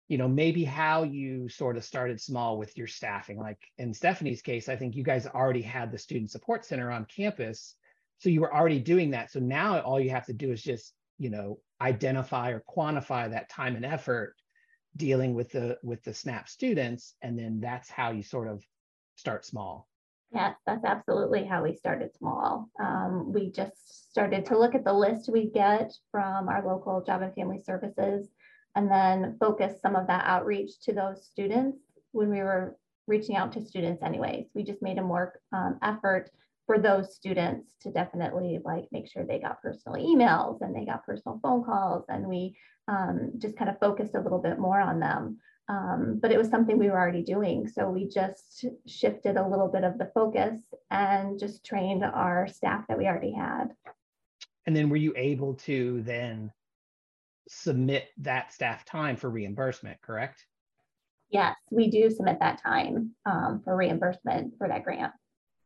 you 0.08 0.16
know, 0.18 0.28
maybe 0.28 0.64
how 0.64 1.02
you 1.02 1.48
sort 1.48 1.76
of 1.76 1.84
started 1.84 2.20
small 2.20 2.58
with 2.58 2.76
your 2.78 2.86
staffing. 2.86 3.38
Like 3.38 3.58
in 3.76 3.92
Stephany's 3.92 4.40
case, 4.40 4.68
I 4.68 4.76
think 4.76 4.96
you 4.96 5.04
guys 5.04 5.26
already 5.26 5.62
had 5.62 5.92
the 5.92 5.98
Student 5.98 6.30
Support 6.30 6.64
Center 6.64 6.90
on 6.90 7.04
campus. 7.04 7.74
So 8.18 8.30
you 8.30 8.40
were 8.40 8.54
already 8.54 8.78
doing 8.78 9.10
that. 9.10 9.30
So 9.30 9.40
now 9.40 9.80
all 9.80 10.00
you 10.00 10.10
have 10.10 10.26
to 10.26 10.32
do 10.32 10.52
is 10.52 10.62
just, 10.62 10.94
you 11.18 11.28
know, 11.28 11.58
identify 11.80 12.50
or 12.50 12.62
quantify 12.68 13.30
that 13.30 13.50
time 13.50 13.76
and 13.76 13.84
effort 13.84 14.36
dealing 14.96 15.34
with 15.34 15.50
the 15.50 15.78
with 15.82 16.02
the 16.02 16.14
snap 16.14 16.48
students 16.48 17.14
and 17.22 17.38
then 17.38 17.60
that's 17.60 17.90
how 17.90 18.10
you 18.10 18.22
sort 18.22 18.48
of 18.48 18.64
start 19.16 19.44
small. 19.44 19.88
Yes 20.34 20.56
that's 20.66 20.84
absolutely 20.84 21.44
how 21.44 21.62
we 21.62 21.74
started 21.74 22.14
small. 22.16 22.68
Um, 22.80 23.32
we 23.32 23.50
just 23.50 24.10
started 24.10 24.46
to 24.46 24.58
look 24.58 24.74
at 24.74 24.84
the 24.84 24.92
list 24.92 25.30
we 25.30 25.50
get 25.50 25.92
from 26.10 26.48
our 26.48 26.66
local 26.66 27.02
job 27.02 27.22
and 27.22 27.34
family 27.34 27.60
services 27.60 28.28
and 28.74 28.90
then 28.90 29.36
focus 29.38 29.80
some 29.80 29.96
of 29.96 30.06
that 30.06 30.24
outreach 30.26 30.80
to 30.82 30.92
those 30.92 31.26
students 31.26 31.78
when 32.12 32.30
we 32.30 32.38
were 32.38 32.76
reaching 33.06 33.36
out 33.36 33.52
to 33.52 33.64
students 33.64 34.02
anyways. 34.02 34.46
We 34.54 34.62
just 34.62 34.82
made 34.82 34.98
a 34.98 35.02
more 35.02 35.40
um, 35.52 35.78
effort 35.82 36.30
for 36.72 36.78
those 36.78 37.14
students 37.14 37.74
to 37.82 37.90
definitely 37.90 38.58
like 38.64 38.84
make 38.92 39.06
sure 39.06 39.26
they 39.26 39.38
got 39.38 39.60
personal 39.60 39.98
emails 39.98 40.62
and 40.62 40.74
they 40.74 40.86
got 40.86 41.04
personal 41.04 41.38
phone 41.42 41.62
calls 41.62 42.06
and 42.08 42.26
we 42.26 42.56
um, 42.88 43.32
just 43.36 43.58
kind 43.58 43.68
of 43.68 43.78
focused 43.78 44.14
a 44.14 44.20
little 44.20 44.38
bit 44.38 44.58
more 44.58 44.80
on 44.80 44.98
them. 44.98 45.38
Um, 45.68 46.18
but 46.22 46.32
it 46.32 46.38
was 46.38 46.48
something 46.48 46.78
we 46.78 46.88
were 46.88 46.98
already 46.98 47.22
doing. 47.22 47.68
So 47.68 47.90
we 47.90 48.08
just 48.08 48.64
shifted 48.86 49.36
a 49.36 49.46
little 49.46 49.68
bit 49.68 49.84
of 49.84 49.98
the 49.98 50.10
focus 50.14 50.60
and 50.90 51.38
just 51.38 51.62
trained 51.62 52.04
our 52.04 52.48
staff 52.48 52.86
that 52.88 52.96
we 52.96 53.04
already 53.04 53.34
had. 53.34 53.74
And 54.66 54.74
then 54.74 54.88
were 54.88 54.96
you 54.96 55.12
able 55.14 55.54
to 55.66 56.00
then 56.04 56.50
submit 57.48 58.08
that 58.16 58.54
staff 58.54 58.86
time 58.86 59.16
for 59.16 59.28
reimbursement, 59.28 60.00
correct? 60.00 60.46
Yes, 61.28 61.54
we 61.70 61.90
do 61.90 62.08
submit 62.08 62.38
that 62.40 62.62
time 62.62 63.10
um, 63.26 63.60
for 63.62 63.76
reimbursement 63.76 64.54
for 64.56 64.68
that 64.68 64.84
grant. 64.84 65.12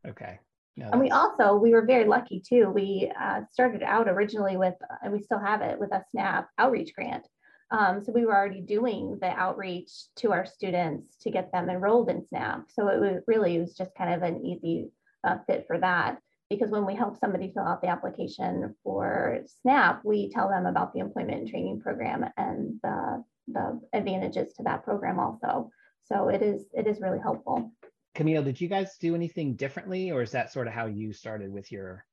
Okay. 0.05 0.39
No, 0.79 0.89
and 0.91 1.01
we 1.01 1.09
also 1.09 1.55
we 1.55 1.71
were 1.71 1.85
very 1.85 2.05
lucky 2.05 2.39
too. 2.39 2.69
We 2.69 3.11
uh, 3.19 3.41
started 3.51 3.81
out 3.83 4.07
originally 4.07 4.57
with, 4.57 4.75
and 5.01 5.11
we 5.11 5.21
still 5.23 5.39
have 5.39 5.61
it 5.61 5.79
with 5.79 5.91
a 5.91 6.03
SNAP 6.11 6.47
outreach 6.59 6.93
grant. 6.93 7.27
Um, 7.71 8.01
so 8.01 8.13
we 8.13 8.25
were 8.25 8.35
already 8.35 8.61
doing 8.61 9.17
the 9.19 9.27
outreach 9.31 9.91
to 10.17 10.31
our 10.31 10.45
students 10.45 11.17
to 11.21 11.31
get 11.31 11.51
them 11.51 11.69
enrolled 11.69 12.09
in 12.09 12.25
SNAP. 12.27 12.71
So 12.71 12.87
it 12.89 12.99
was 12.99 13.23
really 13.27 13.55
it 13.57 13.59
was 13.59 13.75
just 13.75 13.95
kind 13.95 14.13
of 14.13 14.21
an 14.23 14.45
easy 14.45 14.91
uh, 15.25 15.37
fit 15.47 15.65
for 15.67 15.77
that. 15.79 16.19
because 16.49 16.69
when 16.69 16.85
we 16.85 16.95
help 16.95 17.19
somebody 17.19 17.51
fill 17.53 17.63
out 17.67 17.81
the 17.81 17.89
application 17.89 18.75
for 18.83 19.39
SNAP, 19.61 20.01
we 20.05 20.29
tell 20.29 20.47
them 20.49 20.65
about 20.65 20.93
the 20.93 20.99
employment 20.99 21.39
and 21.39 21.49
training 21.49 21.79
program 21.81 22.25
and 22.37 22.79
the, 22.83 23.23
the 23.47 23.79
advantages 23.93 24.53
to 24.53 24.63
that 24.63 24.83
program 24.83 25.19
also. 25.19 25.69
So 26.05 26.29
it 26.29 26.41
is 26.41 26.65
it 26.73 26.87
is 26.87 27.01
really 27.01 27.19
helpful. 27.19 27.71
Camille, 28.17 28.41
did 28.41 28.59
you 28.59 28.67
guys 28.67 28.97
do 28.97 29.13
anything 29.13 29.53
differently, 29.53 30.09
or 30.09 30.23
is 30.23 30.31
that 30.31 30.51
sort 30.51 30.65
of 30.65 30.73
how 30.73 30.87
you 30.87 31.13
started 31.13 31.53
with 31.53 31.71
your 31.71 32.03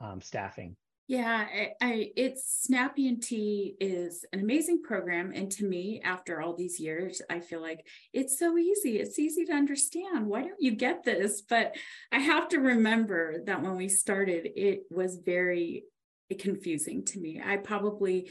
um, 0.00 0.22
staffing? 0.22 0.74
Yeah, 1.06 1.46
I, 1.54 1.72
I, 1.82 2.10
it's 2.16 2.62
Snap 2.62 2.98
E&T 2.98 3.76
is 3.78 4.24
an 4.32 4.40
amazing 4.40 4.80
program, 4.82 5.32
and 5.34 5.50
to 5.50 5.66
me, 5.66 6.00
after 6.02 6.40
all 6.40 6.56
these 6.56 6.80
years, 6.80 7.20
I 7.28 7.40
feel 7.40 7.60
like 7.60 7.86
it's 8.14 8.38
so 8.38 8.56
easy. 8.56 9.00
It's 9.00 9.18
easy 9.18 9.44
to 9.44 9.52
understand. 9.52 10.28
Why 10.28 10.40
don't 10.40 10.60
you 10.60 10.70
get 10.70 11.04
this? 11.04 11.42
But 11.42 11.76
I 12.10 12.20
have 12.20 12.48
to 12.48 12.58
remember 12.58 13.44
that 13.44 13.60
when 13.60 13.76
we 13.76 13.90
started, 13.90 14.48
it 14.56 14.84
was 14.90 15.20
very 15.22 15.84
confusing 16.38 17.04
to 17.04 17.20
me. 17.20 17.38
I 17.44 17.58
probably 17.58 18.30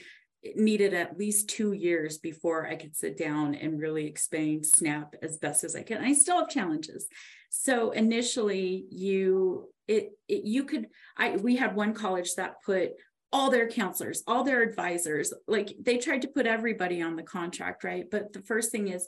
needed 0.56 0.94
at 0.94 1.18
least 1.18 1.50
two 1.50 1.74
years 1.74 2.18
before 2.18 2.68
I 2.68 2.76
could 2.76 2.96
sit 2.96 3.18
down 3.18 3.56
and 3.56 3.80
really 3.80 4.06
explain 4.06 4.64
SNAP 4.64 5.16
as 5.22 5.38
best 5.38 5.64
as 5.64 5.76
I 5.76 5.84
can. 5.84 6.04
I 6.04 6.14
still 6.14 6.40
have 6.40 6.50
challenges. 6.50 7.08
So 7.50 7.92
initially, 7.92 8.86
you 8.90 9.70
it, 9.88 10.12
it 10.28 10.44
you 10.44 10.66
could 10.66 10.88
I 11.16 11.38
we 11.38 11.56
had 11.56 11.76
one 11.76 11.94
college 11.94 12.36
that 12.36 12.62
put 12.66 12.92
all 13.34 13.50
their 13.50 13.68
counselors, 13.68 14.24
all 14.26 14.44
their 14.44 14.62
advisors, 14.62 15.34
like 15.48 15.76
they 15.82 15.98
tried 15.98 16.22
to 16.22 16.30
put 16.30 16.46
everybody 16.46 17.02
on 17.02 17.16
the 17.16 17.24
contract, 17.24 17.84
right? 17.84 18.06
But 18.10 18.32
the 18.32 18.42
first 18.42 18.72
thing 18.72 18.88
is 18.88 19.08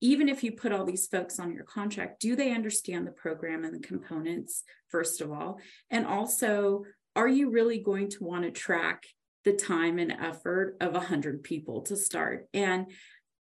even 0.00 0.28
if 0.28 0.44
you 0.44 0.52
put 0.52 0.72
all 0.72 0.84
these 0.84 1.08
folks 1.08 1.40
on 1.40 1.52
your 1.52 1.64
contract, 1.64 2.20
do 2.20 2.36
they 2.36 2.52
understand 2.52 3.06
the 3.06 3.12
program 3.12 3.64
and 3.64 3.74
the 3.74 3.86
components, 3.86 4.62
first 4.88 5.20
of 5.20 5.32
all? 5.32 5.58
And 5.90 6.06
also, 6.06 6.84
are 7.16 7.26
you 7.26 7.50
really 7.50 7.80
going 7.80 8.10
to 8.10 8.24
want 8.24 8.44
to 8.44 8.52
track 8.52 9.04
the 9.44 9.52
time 9.52 9.98
and 9.98 10.12
effort 10.12 10.76
of 10.80 10.92
100 10.92 11.42
people 11.42 11.82
to 11.82 11.96
start. 11.96 12.46
And 12.52 12.86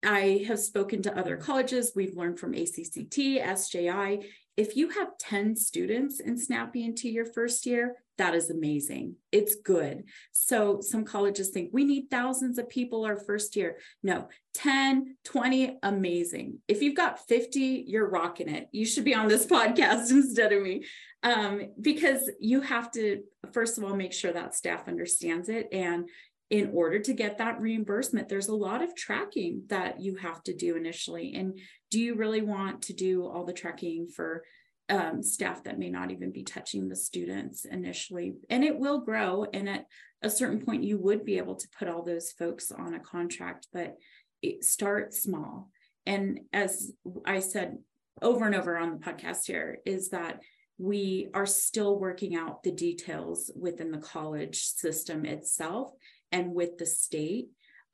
I 0.05 0.45
have 0.47 0.59
spoken 0.59 1.01
to 1.03 1.17
other 1.17 1.37
colleges. 1.37 1.93
We've 1.95 2.15
learned 2.15 2.39
from 2.39 2.53
ACCT, 2.53 3.41
SJI. 3.41 4.29
If 4.55 4.75
you 4.75 4.89
have 4.89 5.17
10 5.17 5.55
students 5.55 6.19
in 6.19 6.37
SNAP 6.37 6.75
E&T 6.75 7.09
your 7.09 7.25
first 7.25 7.65
year, 7.65 7.95
that 8.17 8.33
is 8.33 8.49
amazing. 8.49 9.15
It's 9.31 9.55
good. 9.55 10.05
So 10.31 10.81
some 10.81 11.05
colleges 11.05 11.49
think 11.49 11.69
we 11.71 11.83
need 11.83 12.09
thousands 12.09 12.57
of 12.57 12.69
people 12.69 13.05
our 13.05 13.17
first 13.17 13.55
year. 13.55 13.77
No, 14.03 14.29
10, 14.55 15.17
20, 15.23 15.77
amazing. 15.83 16.59
If 16.67 16.81
you've 16.81 16.95
got 16.95 17.27
50, 17.27 17.85
you're 17.87 18.09
rocking 18.09 18.49
it. 18.49 18.69
You 18.71 18.85
should 18.85 19.05
be 19.05 19.15
on 19.15 19.27
this 19.27 19.45
podcast 19.47 20.09
instead 20.11 20.51
of 20.51 20.61
me 20.61 20.85
um, 21.23 21.61
because 21.79 22.29
you 22.39 22.61
have 22.61 22.91
to, 22.91 23.23
first 23.51 23.77
of 23.77 23.83
all, 23.83 23.95
make 23.95 24.13
sure 24.13 24.31
that 24.31 24.55
staff 24.55 24.87
understands 24.87 25.49
it. 25.49 25.67
And 25.71 26.09
in 26.49 26.71
order 26.73 26.99
to 26.99 27.13
get 27.13 27.37
that 27.37 27.59
reimbursement, 27.59 28.29
there's 28.29 28.47
a 28.47 28.55
lot 28.55 28.81
of 28.81 28.95
tracking 28.95 29.63
that 29.67 29.99
you 29.99 30.15
have 30.15 30.41
to 30.43 30.55
do 30.55 30.75
initially. 30.75 31.35
And 31.35 31.59
do 31.91 31.99
you 31.99 32.15
really 32.15 32.41
want 32.41 32.83
to 32.83 32.93
do 32.93 33.27
all 33.27 33.43
the 33.43 33.53
tracking 33.53 34.07
for 34.07 34.43
um, 34.89 35.21
staff 35.21 35.63
that 35.63 35.79
may 35.79 35.89
not 35.89 36.11
even 36.11 36.31
be 36.31 36.43
touching 36.43 36.87
the 36.87 36.95
students 36.95 37.65
initially? 37.65 38.35
And 38.49 38.63
it 38.63 38.77
will 38.77 38.99
grow. 38.99 39.45
And 39.53 39.67
at 39.67 39.85
a 40.21 40.29
certain 40.29 40.63
point, 40.63 40.83
you 40.83 40.97
would 40.99 41.25
be 41.25 41.37
able 41.37 41.55
to 41.55 41.67
put 41.77 41.87
all 41.87 42.03
those 42.03 42.31
folks 42.31 42.71
on 42.71 42.93
a 42.93 42.99
contract, 42.99 43.67
but 43.73 43.95
it 44.41 44.63
starts 44.63 45.23
small. 45.23 45.69
And 46.05 46.41
as 46.53 46.91
I 47.25 47.39
said 47.39 47.77
over 48.21 48.45
and 48.45 48.55
over 48.55 48.77
on 48.77 48.91
the 48.91 49.05
podcast 49.05 49.45
here, 49.45 49.79
is 49.85 50.09
that 50.09 50.39
we 50.77 51.29
are 51.33 51.45
still 51.45 51.99
working 51.99 52.35
out 52.35 52.63
the 52.63 52.71
details 52.71 53.51
within 53.59 53.91
the 53.91 53.97
college 53.97 54.61
system 54.61 55.25
itself 55.25 55.91
and 56.31 56.53
with 56.53 56.77
the 56.77 56.85
state 56.85 57.47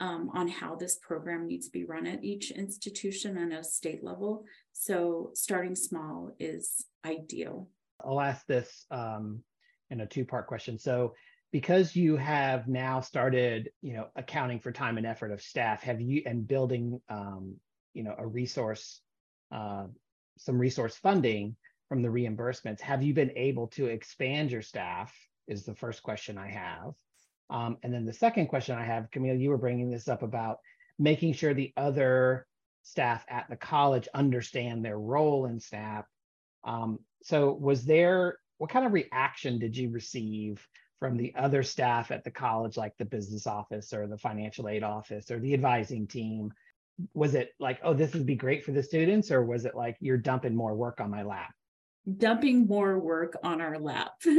um, 0.03 0.29
on 0.33 0.49
how 0.49 0.75
this 0.75 0.97
program 0.97 1.47
needs 1.47 1.67
to 1.67 1.71
be 1.71 1.85
run 1.85 2.05
at 2.05 2.23
each 2.23 2.51
institution 2.51 3.37
and 3.37 3.53
a 3.53 3.63
state 3.63 4.03
level. 4.03 4.43
So 4.73 5.31
starting 5.33 5.75
small 5.75 6.35
is 6.39 6.85
ideal. 7.05 7.69
I'll 8.03 8.19
ask 8.19 8.45
this 8.45 8.85
um, 8.91 9.43
in 9.89 10.01
a 10.01 10.05
two-part 10.05 10.47
question. 10.47 10.77
So 10.77 11.13
because 11.53 11.95
you 11.95 12.17
have 12.17 12.67
now 12.67 12.99
started, 12.99 13.69
you 13.81 13.93
know, 13.93 14.07
accounting 14.17 14.59
for 14.59 14.73
time 14.73 14.97
and 14.97 15.07
effort 15.07 15.31
of 15.31 15.41
staff, 15.41 15.83
have 15.83 16.01
you 16.01 16.21
and 16.25 16.45
building, 16.45 16.99
um, 17.07 17.55
you 17.93 18.03
know, 18.03 18.15
a 18.17 18.27
resource, 18.27 18.99
uh, 19.53 19.85
some 20.37 20.57
resource 20.57 20.97
funding 20.97 21.55
from 21.87 22.01
the 22.01 22.09
reimbursements, 22.09 22.81
have 22.81 23.03
you 23.03 23.13
been 23.13 23.31
able 23.37 23.67
to 23.67 23.85
expand 23.85 24.51
your 24.51 24.63
staff? 24.63 25.15
Is 25.47 25.63
the 25.63 25.75
first 25.75 26.03
question 26.03 26.37
I 26.37 26.49
have. 26.49 26.93
Um, 27.53 27.77
and 27.83 27.93
then 27.93 28.03
the 28.03 28.13
second 28.13 28.47
question 28.47 28.75
I 28.75 28.83
have, 28.83 29.11
Camille, 29.11 29.35
you 29.35 29.51
were 29.51 29.59
bringing 29.59 29.91
this 29.91 30.07
up 30.07 30.23
about 30.23 30.57
making 30.97 31.33
sure 31.33 31.53
the 31.53 31.71
other 31.77 32.47
staff 32.81 33.23
at 33.29 33.45
the 33.47 33.55
college 33.55 34.07
understand 34.13 34.83
their 34.83 34.99
role 34.99 35.45
in 35.45 35.59
SNAP. 35.59 36.05
Um, 36.63 36.99
so, 37.21 37.53
was 37.53 37.85
there 37.85 38.39
what 38.57 38.71
kind 38.71 38.85
of 38.85 38.91
reaction 38.91 39.59
did 39.59 39.77
you 39.77 39.91
receive 39.91 40.67
from 40.99 41.15
the 41.15 41.33
other 41.35 41.61
staff 41.61 42.09
at 42.09 42.23
the 42.23 42.31
college, 42.31 42.75
like 42.75 42.97
the 42.97 43.05
business 43.05 43.45
office 43.45 43.93
or 43.93 44.07
the 44.07 44.17
financial 44.17 44.67
aid 44.67 44.81
office 44.83 45.29
or 45.29 45.39
the 45.39 45.53
advising 45.53 46.07
team? 46.07 46.51
Was 47.13 47.35
it 47.35 47.51
like, 47.59 47.79
oh, 47.83 47.93
this 47.93 48.13
would 48.13 48.25
be 48.25 48.35
great 48.35 48.65
for 48.65 48.71
the 48.71 48.83
students, 48.83 49.29
or 49.31 49.45
was 49.45 49.65
it 49.65 49.75
like 49.75 49.97
you're 49.99 50.17
dumping 50.17 50.55
more 50.55 50.73
work 50.73 50.99
on 50.99 51.11
my 51.11 51.21
lap? 51.21 51.53
Dumping 52.17 52.67
more 52.67 52.99
work 52.99 53.37
on 53.43 53.61
our 53.61 53.79
lap. 53.79 54.11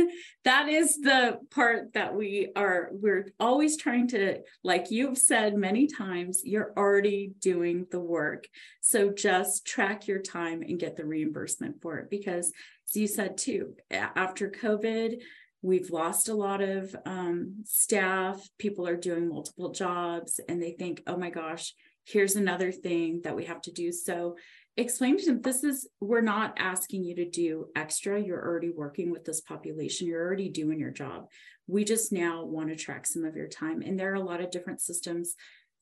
That 0.44 0.68
is 0.68 0.98
the 0.98 1.38
part 1.50 1.94
that 1.94 2.14
we 2.14 2.52
are 2.54 2.90
we're 2.92 3.32
always 3.40 3.78
trying 3.78 4.08
to 4.08 4.40
like 4.62 4.90
you've 4.90 5.16
said 5.16 5.56
many 5.56 5.86
times 5.86 6.42
you're 6.44 6.72
already 6.76 7.32
doing 7.40 7.86
the 7.90 8.00
work. 8.00 8.46
So 8.82 9.10
just 9.10 9.66
track 9.66 10.06
your 10.06 10.20
time 10.20 10.60
and 10.60 10.78
get 10.78 10.96
the 10.96 11.06
reimbursement 11.06 11.80
for 11.80 11.96
it 11.98 12.10
because 12.10 12.52
as 12.88 12.96
you 12.96 13.06
said 13.06 13.38
too 13.38 13.74
after 13.90 14.50
covid 14.50 15.22
we've 15.62 15.88
lost 15.88 16.28
a 16.28 16.34
lot 16.34 16.60
of 16.60 16.94
um, 17.06 17.62
staff. 17.64 18.46
People 18.58 18.86
are 18.86 18.96
doing 18.96 19.30
multiple 19.30 19.70
jobs 19.70 20.38
and 20.46 20.60
they 20.60 20.72
think 20.72 21.02
oh 21.06 21.16
my 21.16 21.30
gosh 21.30 21.72
here's 22.06 22.36
another 22.36 22.70
thing 22.70 23.22
that 23.24 23.34
we 23.34 23.44
have 23.46 23.62
to 23.62 23.72
do. 23.72 23.90
So 23.90 24.36
explain 24.76 25.18
to 25.18 25.26
them 25.26 25.40
this 25.40 25.62
is 25.62 25.88
we're 26.00 26.20
not 26.20 26.54
asking 26.58 27.04
you 27.04 27.14
to 27.16 27.28
do 27.28 27.66
extra. 27.76 28.20
You're 28.20 28.44
already 28.44 28.70
working 28.70 29.10
with 29.10 29.24
this 29.24 29.40
population. 29.40 30.06
You're 30.06 30.24
already 30.24 30.48
doing 30.48 30.80
your 30.80 30.90
job. 30.90 31.26
We 31.66 31.84
just 31.84 32.12
now 32.12 32.44
want 32.44 32.68
to 32.68 32.76
track 32.76 33.06
some 33.06 33.24
of 33.24 33.36
your 33.36 33.48
time. 33.48 33.82
And 33.82 33.98
there 33.98 34.12
are 34.12 34.16
a 34.16 34.24
lot 34.24 34.40
of 34.40 34.50
different 34.50 34.80
systems 34.80 35.34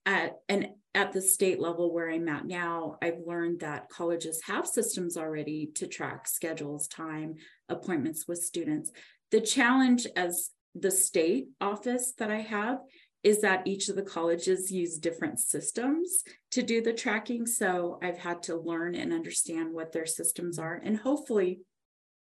at 0.05 0.33
and 0.49 0.69
at 0.95 1.13
the 1.13 1.23
state 1.23 1.61
level 1.61 1.95
where 1.95 2.11
i'm 2.11 2.29
at 2.29 2.45
now 2.45 2.97
i've 3.01 3.21
learned 3.25 3.61
that 3.61 3.89
colleges 3.89 4.43
have 4.45 4.67
systems 4.67 5.17
already 5.17 5.71
to 5.75 5.87
track 5.87 6.27
schedules 6.27 6.89
time 6.89 7.37
appointments 7.69 8.27
with 8.27 8.39
students. 8.39 8.91
The 9.31 9.41
challenge 9.41 10.07
as 10.17 10.51
the 10.75 10.91
state 10.91 11.49
office 11.61 12.15
that 12.19 12.31
i 12.31 12.41
have 12.41 12.79
is 13.23 13.41
that 13.41 13.67
each 13.67 13.89
of 13.89 13.97
the 13.97 14.03
colleges 14.03 14.71
use 14.71 14.99
different 14.99 15.39
systems 15.39 16.25
to 16.51 16.63
do 16.63 16.83
the 16.83 16.93
tracking. 16.93 17.47
So 17.47 17.99
I've 18.03 18.19
had 18.19 18.43
to 18.45 18.57
learn 18.57 18.95
and 18.95 19.13
understand 19.13 19.73
what 19.73 19.93
their 19.93 20.07
systems 20.07 20.59
are 20.59 20.81
and 20.83 20.97
hopefully 20.97 21.61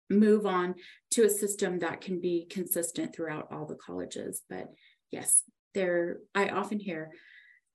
move 0.08 0.46
on 0.46 0.74
to 1.12 1.24
a 1.24 1.30
system 1.30 1.80
that 1.80 2.00
can 2.00 2.20
be 2.20 2.46
consistent 2.48 3.14
throughout 3.14 3.48
all 3.50 3.66
the 3.66 3.74
colleges. 3.74 4.42
But 4.48 4.68
yes, 5.10 5.42
there 5.74 6.18
I 6.34 6.48
often 6.48 6.78
hear 6.78 7.10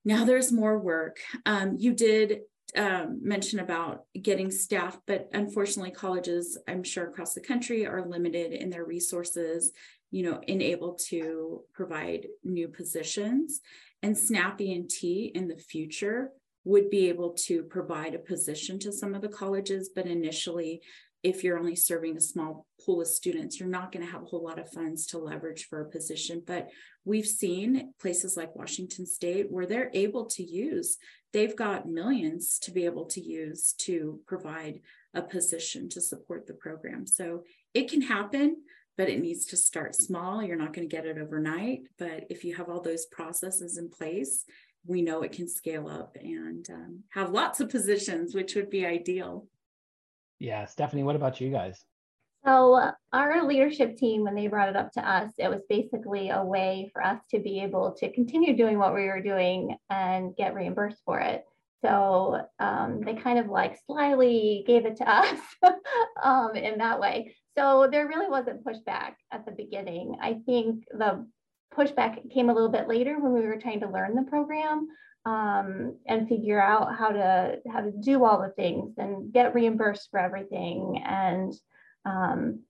now 0.05 0.23
there's 0.23 0.51
more 0.51 0.79
work. 0.79 1.19
Um, 1.45 1.75
you 1.77 1.93
did 1.93 2.39
um, 2.75 3.19
mention 3.21 3.59
about 3.59 4.03
getting 4.19 4.51
staff, 4.51 4.97
but 5.07 5.29
unfortunately, 5.33 5.91
colleges, 5.91 6.57
I'm 6.67 6.83
sure 6.83 7.07
across 7.07 7.33
the 7.33 7.41
country, 7.41 7.85
are 7.85 8.07
limited 8.07 8.53
in 8.53 8.69
their 8.69 8.85
resources 8.85 9.71
you 10.11 10.23
know, 10.23 10.41
unable 10.47 10.93
to 11.09 11.61
provide 11.73 12.27
new 12.43 12.67
positions. 12.67 13.61
And 14.01 14.17
Snap 14.17 14.59
E&T 14.61 15.31
in 15.35 15.47
the 15.47 15.57
future 15.57 16.31
would 16.65 16.89
be 16.89 17.09
able 17.09 17.31
to 17.31 17.63
provide 17.63 18.13
a 18.13 18.19
position 18.19 18.79
to 18.79 18.91
some 18.91 19.15
of 19.15 19.21
the 19.21 19.29
colleges, 19.29 19.89
but 19.93 20.05
initially, 20.05 20.81
if 21.21 21.43
you're 21.43 21.59
only 21.59 21.75
serving 21.75 22.15
a 22.15 22.21
small 22.21 22.65
pool 22.83 23.01
of 23.01 23.07
students, 23.07 23.59
you're 23.59 23.67
not 23.67 23.91
going 23.91 24.05
to 24.05 24.11
have 24.11 24.23
a 24.23 24.25
whole 24.25 24.43
lot 24.43 24.59
of 24.59 24.71
funds 24.71 25.05
to 25.07 25.17
leverage 25.17 25.67
for 25.69 25.81
a 25.81 25.89
position. 25.89 26.41
But 26.45 26.69
we've 27.03 27.25
seen 27.25 27.93
places 27.99 28.37
like 28.37 28.55
Washington 28.55 29.05
State 29.05 29.51
where 29.51 29.65
they're 29.65 29.91
able 29.93 30.25
to 30.27 30.43
use, 30.43 30.97
they've 31.33 31.55
got 31.55 31.89
millions 31.89 32.57
to 32.59 32.71
be 32.71 32.85
able 32.85 33.05
to 33.07 33.21
use 33.21 33.73
to 33.79 34.21
provide 34.27 34.79
a 35.13 35.21
position 35.21 35.89
to 35.89 36.01
support 36.01 36.47
the 36.47 36.53
program. 36.53 37.05
So 37.05 37.43
it 37.73 37.89
can 37.89 38.01
happen 38.01 38.57
but 38.99 39.07
it 39.07 39.21
needs 39.21 39.45
to 39.45 39.55
start 39.55 39.95
small. 39.95 40.43
You're 40.43 40.57
not 40.57 40.73
going 40.73 40.87
to 40.87 40.93
get 40.93 41.05
it 41.05 41.17
overnight, 41.17 41.83
but 41.97 42.25
if 42.29 42.43
you 42.43 42.53
have 42.57 42.67
all 42.67 42.81
those 42.81 43.05
processes 43.05 43.77
in 43.77 43.89
place, 43.89 44.43
we 44.85 45.01
know 45.01 45.21
it 45.21 45.31
can 45.31 45.47
scale 45.47 45.87
up 45.87 46.17
and 46.21 46.69
um, 46.69 47.03
have 47.11 47.31
lots 47.31 47.61
of 47.61 47.69
positions, 47.69 48.35
which 48.35 48.55
would 48.55 48.69
be 48.69 48.85
ideal. 48.85 49.47
Yeah, 50.37 50.65
Stephany, 50.65 51.05
what 51.05 51.15
about 51.15 51.39
you 51.39 51.49
guys? 51.49 51.81
So, 52.45 52.91
our 53.13 53.47
leadership 53.47 53.95
team, 53.95 54.25
when 54.25 54.35
they 54.35 54.47
brought 54.47 54.67
it 54.67 54.75
up 54.75 54.91
to 54.93 55.09
us, 55.09 55.31
it 55.37 55.47
was 55.47 55.61
basically 55.69 56.29
a 56.29 56.43
way 56.43 56.89
for 56.91 57.01
us 57.01 57.21
to 57.31 57.39
be 57.39 57.61
able 57.61 57.93
to 57.99 58.11
continue 58.11 58.57
doing 58.57 58.77
what 58.77 58.93
we 58.93 59.05
were 59.05 59.21
doing 59.21 59.77
and 59.89 60.35
get 60.35 60.53
reimbursed 60.53 61.01
for 61.05 61.21
it. 61.21 61.45
So 61.81 62.41
um, 62.59 62.99
they 63.05 63.13
kind 63.13 63.39
of 63.39 63.47
like 63.47 63.79
slyly 63.85 64.65
gave 64.67 64.85
it 64.85 64.97
to 64.97 65.09
us 65.09 65.39
um, 66.21 66.55
in 66.55 66.79
that 66.79 66.99
way. 66.99 67.35
So 67.57 67.87
there 67.91 68.07
really 68.07 68.29
wasn't 68.29 68.63
pushback 68.63 69.13
at 69.31 69.45
the 69.45 69.51
beginning. 69.51 70.17
I 70.21 70.35
think 70.45 70.85
the 70.91 71.25
pushback 71.75 72.31
came 72.31 72.49
a 72.49 72.53
little 72.53 72.69
bit 72.69 72.87
later 72.87 73.19
when 73.19 73.33
we 73.33 73.41
were 73.41 73.57
trying 73.57 73.81
to 73.81 73.89
learn 73.89 74.15
the 74.15 74.23
program 74.23 74.87
um, 75.25 75.97
and 76.07 76.27
figure 76.27 76.61
out 76.61 76.97
how 76.97 77.09
to 77.09 77.59
how 77.71 77.81
to 77.81 77.91
do 77.91 78.23
all 78.23 78.41
the 78.41 78.49
things 78.49 78.93
and 78.97 79.33
get 79.33 79.53
reimbursed 79.53 80.09
for 80.11 80.19
everything 80.19 81.01
and 81.05 81.53
um, 82.05 82.61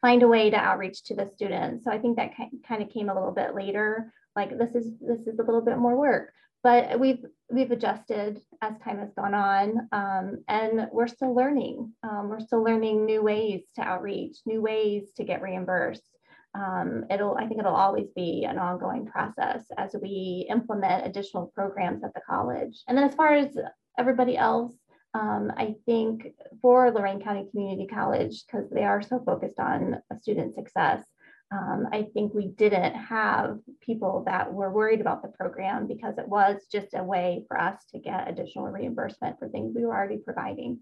find 0.00 0.22
a 0.22 0.28
way 0.28 0.50
to 0.50 0.56
outreach 0.56 1.04
to 1.04 1.14
the 1.14 1.30
students. 1.34 1.84
So 1.84 1.90
I 1.90 1.98
think 1.98 2.16
that 2.16 2.32
kind 2.66 2.82
of 2.82 2.90
came 2.90 3.08
a 3.08 3.14
little 3.14 3.32
bit 3.32 3.54
later. 3.54 4.12
Like 4.36 4.58
this 4.58 4.74
is 4.74 4.92
this 5.00 5.26
is 5.26 5.38
a 5.38 5.42
little 5.42 5.62
bit 5.62 5.78
more 5.78 5.96
work, 5.96 6.32
but 6.64 6.98
we've 6.98 7.22
we've 7.50 7.70
adjusted 7.70 8.40
as 8.62 8.72
time 8.78 8.98
has 8.98 9.12
gone 9.12 9.34
on, 9.34 9.88
um, 9.92 10.42
and 10.48 10.88
we're 10.90 11.06
still 11.06 11.34
learning. 11.34 11.92
Um, 12.02 12.30
we're 12.30 12.40
still 12.40 12.64
learning 12.64 13.04
new 13.04 13.22
ways 13.22 13.60
to 13.76 13.82
outreach, 13.82 14.38
new 14.46 14.62
ways 14.62 15.12
to 15.18 15.24
get 15.24 15.42
reimbursed. 15.42 16.08
Um, 16.54 17.04
it'll 17.10 17.36
I 17.36 17.46
think 17.46 17.60
it'll 17.60 17.76
always 17.76 18.08
be 18.16 18.46
an 18.48 18.58
ongoing 18.58 19.06
process 19.06 19.62
as 19.76 19.94
we 20.00 20.46
implement 20.48 21.06
additional 21.06 21.52
programs 21.54 22.02
at 22.02 22.14
the 22.14 22.22
college. 22.28 22.82
And 22.88 22.96
then 22.96 23.04
as 23.04 23.14
far 23.14 23.34
as 23.34 23.56
everybody 23.98 24.36
else, 24.36 24.74
um, 25.12 25.52
I 25.56 25.74
think 25.84 26.28
for 26.62 26.90
Lorain 26.90 27.20
County 27.20 27.46
Community 27.50 27.86
College, 27.86 28.42
because 28.46 28.70
they 28.70 28.84
are 28.84 29.02
so 29.02 29.22
focused 29.24 29.60
on 29.60 30.00
student 30.22 30.54
success, 30.54 31.04
um, 31.52 31.86
I 31.92 32.08
think 32.14 32.34
we 32.34 32.48
didn't 32.48 32.94
have 32.94 33.58
people 33.80 34.24
that 34.26 34.52
were 34.52 34.72
worried 34.72 35.00
about 35.00 35.22
the 35.22 35.28
program 35.28 35.86
because 35.86 36.18
it 36.18 36.28
was 36.28 36.62
just 36.70 36.94
a 36.94 37.04
way 37.04 37.44
for 37.48 37.60
us 37.60 37.84
to 37.92 37.98
get 37.98 38.28
additional 38.28 38.68
reimbursement 38.68 39.38
for 39.38 39.48
things 39.48 39.74
we 39.74 39.84
were 39.84 39.94
already 39.94 40.18
providing. 40.18 40.80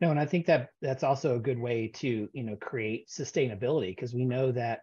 No, 0.00 0.10
and 0.10 0.18
I 0.18 0.26
think 0.26 0.46
that 0.46 0.70
that's 0.80 1.04
also 1.04 1.36
a 1.36 1.40
good 1.40 1.58
way 1.58 1.88
to, 1.96 2.28
you 2.32 2.42
know, 2.42 2.56
create 2.56 3.08
sustainability 3.08 3.94
because 3.94 4.14
we 4.14 4.24
know 4.24 4.50
that, 4.52 4.80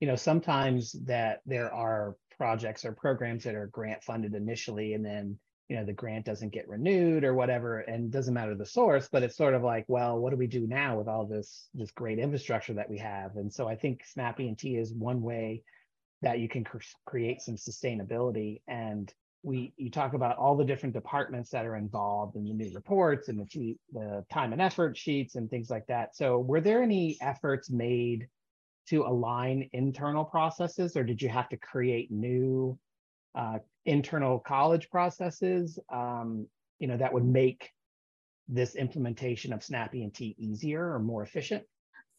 you 0.00 0.08
know, 0.08 0.16
sometimes 0.16 0.92
that 1.04 1.40
there 1.44 1.72
are 1.72 2.16
projects 2.36 2.84
or 2.84 2.92
programs 2.92 3.44
that 3.44 3.54
are 3.54 3.68
grant 3.68 4.02
funded 4.02 4.34
initially 4.34 4.94
and 4.94 5.04
then 5.04 5.38
you 5.68 5.76
know 5.76 5.84
the 5.84 5.92
grant 5.92 6.26
doesn't 6.26 6.52
get 6.52 6.68
renewed 6.68 7.24
or 7.24 7.34
whatever 7.34 7.80
and 7.80 8.10
doesn't 8.10 8.34
matter 8.34 8.54
the 8.54 8.66
source 8.66 9.08
but 9.10 9.22
it's 9.22 9.36
sort 9.36 9.54
of 9.54 9.62
like 9.62 9.84
well 9.88 10.18
what 10.18 10.30
do 10.30 10.36
we 10.36 10.46
do 10.46 10.66
now 10.66 10.96
with 10.96 11.08
all 11.08 11.26
this 11.26 11.68
this 11.74 11.90
great 11.90 12.18
infrastructure 12.18 12.74
that 12.74 12.90
we 12.90 12.98
have? 12.98 13.36
And 13.36 13.52
so 13.52 13.68
i 13.68 13.74
think 13.74 14.04
snap 14.04 14.40
E&T 14.40 14.76
is 14.76 14.92
one 14.92 15.22
way 15.22 15.62
that 16.22 16.38
you 16.38 16.48
can 16.48 16.64
cr- 16.64 16.78
create 17.06 17.40
some 17.40 17.56
sustainability 17.56 18.60
and 18.68 19.12
we 19.42 19.74
you 19.76 19.90
talk 19.90 20.14
about 20.14 20.36
all 20.38 20.56
the 20.56 20.64
different 20.64 20.94
departments 20.94 21.50
that 21.50 21.66
are 21.66 21.76
involved 21.76 22.34
in 22.36 22.44
the 22.44 22.54
new 22.54 22.72
reports 22.74 23.28
and 23.28 23.38
the, 23.38 23.76
the 23.92 24.24
time 24.32 24.52
and 24.52 24.62
effort 24.62 24.96
sheets 24.96 25.34
and 25.34 25.50
things 25.50 25.68
like 25.68 25.86
that. 25.86 26.16
So 26.16 26.38
were 26.38 26.62
there 26.62 26.82
any 26.82 27.18
efforts 27.20 27.70
made 27.70 28.26
to 28.88 29.02
align 29.02 29.68
internal 29.72 30.24
processes 30.24 30.96
or 30.96 31.04
did 31.04 31.20
you 31.20 31.28
have 31.28 31.48
to 31.50 31.56
create 31.58 32.10
new 32.10 32.78
uh, 33.34 33.58
internal 33.84 34.38
college 34.38 34.90
processes, 34.90 35.78
um, 35.92 36.46
you 36.78 36.88
know, 36.88 36.96
that 36.96 37.12
would 37.12 37.24
make 37.24 37.70
this 38.48 38.74
implementation 38.74 39.52
of 39.52 39.62
Snap 39.62 39.94
E&T 39.94 40.34
easier 40.38 40.92
or 40.92 40.98
more 40.98 41.22
efficient? 41.22 41.64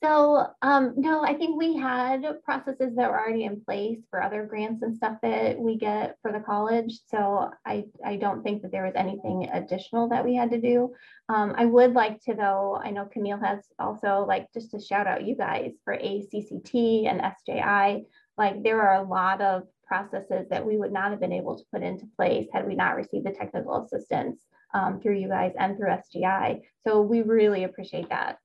So 0.04 0.46
um, 0.62 0.94
no, 0.98 1.24
I 1.24 1.34
think 1.34 1.58
we 1.58 1.78
had 1.78 2.24
processes 2.44 2.96
that 2.96 3.10
were 3.10 3.20
already 3.20 3.46
in 3.46 3.62
place 3.62 4.00
for 4.10 4.22
other 4.22 4.46
grants 4.46 4.84
and 4.84 4.96
stuff 4.96 5.18
that 5.24 5.58
we 5.58 5.78
get 5.78 6.18
for 6.22 6.32
the 6.32 6.42
college. 6.42 7.00
So 7.08 7.50
I, 7.66 7.86
I 8.06 8.18
don't 8.18 8.44
think 8.44 8.62
that 8.62 8.72
there 8.72 8.84
was 8.84 8.94
anything 8.96 9.50
additional 9.52 10.10
that 10.10 10.24
we 10.24 10.36
had 10.36 10.52
to 10.52 10.62
do. 10.62 10.94
Um, 11.30 11.56
I 11.58 11.66
would 11.66 11.94
like 11.94 12.22
to 12.26 12.36
though, 12.36 12.80
I 12.84 12.92
know 12.92 13.06
Camille 13.06 13.40
has 13.40 13.66
also 13.80 14.26
like 14.28 14.48
just 14.54 14.72
to 14.72 14.80
shout 14.80 15.08
out 15.08 15.26
you 15.26 15.36
guys 15.36 15.72
for 15.84 15.98
ACCT 15.98 17.08
and 17.10 17.22
SJI. 17.22 18.06
Like 18.38 18.64
there 18.64 18.82
are 18.82 19.02
a 19.02 19.08
lot 19.08 19.42
of 19.42 19.64
processes 19.88 20.48
that 20.50 20.66
we 20.66 20.78
would 20.78 20.92
not 20.92 21.12
have 21.12 21.20
been 21.20 21.32
able 21.32 21.58
to 21.58 21.64
put 21.72 21.84
into 21.84 22.08
place 22.16 22.48
had 22.54 22.68
we 22.68 22.76
not 22.76 22.96
received 22.96 23.26
the 23.26 23.32
technical 23.32 23.84
assistance 23.84 24.42
um, 24.74 25.00
through 25.00 25.18
you 25.18 25.28
guys 25.28 25.54
and 25.58 25.78
through 25.78 25.92
SJI. 25.92 26.62
So 26.86 27.02
we 27.02 27.22
really 27.22 27.64
appreciate 27.64 28.10
that. 28.10 28.38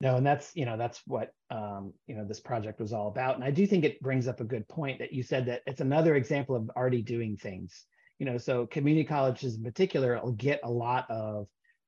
No, 0.00 0.16
and 0.16 0.26
that's 0.26 0.54
you 0.54 0.66
know 0.66 0.76
that's 0.76 1.00
what 1.06 1.32
um, 1.50 1.92
you 2.06 2.14
know 2.14 2.24
this 2.26 2.40
project 2.40 2.80
was 2.80 2.92
all 2.92 3.08
about, 3.08 3.36
and 3.36 3.44
I 3.44 3.50
do 3.50 3.66
think 3.66 3.84
it 3.84 4.00
brings 4.00 4.28
up 4.28 4.40
a 4.40 4.44
good 4.44 4.68
point 4.68 4.98
that 4.98 5.12
you 5.12 5.22
said 5.22 5.46
that 5.46 5.62
it's 5.66 5.80
another 5.80 6.16
example 6.16 6.54
of 6.54 6.70
already 6.76 7.00
doing 7.00 7.36
things. 7.36 7.86
You 8.18 8.26
know, 8.26 8.36
so 8.36 8.66
community 8.66 9.04
colleges 9.04 9.56
in 9.56 9.62
particular 9.62 10.20
will 10.22 10.32
get 10.32 10.60
a 10.64 10.70
lot 10.70 11.10
of 11.10 11.46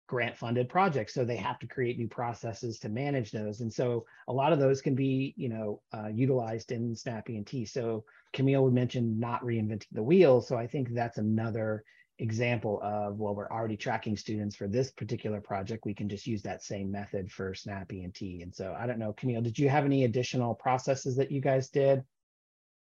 grant 0.09 0.37
funded 0.37 0.69
projects 0.69 1.15
so 1.15 1.25
they 1.25 1.37
have 1.37 1.59
to 1.59 1.67
create 1.67 1.99
new 1.99 2.09
processes 2.09 2.79
to 2.81 2.89
manage 2.89 3.31
those. 3.31 3.61
And 3.61 3.73
so 3.73 4.07
a 4.27 4.33
lot 4.33 4.53
of 4.53 4.59
those 4.59 4.81
can 4.81 4.95
be 4.95 5.35
you 5.37 5.49
know 5.49 5.81
uh, 5.93 6.09
utilized 6.09 6.73
in 6.73 6.97
snap 6.97 7.31
E&T 7.31 7.67
so 7.67 8.05
camille 8.33 8.65
would 8.65 8.73
mention 8.73 9.21
not 9.21 9.45
reinventing 9.45 9.87
the 9.93 10.03
wheel. 10.03 10.41
So 10.41 10.57
i 10.57 10.67
think 10.67 10.93
that's 10.93 11.19
another 11.19 11.85
example 12.21 12.81
of 12.83 13.19
well 13.19 13.35
we're 13.35 13.51
already 13.51 13.77
tracking 13.77 14.17
students 14.17 14.57
for 14.57 14.67
this 14.67 14.91
particular 14.91 15.41
project. 15.41 15.85
We 15.85 15.95
can 15.95 16.09
just 16.09 16.27
use 16.27 16.43
that 16.43 16.65
same 16.65 16.91
method 16.91 17.31
for 17.31 17.55
snap 17.55 17.93
E&T 17.93 18.43
and 18.43 18.53
so 18.53 18.75
i 18.79 18.87
don't 18.87 18.99
know 18.99 19.13
camille 19.13 19.43
did 19.43 19.59
you 19.59 19.69
have 19.69 19.85
any 19.85 20.05
additional 20.05 20.55
processes 20.55 21.17
that 21.17 21.31
you 21.31 21.41
guys 21.41 21.69
did 21.69 22.03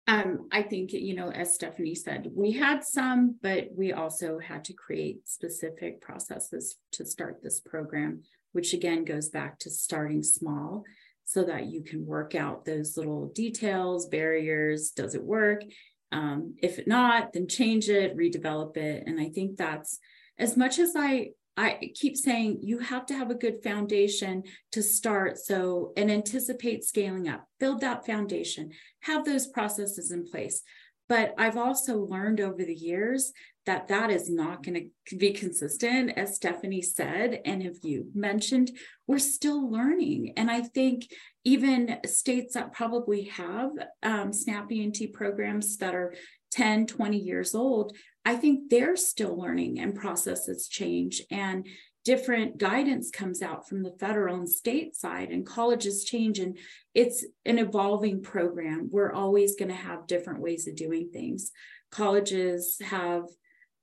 um, 0.08 0.48
I 0.52 0.62
think, 0.62 0.92
you 0.92 1.16
know, 1.16 1.30
as 1.30 1.58
Stephany 1.58 1.96
said, 1.96 2.30
we 2.34 2.52
had 2.52 2.84
some, 2.84 3.36
but 3.42 3.68
we 3.74 3.92
also 3.92 4.38
had 4.38 4.64
to 4.66 4.72
create 4.72 5.28
specific 5.28 6.00
processes 6.00 6.76
to 6.92 7.04
start 7.04 7.40
this 7.42 7.60
program, 7.60 8.22
which 8.52 8.72
again 8.72 9.04
goes 9.04 9.28
back 9.28 9.58
to 9.60 9.70
starting 9.70 10.22
small 10.22 10.84
so 11.24 11.42
that 11.42 11.66
you 11.66 11.82
can 11.82 12.06
work 12.06 12.36
out 12.36 12.64
those 12.64 12.96
little 12.96 13.26
details, 13.34 14.06
barriers. 14.06 14.90
Does 14.90 15.16
it 15.16 15.24
work? 15.24 15.64
Um, 16.12 16.54
if 16.62 16.86
not, 16.86 17.32
then 17.32 17.48
change 17.48 17.88
it, 17.88 18.16
redevelop 18.16 18.76
it. 18.76 19.04
And 19.06 19.20
I 19.20 19.28
think 19.30 19.56
that's 19.56 19.98
as 20.38 20.56
much 20.56 20.78
as 20.78 20.92
I 20.96 21.30
I 21.56 21.90
keep 21.94 22.16
saying 22.16 22.60
you 22.62 22.78
have 22.78 23.06
to 23.06 23.14
have 23.14 23.30
a 23.30 23.34
good 23.34 23.62
foundation 23.62 24.42
to 24.72 24.82
start. 24.82 25.38
So, 25.38 25.92
and 25.96 26.10
anticipate 26.10 26.84
scaling 26.84 27.28
up, 27.28 27.46
build 27.58 27.80
that 27.80 28.04
foundation, 28.04 28.70
have 29.00 29.24
those 29.24 29.46
processes 29.46 30.10
in 30.10 30.28
place. 30.28 30.62
But 31.08 31.34
I've 31.38 31.56
also 31.56 31.98
learned 31.98 32.40
over 32.40 32.64
the 32.64 32.74
years 32.74 33.32
that 33.64 33.88
that 33.88 34.10
is 34.10 34.30
not 34.30 34.62
going 34.62 34.90
to 35.08 35.16
be 35.16 35.32
consistent, 35.32 36.12
as 36.16 36.38
Stephany 36.38 36.84
said, 36.84 37.40
and 37.44 37.62
have 37.62 37.76
you 37.82 38.10
mentioned, 38.14 38.70
we're 39.06 39.18
still 39.18 39.70
learning. 39.70 40.32
And 40.36 40.50
I 40.50 40.62
think 40.62 41.08
even 41.44 41.98
states 42.06 42.54
that 42.54 42.72
probably 42.72 43.24
have 43.24 43.70
um, 44.02 44.32
SNAP 44.32 44.70
E&T 44.70 45.08
programs 45.08 45.76
that 45.78 45.94
are 45.94 46.14
10, 46.52 46.86
20 46.86 47.18
years 47.18 47.54
old, 47.54 47.96
I 48.26 48.34
think 48.34 48.68
they're 48.68 48.96
still 48.96 49.38
learning 49.38 49.78
and 49.78 49.94
processes 49.94 50.66
change 50.66 51.22
and 51.30 51.64
different 52.04 52.58
guidance 52.58 53.08
comes 53.10 53.40
out 53.40 53.68
from 53.68 53.84
the 53.84 53.94
federal 54.00 54.34
and 54.34 54.48
state 54.48 54.96
side 54.96 55.30
and 55.30 55.46
colleges 55.46 56.04
change 56.04 56.40
and 56.40 56.58
it's 56.92 57.24
an 57.44 57.58
evolving 57.58 58.22
program. 58.22 58.88
We're 58.90 59.12
always 59.12 59.54
going 59.54 59.68
to 59.68 59.76
have 59.76 60.08
different 60.08 60.40
ways 60.40 60.66
of 60.66 60.74
doing 60.74 61.10
things. 61.12 61.52
Colleges 61.92 62.78
have 62.84 63.24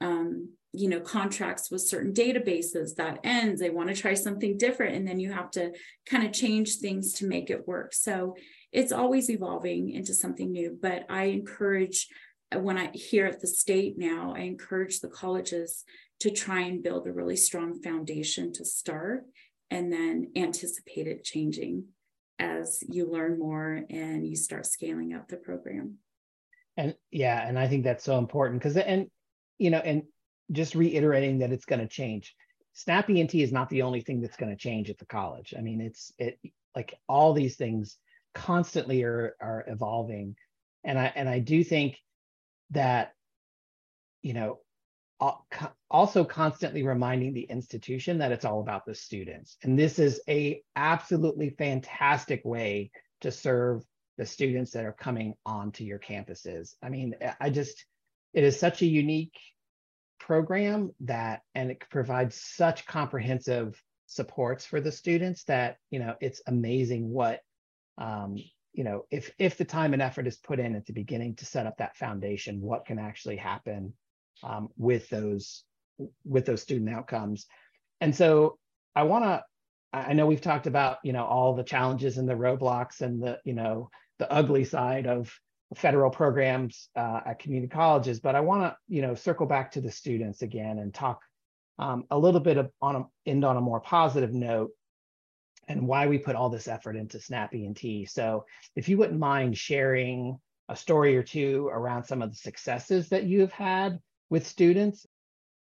um, 0.01 0.49
you 0.73 0.89
know 0.89 0.99
contracts 0.99 1.71
with 1.71 1.81
certain 1.81 2.13
databases 2.13 2.95
that 2.95 3.19
ends 3.23 3.61
they 3.61 3.69
want 3.69 3.89
to 3.89 3.95
try 3.95 4.15
something 4.15 4.57
different 4.57 4.95
and 4.95 5.07
then 5.07 5.19
you 5.19 5.31
have 5.31 5.51
to 5.51 5.71
kind 6.07 6.25
of 6.25 6.33
change 6.33 6.77
things 6.77 7.13
to 7.13 7.27
make 7.27 7.51
it 7.51 7.67
work 7.67 7.93
so 7.93 8.35
it's 8.71 8.91
always 8.91 9.29
evolving 9.29 9.91
into 9.91 10.15
something 10.15 10.51
new 10.51 10.75
but 10.81 11.05
i 11.09 11.25
encourage 11.25 12.07
when 12.55 12.77
I 12.77 12.89
here 12.93 13.25
at 13.25 13.41
the 13.41 13.47
state 13.47 13.97
now, 13.97 14.33
I 14.35 14.41
encourage 14.41 14.99
the 14.99 15.09
colleges 15.09 15.83
to 16.21 16.29
try 16.29 16.61
and 16.61 16.83
build 16.83 17.07
a 17.07 17.11
really 17.11 17.35
strong 17.35 17.81
foundation 17.81 18.53
to 18.53 18.65
start 18.65 19.25
and 19.69 19.91
then 19.91 20.31
anticipate 20.35 21.07
it 21.07 21.23
changing 21.23 21.85
as 22.39 22.83
you 22.87 23.09
learn 23.09 23.39
more 23.39 23.81
and 23.89 24.25
you 24.25 24.35
start 24.35 24.65
scaling 24.65 25.13
up 25.13 25.27
the 25.27 25.37
program. 25.37 25.95
And 26.77 26.95
yeah, 27.11 27.47
and 27.47 27.57
I 27.57 27.67
think 27.67 27.83
that's 27.83 28.03
so 28.03 28.17
important 28.17 28.61
because 28.61 28.77
and 28.77 29.07
you 29.59 29.69
know, 29.69 29.79
and 29.79 30.03
just 30.51 30.75
reiterating 30.75 31.39
that 31.39 31.51
it's 31.51 31.65
going 31.65 31.81
to 31.81 31.87
change. 31.87 32.35
Snap 32.73 33.09
E&T 33.09 33.41
is 33.41 33.51
not 33.51 33.69
the 33.69 33.83
only 33.83 34.01
thing 34.01 34.19
that's 34.19 34.35
going 34.35 34.51
to 34.51 34.57
change 34.57 34.89
at 34.89 34.97
the 34.97 35.05
college. 35.05 35.53
I 35.57 35.61
mean, 35.61 35.79
it's 35.79 36.11
it 36.17 36.39
like 36.75 36.95
all 37.07 37.33
these 37.33 37.55
things 37.55 37.97
constantly 38.33 39.03
are 39.03 39.35
are 39.39 39.63
evolving. 39.67 40.35
And 40.83 40.97
I 40.97 41.11
and 41.15 41.29
I 41.29 41.39
do 41.39 41.63
think 41.63 41.97
that 42.73 43.13
you 44.21 44.33
know 44.33 44.59
also 45.89 46.23
constantly 46.25 46.83
reminding 46.83 47.33
the 47.33 47.43
institution 47.43 48.17
that 48.17 48.31
it's 48.31 48.45
all 48.45 48.59
about 48.59 48.85
the 48.85 48.95
students. 48.95 49.57
And 49.63 49.77
this 49.77 49.99
is 49.99 50.21
a 50.27 50.61
absolutely 50.75 51.51
fantastic 51.51 52.41
way 52.43 52.91
to 53.21 53.31
serve 53.31 53.83
the 54.17 54.25
students 54.25 54.71
that 54.71 54.85
are 54.85 54.93
coming 54.93 55.35
onto 55.45 55.83
your 55.83 55.99
campuses. 55.99 56.75
I 56.83 56.89
mean, 56.89 57.15
I 57.39 57.49
just, 57.49 57.85
it 58.33 58.43
is 58.43 58.59
such 58.59 58.81
a 58.81 58.87
unique 58.87 59.37
program 60.19 60.91
that, 61.01 61.41
and 61.55 61.71
it 61.71 61.83
provides 61.89 62.35
such 62.35 62.85
comprehensive 62.85 63.81
supports 64.07 64.65
for 64.65 64.81
the 64.81 64.91
students 64.91 65.45
that, 65.45 65.77
you 65.89 65.99
know, 65.99 66.15
it's 66.21 66.41
amazing 66.47 67.09
what, 67.09 67.39
um, 67.97 68.37
you 68.73 68.83
know, 68.83 69.05
if, 69.11 69.31
if 69.37 69.57
the 69.57 69.65
time 69.65 69.93
and 69.93 70.01
effort 70.01 70.27
is 70.27 70.37
put 70.37 70.59
in 70.59 70.75
at 70.75 70.85
the 70.85 70.93
beginning 70.93 71.35
to 71.35 71.45
set 71.45 71.67
up 71.67 71.77
that 71.77 71.95
foundation, 71.97 72.61
what 72.61 72.85
can 72.85 72.99
actually 72.99 73.37
happen 73.37 73.93
um, 74.43 74.69
with 74.77 75.09
those, 75.09 75.63
with 76.25 76.45
those 76.45 76.61
student 76.61 76.89
outcomes. 76.89 77.45
And 78.01 78.15
so 78.15 78.57
I 78.95 79.03
want 79.03 79.25
to 79.25 79.43
I 79.93 80.13
know 80.13 80.25
we've 80.25 80.41
talked 80.41 80.65
about, 80.65 80.97
you 81.03 81.13
know, 81.13 81.23
all 81.23 81.53
the 81.53 81.63
challenges 81.63 82.17
and 82.17 82.27
the 82.27 82.33
roadblocks 82.33 83.01
and 83.01 83.21
the, 83.21 83.39
you 83.45 83.53
know, 83.53 83.91
the 84.17 84.31
ugly 84.31 84.65
side 84.65 85.05
of 85.05 85.31
federal 85.75 86.09
programs 86.09 86.89
uh, 86.95 87.21
at 87.27 87.39
community 87.39 87.69
colleges, 87.69 88.19
but 88.19 88.35
I 88.35 88.39
want 88.39 88.63
to, 88.63 88.75
you 88.87 89.03
know, 89.03 89.13
circle 89.13 89.45
back 89.45 89.71
to 89.71 89.81
the 89.81 89.91
students 89.91 90.41
again 90.41 90.79
and 90.79 90.93
talk 90.93 91.21
um, 91.77 92.05
a 92.09 92.17
little 92.17 92.39
bit 92.39 92.57
of, 92.57 92.71
on 92.81 92.95
a, 92.95 93.03
end 93.27 93.45
on 93.45 93.57
a 93.57 93.61
more 93.61 93.79
positive 93.79 94.33
note 94.33 94.71
and 95.67 95.87
why 95.87 96.07
we 96.07 96.17
put 96.17 96.35
all 96.35 96.49
this 96.49 96.67
effort 96.67 96.95
into 96.95 97.19
Snap 97.19 97.53
E&T. 97.53 98.05
So 98.05 98.45
if 98.75 98.89
you 98.89 98.97
wouldn't 98.97 99.19
mind 99.19 99.57
sharing 99.57 100.39
a 100.69 100.75
story 100.75 101.17
or 101.17 101.23
two 101.23 101.69
around 101.71 102.05
some 102.05 102.21
of 102.21 102.31
the 102.31 102.37
successes 102.37 103.09
that 103.09 103.25
you 103.25 103.41
have 103.41 103.51
had 103.51 103.99
with 104.29 104.47
students. 104.47 105.05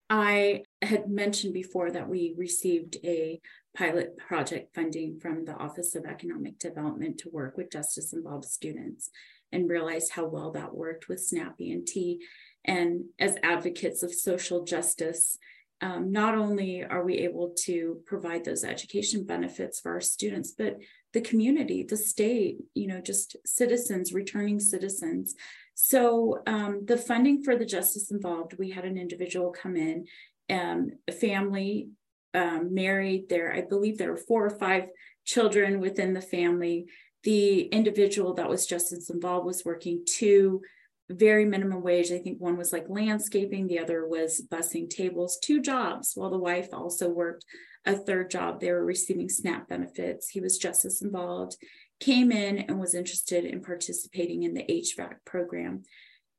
I 0.10 0.64
had 0.82 1.10
mentioned 1.10 1.54
before 1.54 1.92
that 1.92 2.08
we 2.08 2.36
received 2.38 2.98
a 3.04 3.40
pilot 3.76 4.18
project 4.18 4.76
funding 4.76 5.20
from 5.20 5.46
the 5.46 5.56
Office 5.56 5.96
of 5.96 6.06
Economic 6.06 6.60
Development 6.60 7.18
to 7.20 7.30
work 7.30 7.58
with 7.58 7.72
justice 7.72 8.14
involved 8.14 8.46
students 8.46 9.10
and 9.52 9.70
realized 9.70 10.12
how 10.12 10.26
well 10.26 10.52
that 10.52 10.76
worked 10.76 11.08
with 11.08 11.22
SNAP 11.22 11.60
E&T. 11.60 12.20
And 12.66 13.06
as 13.20 13.38
advocates 13.42 14.04
of 14.04 14.14
social 14.14 14.64
justice, 14.64 15.38
um, 15.82 16.12
not 16.12 16.36
only 16.36 16.84
are 16.84 17.04
we 17.04 17.20
able 17.20 17.54
to 17.66 18.02
provide 18.06 18.46
those 18.46 18.64
education 18.64 19.24
benefits 19.24 19.80
for 19.80 19.92
our 19.94 20.02
students, 20.02 20.54
but 20.56 20.78
the 21.14 21.22
community, 21.22 21.84
the 21.84 21.98
state, 21.98 22.58
you 22.76 22.88
know, 22.88 23.02
just 23.02 23.36
citizens, 23.46 24.14
returning 24.14 24.60
citizens. 24.60 25.36
So 25.74 26.44
um, 26.46 26.86
the 26.86 26.98
funding 26.98 27.44
for 27.44 27.56
the 27.56 27.66
justice 27.66 28.12
involved, 28.12 28.58
we 28.60 28.70
had 28.70 28.86
an 28.86 28.98
individual 28.98 29.52
come 29.52 29.76
in, 29.76 30.06
um, 30.50 30.92
a 31.08 31.12
family 31.12 31.90
um, 32.34 32.74
married 32.74 33.28
there. 33.30 33.54
I 33.54 33.62
believe 33.62 33.98
there 33.98 34.12
were 34.12 34.18
four 34.18 34.46
or 34.46 34.58
five 34.58 34.86
children 35.26 35.80
within 35.80 36.14
the 36.14 36.22
family. 36.22 36.86
The 37.24 37.62
individual 37.64 38.36
that 38.36 38.50
was 38.50 38.66
justice 38.66 39.10
involved 39.10 39.46
was 39.46 39.66
working 39.66 40.04
two 40.08 40.62
very 41.12 41.46
minimum 41.46 41.82
wage. 41.82 42.12
I 42.12 42.20
think 42.20 42.40
one 42.40 42.58
was 42.58 42.74
like 42.74 42.86
landscaping, 42.90 43.68
the 43.68 43.80
other 43.80 44.08
was 44.08 44.42
bussing 44.52 44.90
tables, 44.90 45.38
two 45.42 45.62
jobs, 45.62 46.14
while 46.16 46.30
the 46.30 46.38
wife 46.38 46.70
also 46.74 47.10
worked 47.10 47.46
a 47.86 47.96
third 47.96 48.30
job. 48.30 48.60
They 48.60 48.72
were 48.72 48.86
receiving 48.86 49.30
SNAP 49.30 49.68
benefits. 49.68 50.30
He 50.30 50.42
was 50.42 50.58
justice 50.58 51.02
involved, 51.02 51.56
came 52.00 52.32
in 52.32 52.60
and 52.60 52.80
was 52.80 52.94
interested 52.94 53.46
in 53.46 53.62
participating 53.62 54.44
in 54.44 54.54
the 54.54 54.64
HVAC 54.64 55.16
program. 55.26 55.84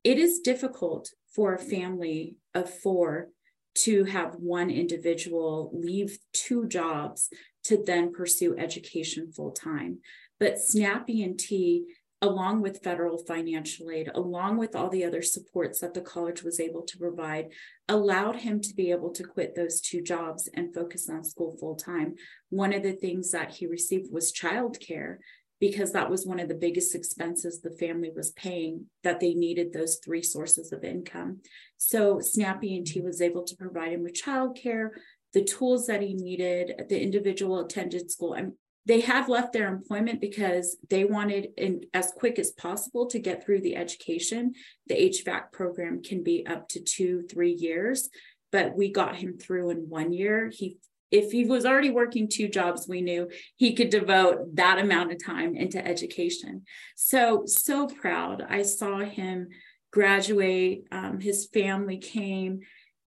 It 0.03 0.19
is 0.19 0.39
difficult 0.39 1.09
for 1.33 1.53
a 1.53 1.59
family 1.59 2.37
of 2.53 2.69
four 2.69 3.29
to 3.75 4.03
have 4.03 4.35
one 4.35 4.69
individual 4.69 5.71
leave 5.73 6.19
two 6.31 6.67
jobs 6.67 7.29
to 7.63 7.81
then 7.83 8.11
pursue 8.11 8.55
education 8.57 9.31
full 9.31 9.51
time. 9.51 9.99
But 10.39 10.59
SNAP 10.59 11.09
E&T, 11.09 11.85
along 12.23 12.61
with 12.61 12.81
federal 12.81 13.17
financial 13.17 13.91
aid, 13.91 14.09
along 14.15 14.57
with 14.57 14.77
all 14.77 14.89
the 14.89 15.03
other 15.03 15.21
supports 15.21 15.81
that 15.81 15.93
the 15.93 16.01
college 16.01 16.41
was 16.41 16.57
able 16.57 16.81
to 16.81 16.97
provide, 16.97 17.49
allowed 17.89 18.37
him 18.37 18.61
to 18.61 18.73
be 18.73 18.91
able 18.91 19.11
to 19.11 19.25
quit 19.25 19.53
those 19.55 19.81
two 19.81 20.01
jobs 20.01 20.49
and 20.53 20.73
focus 20.73 21.09
on 21.09 21.21
school 21.21 21.57
full 21.59 21.75
time. 21.75 22.15
One 22.49 22.71
of 22.71 22.81
the 22.81 22.93
things 22.93 23.31
that 23.31 23.51
he 23.51 23.67
received 23.67 24.09
was 24.09 24.31
childcare 24.31 25.17
because 25.59 25.91
that 25.91 26.09
was 26.09 26.25
one 26.25 26.39
of 26.39 26.47
the 26.47 26.55
biggest 26.55 26.95
expenses 26.95 27.59
the 27.59 27.71
family 27.71 28.11
was 28.15 28.31
paying 28.31 28.85
that 29.03 29.19
they 29.19 29.33
needed 29.33 29.73
those 29.73 29.99
three 30.03 30.21
sources 30.21 30.73
of 30.73 30.83
income 30.83 31.39
so 31.77 32.19
snap 32.19 32.61
E&T 32.61 32.99
was 32.99 33.21
able 33.21 33.45
to 33.45 33.55
provide 33.55 33.93
him 33.93 34.03
with 34.03 34.19
childcare 34.21 34.89
the 35.31 35.43
tools 35.43 35.87
that 35.87 36.01
he 36.01 36.15
needed 36.15 36.73
the 36.89 37.01
individual 37.01 37.61
attended 37.61 38.11
school 38.11 38.33
and 38.33 38.51
they 38.85 39.01
have 39.01 39.29
left 39.29 39.53
their 39.53 39.67
employment 39.67 40.19
because 40.19 40.77
they 40.89 41.05
wanted 41.05 41.49
in 41.57 41.81
as 41.93 42.11
quick 42.17 42.37
as 42.37 42.51
possible 42.51 43.07
to 43.07 43.19
get 43.19 43.43
through 43.43 43.61
the 43.61 43.75
education 43.75 44.53
the 44.87 44.95
hvac 44.95 45.51
program 45.51 46.01
can 46.01 46.23
be 46.23 46.45
up 46.45 46.67
to 46.67 46.79
two 46.81 47.23
three 47.29 47.53
years 47.53 48.09
but 48.51 48.75
we 48.75 48.91
got 48.91 49.15
him 49.15 49.37
through 49.37 49.69
in 49.69 49.89
one 49.89 50.11
year 50.11 50.49
he 50.53 50.77
if 51.13 51.31
he 51.31 51.45
was 51.45 51.63
already 51.63 51.91
working 51.91 52.27
two 52.27 52.47
jobs, 52.47 52.87
we 52.87 52.99
knew 52.99 53.29
he 53.55 53.75
could 53.75 53.91
devote 53.91 54.55
that 54.55 54.79
amount 54.79 55.11
of 55.11 55.23
time 55.23 55.55
into 55.55 55.85
education. 55.85 56.63
So, 56.95 57.43
so 57.45 57.85
proud. 57.85 58.43
I 58.49 58.63
saw 58.63 58.97
him 58.97 59.49
graduate. 59.91 60.85
Um, 60.91 61.19
his 61.19 61.45
family 61.53 61.97
came. 61.97 62.61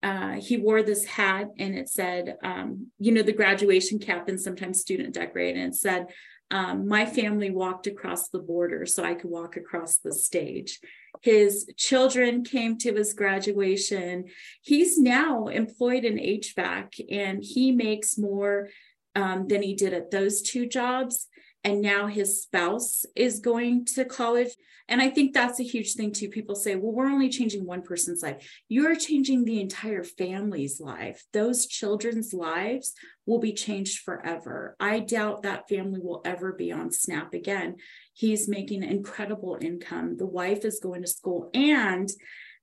Uh, 0.03 0.41
he 0.41 0.57
wore 0.57 0.83
this 0.83 1.05
hat 1.05 1.49
and 1.59 1.75
it 1.77 1.89
said, 1.89 2.37
um, 2.43 2.87
you 2.99 3.13
know, 3.13 3.23
the 3.23 3.33
graduation 3.33 3.99
cap 3.99 4.29
and 4.29 4.41
sometimes 4.41 4.81
student 4.81 5.15
decorate, 5.15 5.57
and 5.57 5.73
it 5.73 5.77
said, 5.77 6.07
um, 6.51 6.89
my 6.89 7.07
family 7.07 7.51
walked 7.51 7.87
across 7.87 8.29
the 8.29 8.41
border 8.41 8.85
so 8.85 9.05
I 9.05 9.15
could 9.15 9.31
walk 9.31 9.57
across 9.57 9.99
the 9.99 10.13
stage. 10.13 10.81
His 11.23 11.71
children 11.77 12.45
came 12.45 12.77
to 12.79 12.93
his 12.93 13.13
graduation. 13.13 14.25
He's 14.63 14.99
now 14.99 15.47
employed 15.47 16.05
in 16.05 16.17
HVAC 16.17 17.05
and 17.11 17.43
he 17.43 17.73
makes 17.73 18.19
more 18.19 18.69
um, 19.15 19.47
than 19.49 19.63
he 19.63 19.75
did 19.75 19.93
at 19.93 20.11
those 20.11 20.43
two 20.43 20.67
jobs. 20.67 21.29
And 21.63 21.83
now 21.83 22.07
his 22.07 22.43
spouse 22.43 23.05
is 23.15 23.41
going 23.41 23.85
to 23.87 24.05
college. 24.05 24.51
And 24.89 25.01
I 25.01 25.09
think 25.09 25.33
that's 25.33 25.61
a 25.61 25.65
huge 25.65 25.95
thing 25.95 26.13
too. 26.13 26.29
People 26.29 26.57
say, 26.57 26.75
well, 26.75 26.93
we're 26.93 27.07
only 27.07 27.29
changing 27.29 27.65
one 27.65 27.83
person's 27.83 28.23
life. 28.23 28.45
You're 28.69 28.97
changing 28.97 29.45
the 29.45 29.61
entire 29.61 30.03
family's 30.03 30.81
life. 30.81 31.25
Those 31.33 31.67
children's 31.67 32.33
lives 32.33 32.93
will 33.25 33.39
be 33.39 33.53
changed 33.53 34.01
forever. 34.01 34.77
I 34.81 34.99
doubt 35.01 35.43
that 35.43 35.69
family 35.69 36.01
will 36.01 36.23
ever 36.25 36.53
be 36.53 36.73
on 36.73 36.91
SNAP 36.91 37.35
again. 37.35 37.77
He's 38.15 38.49
making 38.49 38.83
incredible 38.83 39.59
income. 39.61 40.17
The 40.17 40.27
wife 40.27 40.65
is 40.65 40.81
going 40.81 41.03
to 41.03 41.09
school. 41.09 41.51
And 41.55 42.11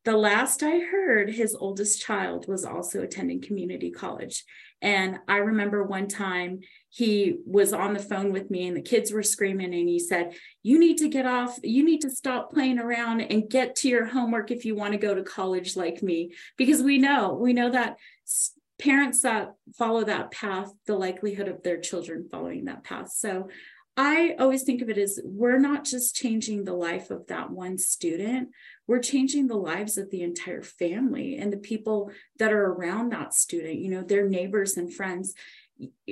the 0.04 0.18
last 0.18 0.64
I 0.64 0.80
heard, 0.80 1.30
his 1.30 1.56
oldest 1.56 2.02
child 2.02 2.48
was 2.48 2.66
also 2.66 3.02
attending 3.02 3.42
community 3.42 3.92
college. 3.92 4.44
And 4.82 5.20
I 5.28 5.38
remember 5.38 5.84
one 5.84 6.08
time 6.08 6.60
he 6.98 7.38
was 7.46 7.74
on 7.74 7.94
the 7.94 8.00
phone 8.00 8.32
with 8.32 8.50
me 8.50 8.66
and 8.68 8.76
the 8.76 8.82
kids 8.82 9.12
were 9.12 9.22
screaming 9.22 9.72
and 9.72 9.88
he 9.88 10.00
said 10.00 10.34
you 10.64 10.80
need 10.80 10.98
to 10.98 11.08
get 11.08 11.28
off 11.28 11.60
you 11.62 11.86
need 11.86 12.02
to 12.02 12.10
stop 12.10 12.52
playing 12.52 12.80
around 12.80 13.22
and 13.22 13.52
get 13.52 13.76
to 13.76 13.88
your 13.88 14.08
homework 14.08 14.50
if 14.50 14.66
you 14.66 14.74
want 14.76 14.94
to 14.94 14.98
go 14.98 15.14
to 15.14 15.22
college 15.22 15.76
like 15.76 16.02
me. 16.02 16.34
Because 16.58 16.82
we 16.82 16.98
know 16.98 17.36
we 17.40 17.54
know 17.54 17.70
that 17.70 17.98
parents 18.80 19.22
that 19.22 19.54
follow 19.78 20.04
that 20.06 20.32
path 20.32 20.72
the 20.88 20.96
likelihood 20.96 21.48
of 21.48 21.62
their 21.62 21.80
children 21.80 22.28
following 22.32 22.66
that 22.66 22.84
path. 22.84 23.12
So 23.12 23.48
I 23.96 24.36
always 24.40 24.64
think 24.64 24.82
of 24.82 24.90
it 24.90 24.98
as 24.98 25.20
we're 25.24 25.60
not 25.60 25.84
just 25.84 26.16
changing 26.16 26.64
the 26.64 26.74
life 26.74 27.12
of 27.12 27.28
that 27.28 27.52
one 27.52 27.78
student, 27.78 28.50
we're 28.88 29.00
changing 29.00 29.48
the 29.48 29.56
lives 29.56 29.98
of 29.98 30.10
the 30.10 30.24
entire 30.24 30.64
family 30.64 31.38
and 31.38 31.54
the 31.54 31.58
people 31.58 32.12
that 32.40 32.54
are 32.54 32.66
around 32.66 33.12
that 33.12 33.34
student, 33.36 33.76
you 33.76 33.90
know, 33.90 34.04
their 34.04 34.28
neighbors 34.28 34.78
and 34.78 34.92
friends 34.92 35.36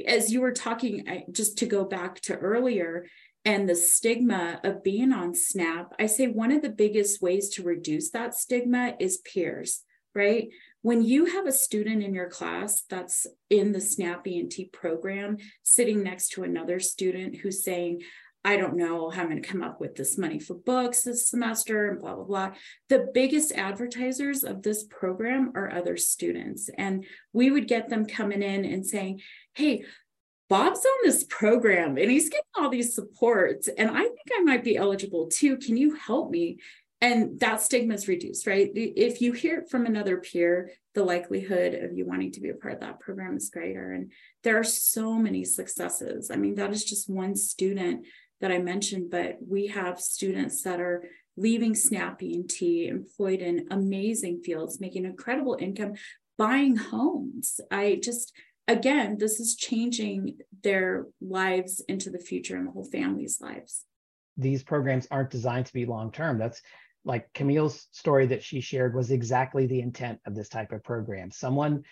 as 0.05 0.31
you 0.31 0.41
were 0.41 0.51
talking, 0.51 1.25
just 1.31 1.57
to 1.59 1.65
go 1.65 1.83
back 1.85 2.19
to 2.21 2.35
earlier, 2.35 3.05
and 3.43 3.69
the 3.69 3.75
stigma 3.75 4.59
of 4.63 4.83
being 4.83 5.13
on 5.13 5.35
SNAP, 5.35 5.93
I 5.99 6.07
say 6.07 6.27
one 6.27 6.51
of 6.51 6.63
the 6.63 6.69
biggest 6.69 7.21
ways 7.21 7.49
to 7.49 7.63
reduce 7.63 8.09
that 8.09 8.33
stigma 8.33 8.95
is 8.99 9.17
peers, 9.19 9.83
right? 10.15 10.49
When 10.81 11.03
you 11.03 11.25
have 11.25 11.45
a 11.45 11.51
student 11.51 12.03
in 12.03 12.13
your 12.13 12.29
class 12.29 12.83
that's 12.89 13.27
in 13.49 13.71
the 13.71 13.81
SNAP 13.81 14.27
E&T 14.27 14.65
program 14.73 15.37
sitting 15.63 16.03
next 16.03 16.29
to 16.29 16.43
another 16.43 16.79
student 16.79 17.37
who's 17.37 17.63
saying, 17.63 18.01
I 18.45 18.57
don't 18.57 18.77
know 18.77 19.09
going 19.35 19.41
to 19.41 19.47
come 19.47 19.63
up 19.63 19.81
with 19.81 19.95
this 19.95 20.17
money 20.17 20.39
for 20.39 20.53
books 20.53 21.03
this 21.03 21.27
semester 21.27 21.89
and 21.89 21.99
blah, 21.99 22.15
blah, 22.15 22.23
blah. 22.23 22.51
The 22.89 23.09
biggest 23.13 23.51
advertisers 23.51 24.43
of 24.43 24.61
this 24.61 24.83
program 24.83 25.51
are 25.55 25.71
other 25.71 25.97
students. 25.97 26.69
And 26.77 27.05
we 27.33 27.51
would 27.51 27.67
get 27.67 27.89
them 27.89 28.05
coming 28.05 28.41
in 28.41 28.63
and 28.63 28.85
saying, 28.85 29.21
hey, 29.53 29.83
Bob's 30.47 30.85
on 30.85 30.97
this 31.03 31.23
program 31.23 31.97
and 31.97 32.11
he's 32.11 32.29
getting 32.29 32.45
all 32.55 32.69
these 32.69 32.93
supports. 32.93 33.67
And 33.67 33.89
I 33.89 34.03
think 34.03 34.29
I 34.37 34.41
might 34.41 34.63
be 34.63 34.77
eligible 34.77 35.27
too. 35.27 35.57
Can 35.57 35.75
you 35.75 35.95
help 35.95 36.29
me? 36.29 36.59
and 37.01 37.39
that 37.39 37.61
stigma 37.61 37.93
is 37.93 38.07
reduced, 38.07 38.47
right? 38.47 38.71
If 38.73 39.21
you 39.21 39.33
hear 39.33 39.59
it 39.59 39.69
from 39.69 39.85
another 39.85 40.17
peer, 40.17 40.71
the 40.95 41.03
likelihood 41.03 41.73
of 41.75 41.93
you 41.93 42.05
wanting 42.05 42.31
to 42.31 42.41
be 42.41 42.49
a 42.49 42.55
part 42.55 42.73
of 42.73 42.79
that 42.79 42.99
program 42.99 43.35
is 43.35 43.49
greater. 43.49 43.91
And 43.91 44.11
there 44.43 44.57
are 44.57 44.63
so 44.63 45.13
many 45.13 45.43
successes. 45.43 46.31
I 46.31 46.37
mean, 46.37 46.55
that 46.55 46.71
is 46.71 46.85
just 46.85 47.09
one 47.09 47.35
student 47.35 48.05
that 48.45 48.51
I 48.51 48.59
mentioned, 48.59 49.09
but 49.09 49.39
we 49.41 49.65
have 49.67 49.99
students 49.99 50.61
that 50.61 50.79
are 50.79 51.03
leaving 51.35 51.73
Snap 51.73 52.21
E&T, 52.21 52.87
employed 52.87 53.39
in 53.39 53.65
amazing 53.71 54.43
fields, 54.43 54.79
making 54.79 55.03
incredible 55.03 55.57
income, 55.59 55.93
buying 56.37 56.75
homes. 56.75 57.59
I 57.71 57.99
just, 58.03 58.33
again, 58.67 59.17
this 59.17 59.39
is 59.39 59.55
changing 59.55 60.37
their 60.61 61.07
lives 61.19 61.83
into 61.87 62.11
the 62.11 62.19
future 62.19 62.55
and 62.55 62.67
the 62.67 62.71
whole 62.71 62.85
family's 62.85 63.41
lives. 63.41 63.85
These 64.37 64.61
programs 64.61 65.07
aren't 65.09 65.31
designed 65.31 65.65
to 65.65 65.73
be 65.73 65.87
long 65.87 66.11
term. 66.11 66.37
That's 66.37 66.61
like 67.03 67.33
Camille's 67.33 67.87
story 67.93 68.27
that 68.27 68.43
she 68.43 68.61
shared 68.61 68.93
was 68.93 69.09
exactly 69.09 69.65
the 69.65 69.81
intent 69.81 70.19
of 70.27 70.35
this 70.35 70.49
type 70.49 70.71
of 70.71 70.83
program. 70.83 71.31
Someone 71.31 71.83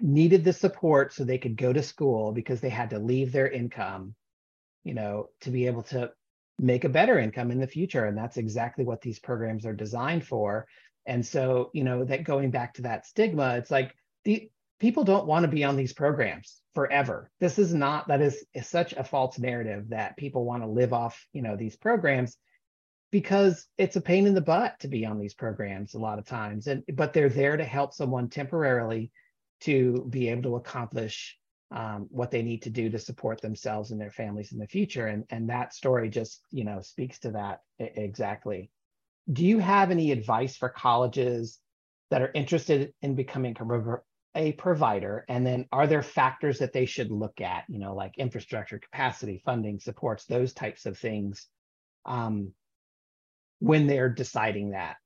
needed 0.00 0.44
the 0.44 0.52
support 0.52 1.12
so 1.12 1.24
they 1.24 1.38
could 1.38 1.56
go 1.56 1.72
to 1.72 1.82
school 1.82 2.30
because 2.30 2.60
they 2.60 2.68
had 2.68 2.90
to 2.90 3.00
leave 3.00 3.32
their 3.32 3.48
income, 3.48 4.14
you 4.84 4.94
know, 4.94 5.28
to 5.42 5.50
be 5.50 5.66
able 5.66 5.82
to 5.82 6.10
make 6.58 6.84
a 6.84 6.88
better 6.88 7.18
income 7.18 7.50
in 7.50 7.60
the 7.60 7.66
future. 7.66 8.04
And 8.04 8.16
that's 8.16 8.36
exactly 8.36 8.84
what 8.84 9.00
these 9.00 9.18
programs 9.18 9.64
are 9.66 9.72
designed 9.72 10.26
for. 10.26 10.66
And 11.06 11.24
so, 11.24 11.70
you 11.72 11.84
know, 11.84 12.04
that 12.04 12.24
going 12.24 12.50
back 12.50 12.74
to 12.74 12.82
that 12.82 13.06
stigma, 13.06 13.56
it's 13.56 13.70
like 13.70 13.94
the 14.24 14.50
people 14.78 15.04
don't 15.04 15.26
want 15.26 15.44
to 15.44 15.48
be 15.50 15.64
on 15.64 15.76
these 15.76 15.92
programs 15.92 16.60
forever. 16.74 17.30
This 17.40 17.58
is 17.58 17.72
not 17.74 18.08
that 18.08 18.20
is, 18.20 18.44
is 18.54 18.66
such 18.66 18.92
a 18.92 19.04
false 19.04 19.38
narrative 19.38 19.88
that 19.88 20.16
people 20.16 20.44
want 20.44 20.62
to 20.62 20.68
live 20.68 20.92
off, 20.92 21.26
you 21.32 21.42
know, 21.42 21.56
these 21.56 21.76
programs 21.76 22.36
because 23.10 23.66
it's 23.76 23.96
a 23.96 24.00
pain 24.00 24.26
in 24.26 24.34
the 24.34 24.40
butt 24.40 24.78
to 24.80 24.88
be 24.88 25.04
on 25.04 25.18
these 25.18 25.34
programs 25.34 25.94
a 25.94 25.98
lot 25.98 26.18
of 26.18 26.24
times 26.24 26.66
and 26.66 26.84
but 26.94 27.12
they're 27.12 27.28
there 27.28 27.56
to 27.56 27.64
help 27.64 27.92
someone 27.92 28.28
temporarily 28.28 29.10
to 29.60 30.06
be 30.10 30.28
able 30.28 30.42
to 30.42 30.56
accomplish 30.56 31.36
um, 31.70 32.08
what 32.10 32.30
they 32.30 32.42
need 32.42 32.62
to 32.62 32.70
do 32.70 32.90
to 32.90 32.98
support 32.98 33.40
themselves 33.40 33.90
and 33.90 34.00
their 34.00 34.10
families 34.10 34.52
in 34.52 34.58
the 34.58 34.66
future. 34.66 35.06
And 35.06 35.24
and 35.30 35.48
that 35.50 35.74
story 35.74 36.08
just 36.08 36.42
you 36.50 36.64
know 36.64 36.80
speaks 36.80 37.18
to 37.20 37.32
that 37.32 37.60
exactly. 37.78 38.70
Do 39.32 39.44
you 39.44 39.58
have 39.58 39.90
any 39.90 40.10
advice 40.10 40.56
for 40.56 40.68
colleges 40.68 41.58
that 42.10 42.22
are 42.22 42.32
interested 42.34 42.92
in 43.02 43.14
becoming 43.14 43.56
a 44.34 44.52
provider? 44.52 45.24
And 45.28 45.46
then 45.46 45.66
are 45.70 45.86
there 45.86 46.02
factors 46.02 46.58
that 46.58 46.72
they 46.72 46.86
should 46.86 47.10
look 47.10 47.40
at 47.40 47.64
you 47.68 47.78
know 47.78 47.94
like 47.94 48.18
infrastructure 48.18 48.78
capacity 48.78 49.42
funding 49.44 49.78
supports 49.78 50.24
those 50.24 50.52
types 50.52 50.86
of 50.86 50.98
things 50.98 51.46
um, 52.06 52.52
when 53.60 53.86
they're 53.86 54.08
deciding 54.08 54.70
that 54.70 54.96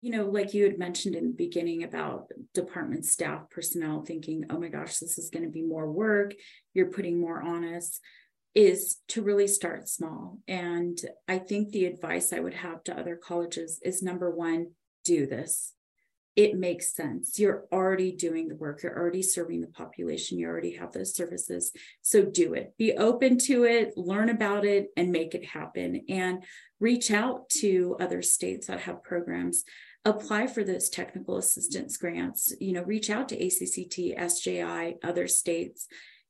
you 0.00 0.10
know 0.10 0.24
like 0.26 0.54
you 0.54 0.64
had 0.64 0.78
mentioned 0.78 1.14
in 1.14 1.28
the 1.28 1.34
beginning 1.34 1.82
about 1.82 2.28
department 2.54 3.04
staff 3.04 3.48
personnel 3.50 4.02
thinking 4.02 4.44
oh 4.50 4.58
my 4.58 4.68
gosh 4.68 4.98
this 4.98 5.18
is 5.18 5.30
going 5.30 5.44
to 5.44 5.50
be 5.50 5.62
more 5.62 5.90
work. 5.90 6.34
You're 6.74 6.90
putting 6.90 7.20
more 7.20 7.42
on 7.42 7.64
us 7.64 8.00
is 8.54 8.96
to 9.08 9.22
really 9.22 9.46
start 9.46 9.88
small. 9.88 10.38
And 10.48 10.98
i 11.28 11.38
think 11.38 11.70
the 11.70 11.86
advice 11.86 12.32
i 12.32 12.40
would 12.40 12.54
have 12.54 12.82
to 12.84 12.98
other 12.98 13.16
colleges 13.16 13.80
is 13.82 14.02
number 14.02 14.30
one 14.30 14.72
do 15.04 15.26
this 15.26 15.72
it 16.36 16.54
makes 16.58 16.94
sense. 16.94 17.38
You're 17.38 17.64
already 17.72 18.12
doing 18.12 18.48
the 18.48 18.54
work, 18.54 18.82
you're 18.82 18.96
already 18.96 19.22
serving 19.22 19.62
the 19.62 19.68
population, 19.68 20.38
you 20.38 20.46
already 20.46 20.76
have 20.76 20.92
those 20.92 21.14
services. 21.14 21.72
So 22.02 22.22
do 22.26 22.52
it. 22.52 22.74
Be 22.76 22.92
open 22.92 23.38
to 23.38 23.64
it, 23.64 23.96
learn 23.96 24.28
about 24.28 24.66
it, 24.66 24.88
and 24.98 25.10
make 25.10 25.34
it 25.34 25.46
happen. 25.46 26.02
And 26.10 26.44
reach 26.78 27.10
out 27.10 27.48
to 27.48 27.96
other 27.98 28.20
states 28.20 28.66
that 28.66 28.80
have 28.80 29.02
programs. 29.02 29.64
Apply 30.04 30.46
for 30.46 30.62
those 30.62 30.90
technical 30.90 31.38
assistance 31.38 31.96
grants. 31.96 32.52
You 32.60 32.74
know, 32.74 32.82
reach 32.82 33.08
out 33.08 33.30
to 33.30 33.42
ACCT, 33.42 34.20
SJI, 34.20 34.98
other 35.02 35.26
states, 35.26 35.88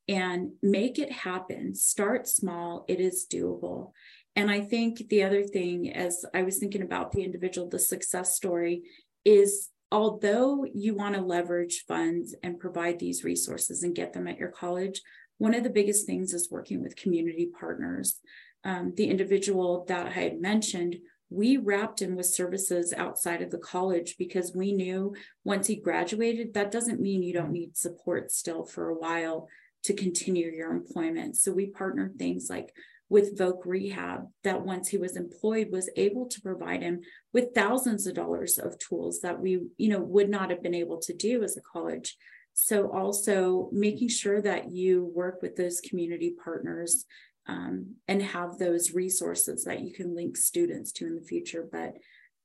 and 0.09 0.53
make 0.63 1.01
it 1.01 1.11
happen. 1.11 1.75
Start 1.75 2.29
small. 2.29 2.85
It 2.87 3.01
is 3.01 3.27
doable. 3.31 3.91
And 4.37 4.51
I 4.51 4.61
think 4.61 5.09
the 5.09 5.25
other 5.25 5.43
thing, 5.43 5.93
as 5.93 6.25
I 6.33 6.45
was 6.45 6.59
thinking 6.59 6.83
about 6.83 7.11
the 7.11 7.25
individual, 7.25 7.69
the 7.69 7.79
success 7.79 8.37
story, 8.37 8.83
is 9.25 9.71
although 9.91 10.65
you 10.75 10.95
want 10.95 11.15
to 11.15 11.21
leverage 11.21 11.85
funds 11.87 12.35
and 12.43 12.59
provide 12.59 12.99
these 12.99 13.25
resources 13.25 13.83
and 13.83 13.95
get 13.95 14.13
them 14.13 14.27
at 14.27 14.39
your 14.39 14.51
college, 14.51 15.01
one 15.39 15.55
of 15.55 15.63
the 15.63 15.71
biggest 15.71 16.07
things 16.07 16.33
is 16.33 16.51
working 16.51 16.83
with 16.83 16.97
community 16.97 17.51
partners. 17.59 18.21
Um, 18.65 18.95
the 18.97 19.09
individual 19.09 19.85
that 19.89 20.07
I 20.07 20.11
had 20.11 20.41
mentioned, 20.41 20.97
we 21.31 21.57
wrapped 21.57 22.01
him 22.01 22.17
with 22.17 22.27
services 22.27 22.93
outside 22.97 23.43
of 23.43 23.51
the 23.51 23.59
college 23.59 24.17
because 24.19 24.55
we 24.55 24.73
knew 24.73 25.15
once 25.45 25.67
he 25.67 25.77
graduated, 25.77 26.55
that 26.55 26.71
doesn't 26.71 27.01
mean 27.01 27.23
you 27.23 27.33
don't 27.33 27.53
need 27.53 27.77
support 27.77 28.33
still 28.33 28.65
for 28.65 28.89
a 28.89 28.95
while 28.95 29.49
to 29.85 29.95
continue 29.95 30.51
your 30.51 30.73
employment. 30.73 31.37
So 31.37 31.53
we 31.53 31.67
partnered 31.67 32.19
things 32.19 32.49
like 32.51 32.75
with 33.09 33.39
Voc 33.39 33.65
Rehab 33.65 34.27
that 34.43 34.65
once 34.65 34.89
he 34.89 34.99
was 34.99 35.17
employed 35.17 35.71
was 35.71 35.91
able 35.97 36.27
to 36.27 36.41
provide 36.41 36.83
him 36.83 37.01
with 37.33 37.55
thousands 37.55 38.07
of 38.07 38.15
dollars 38.15 38.59
of 38.59 38.79
tools 38.79 39.21
that 39.21 39.41
we 39.41 39.61
you 39.79 39.89
know 39.89 40.01
would 40.01 40.29
not 40.29 40.51
have 40.51 40.63
been 40.63 40.75
able 40.75 40.99
to 40.99 41.13
do 41.13 41.43
as 41.43 41.57
a 41.57 41.61
college. 41.61 42.17
So 42.55 42.91
also 42.91 43.69
making 43.71 44.09
sure 44.09 44.41
that 44.41 44.71
you 44.71 45.13
work 45.15 45.43
with 45.43 45.57
those 45.57 45.81
community 45.81 46.35
partners 46.43 47.05
um, 47.47 47.97
and 48.09 48.23
have 48.23 48.59
those 48.59 48.95
resources 48.95 49.65
that 49.65 49.81
you 49.81 49.93
can 49.93 50.17
link 50.17 50.37
students 50.37 50.91
to 50.93 51.07
in 51.07 51.17
the 51.17 51.23
future. 51.23 51.69
But 51.71 51.95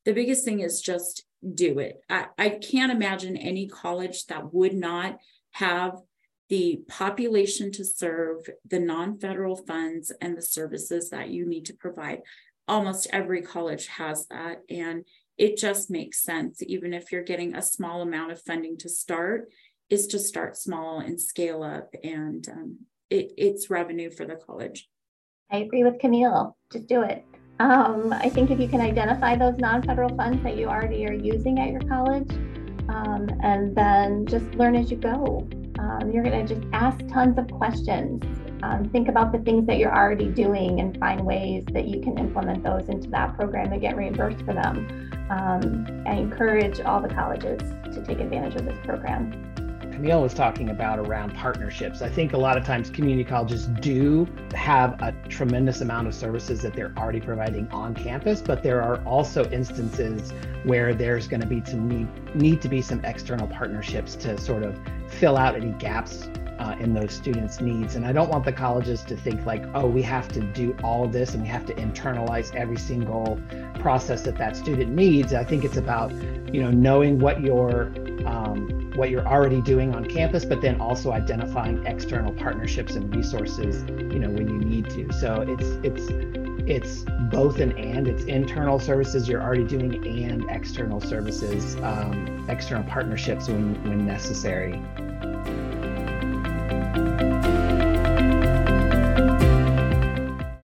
the 0.06 0.14
biggest 0.14 0.44
thing 0.44 0.60
is 0.60 0.82
just 0.82 1.24
do 1.56 1.80
it. 1.80 2.02
I, 2.10 2.28
I 2.38 2.50
can't 2.50 2.92
imagine 2.92 3.38
any 3.38 3.68
college 3.68 4.26
that 4.28 4.54
would 4.54 4.74
not 4.74 5.18
have 5.52 5.98
the 6.52 6.82
population 6.90 7.72
to 7.72 7.86
serve, 7.86 8.50
the 8.68 8.78
non 8.78 9.18
federal 9.18 9.56
funds, 9.56 10.12
and 10.20 10.38
the 10.38 10.42
services 10.42 11.10
that 11.10 11.30
you 11.30 11.48
need 11.48 11.66
to 11.66 11.74
provide. 11.74 12.22
Almost 12.68 13.08
every 13.14 13.42
college 13.42 13.88
has 13.88 14.28
that. 14.28 14.58
And 14.70 15.06
it 15.38 15.56
just 15.56 15.90
makes 15.90 16.22
sense, 16.22 16.62
even 16.62 16.94
if 16.94 17.10
you're 17.10 17.24
getting 17.24 17.56
a 17.56 17.62
small 17.62 18.02
amount 18.02 18.34
of 18.34 18.42
funding 18.42 18.78
to 18.80 18.90
start, 18.90 19.50
is 19.90 20.08
to 20.08 20.20
start 20.20 20.58
small 20.58 21.00
and 21.00 21.22
scale 21.22 21.64
up. 21.64 21.96
And 22.04 22.46
um, 22.50 22.80
it, 23.10 23.32
it's 23.38 23.70
revenue 23.70 24.12
for 24.12 24.26
the 24.26 24.36
college. 24.36 24.90
I 25.50 25.60
agree 25.60 25.86
with 25.86 26.00
Camille. 26.00 26.58
Just 26.74 26.88
do 26.88 27.02
it. 27.04 27.24
Um, 27.62 28.12
I 28.12 28.28
think 28.28 28.52
if 28.52 28.60
you 28.60 28.68
can 28.68 28.82
identify 28.82 29.38
those 29.38 29.58
non 29.58 29.84
federal 29.84 30.14
funds 30.18 30.44
that 30.44 30.58
you 30.58 30.68
already 30.68 31.06
are 31.06 31.14
using 31.14 31.62
at 31.62 31.70
your 31.70 31.82
college, 31.88 32.30
um, 32.90 33.30
and 33.42 33.74
then 33.74 34.26
just 34.26 34.44
learn 34.56 34.76
as 34.76 34.92
you 34.92 34.98
go. 34.98 35.48
Um, 35.82 36.12
you're 36.12 36.24
going 36.24 36.46
to 36.46 36.56
just 36.56 36.68
ask 36.74 37.00
tons 37.08 37.40
of 37.40 37.50
questions. 37.50 38.24
Um, 38.62 38.88
think 38.90 39.08
about 39.08 39.32
the 39.32 39.40
things 39.40 39.66
that 39.66 39.80
you're 39.80 39.96
already 39.96 40.28
doing 40.28 40.80
and 40.80 40.96
find 41.00 41.26
ways 41.26 41.64
that 41.74 41.88
you 41.88 42.02
can 42.02 42.20
implement 42.20 42.64
those 42.64 42.88
into 42.88 43.10
that 43.10 43.36
program 43.36 43.74
and 43.74 43.82
get 43.82 43.98
reimbursed 43.98 44.46
for 44.46 44.54
them. 44.54 45.10
Um, 45.32 46.04
I 46.06 46.14
encourage 46.14 46.80
all 46.82 47.02
the 47.02 47.10
colleges 47.10 47.60
to 47.96 48.04
take 48.06 48.20
advantage 48.20 48.56
of 48.56 48.66
this 48.66 48.78
program. 48.84 49.48
Camille 49.92 50.22
was 50.22 50.34
talking 50.34 50.70
about 50.70 51.00
around 51.00 51.34
partnerships. 51.34 52.02
I 52.02 52.10
think 52.10 52.34
a 52.34 52.38
lot 52.38 52.58
of 52.58 52.64
times 52.64 52.90
community 52.90 53.28
colleges 53.28 53.68
do 53.82 54.28
have 54.54 55.02
a 55.02 55.14
tremendous 55.30 55.82
amount 55.82 56.08
of 56.08 56.14
services 56.14 56.62
that 56.62 56.74
they're 56.74 56.94
already 56.98 57.22
providing 57.22 57.68
on 57.70 57.96
campus, 57.96 58.42
but 58.42 58.62
there 58.62 58.82
are 58.82 59.04
also 59.06 59.50
instances 59.52 60.32
where 60.64 60.94
there's 60.94 61.28
going 61.28 61.42
to 61.42 61.48
be 61.48 61.64
some 61.66 61.88
need, 61.88 62.36
need 62.36 62.62
to 62.62 62.70
be 62.70 62.82
some 62.82 63.04
external 63.04 63.48
partnerships 63.48 64.16
to 64.18 64.40
sort 64.40 64.64
of 64.64 64.80
fill 65.12 65.38
out 65.38 65.56
any 65.56 65.72
gaps 65.74 66.30
uh, 66.62 66.76
in 66.80 66.94
those 66.94 67.12
students' 67.12 67.60
needs. 67.60 67.96
And 67.96 68.06
I 68.06 68.12
don't 68.12 68.30
want 68.30 68.46
the 68.46 68.52
colleges 68.52 69.04
to 69.06 69.16
think 69.16 69.46
like, 69.46 69.64
oh, 69.74 69.88
we 69.88 70.04
have 70.04 70.28
to 70.30 70.42
do 70.42 70.78
all 70.84 71.08
this 71.08 71.34
and 71.34 71.42
we 71.42 71.50
have 71.50 71.66
to 71.66 71.74
internalize 71.74 72.54
every 72.56 72.78
single 72.78 73.42
process 73.80 74.22
that 74.24 74.38
that 74.38 74.56
student 74.56 74.92
needs. 74.92 75.34
I 75.34 75.44
think 75.44 75.64
it's 75.64 75.78
about, 75.78 76.12
you 76.54 76.62
know, 76.62 76.70
knowing 76.70 77.18
what 77.18 77.42
your 77.42 77.92
um, 78.26 78.92
what 78.96 79.10
you're 79.10 79.28
already 79.28 79.62
doing 79.62 79.96
on 79.96 80.06
campus, 80.06 80.46
but 80.46 80.62
then 80.62 80.80
also 80.80 81.12
identifying 81.12 81.84
external 81.88 82.32
partnerships 82.34 82.96
and 82.96 83.14
resources, 83.16 83.84
you 83.90 84.20
know, 84.20 84.30
when 84.30 84.48
you 84.48 84.60
need 84.60 84.90
to. 84.92 85.12
So 85.14 85.42
it's 85.48 85.68
it's 85.84 86.12
it's 86.68 87.04
both 87.32 87.60
an 87.60 87.78
and. 87.78 88.08
It's 88.08 88.24
internal 88.24 88.80
services 88.80 89.28
you're 89.28 89.42
already 89.42 89.66
doing 89.66 90.06
and 90.24 90.50
external 90.50 91.02
services 91.02 91.76
um, 91.78 92.46
external 92.50 92.84
partnerships 92.84 93.48
when 93.48 93.82
when 93.84 94.06
necessary. 94.06 94.80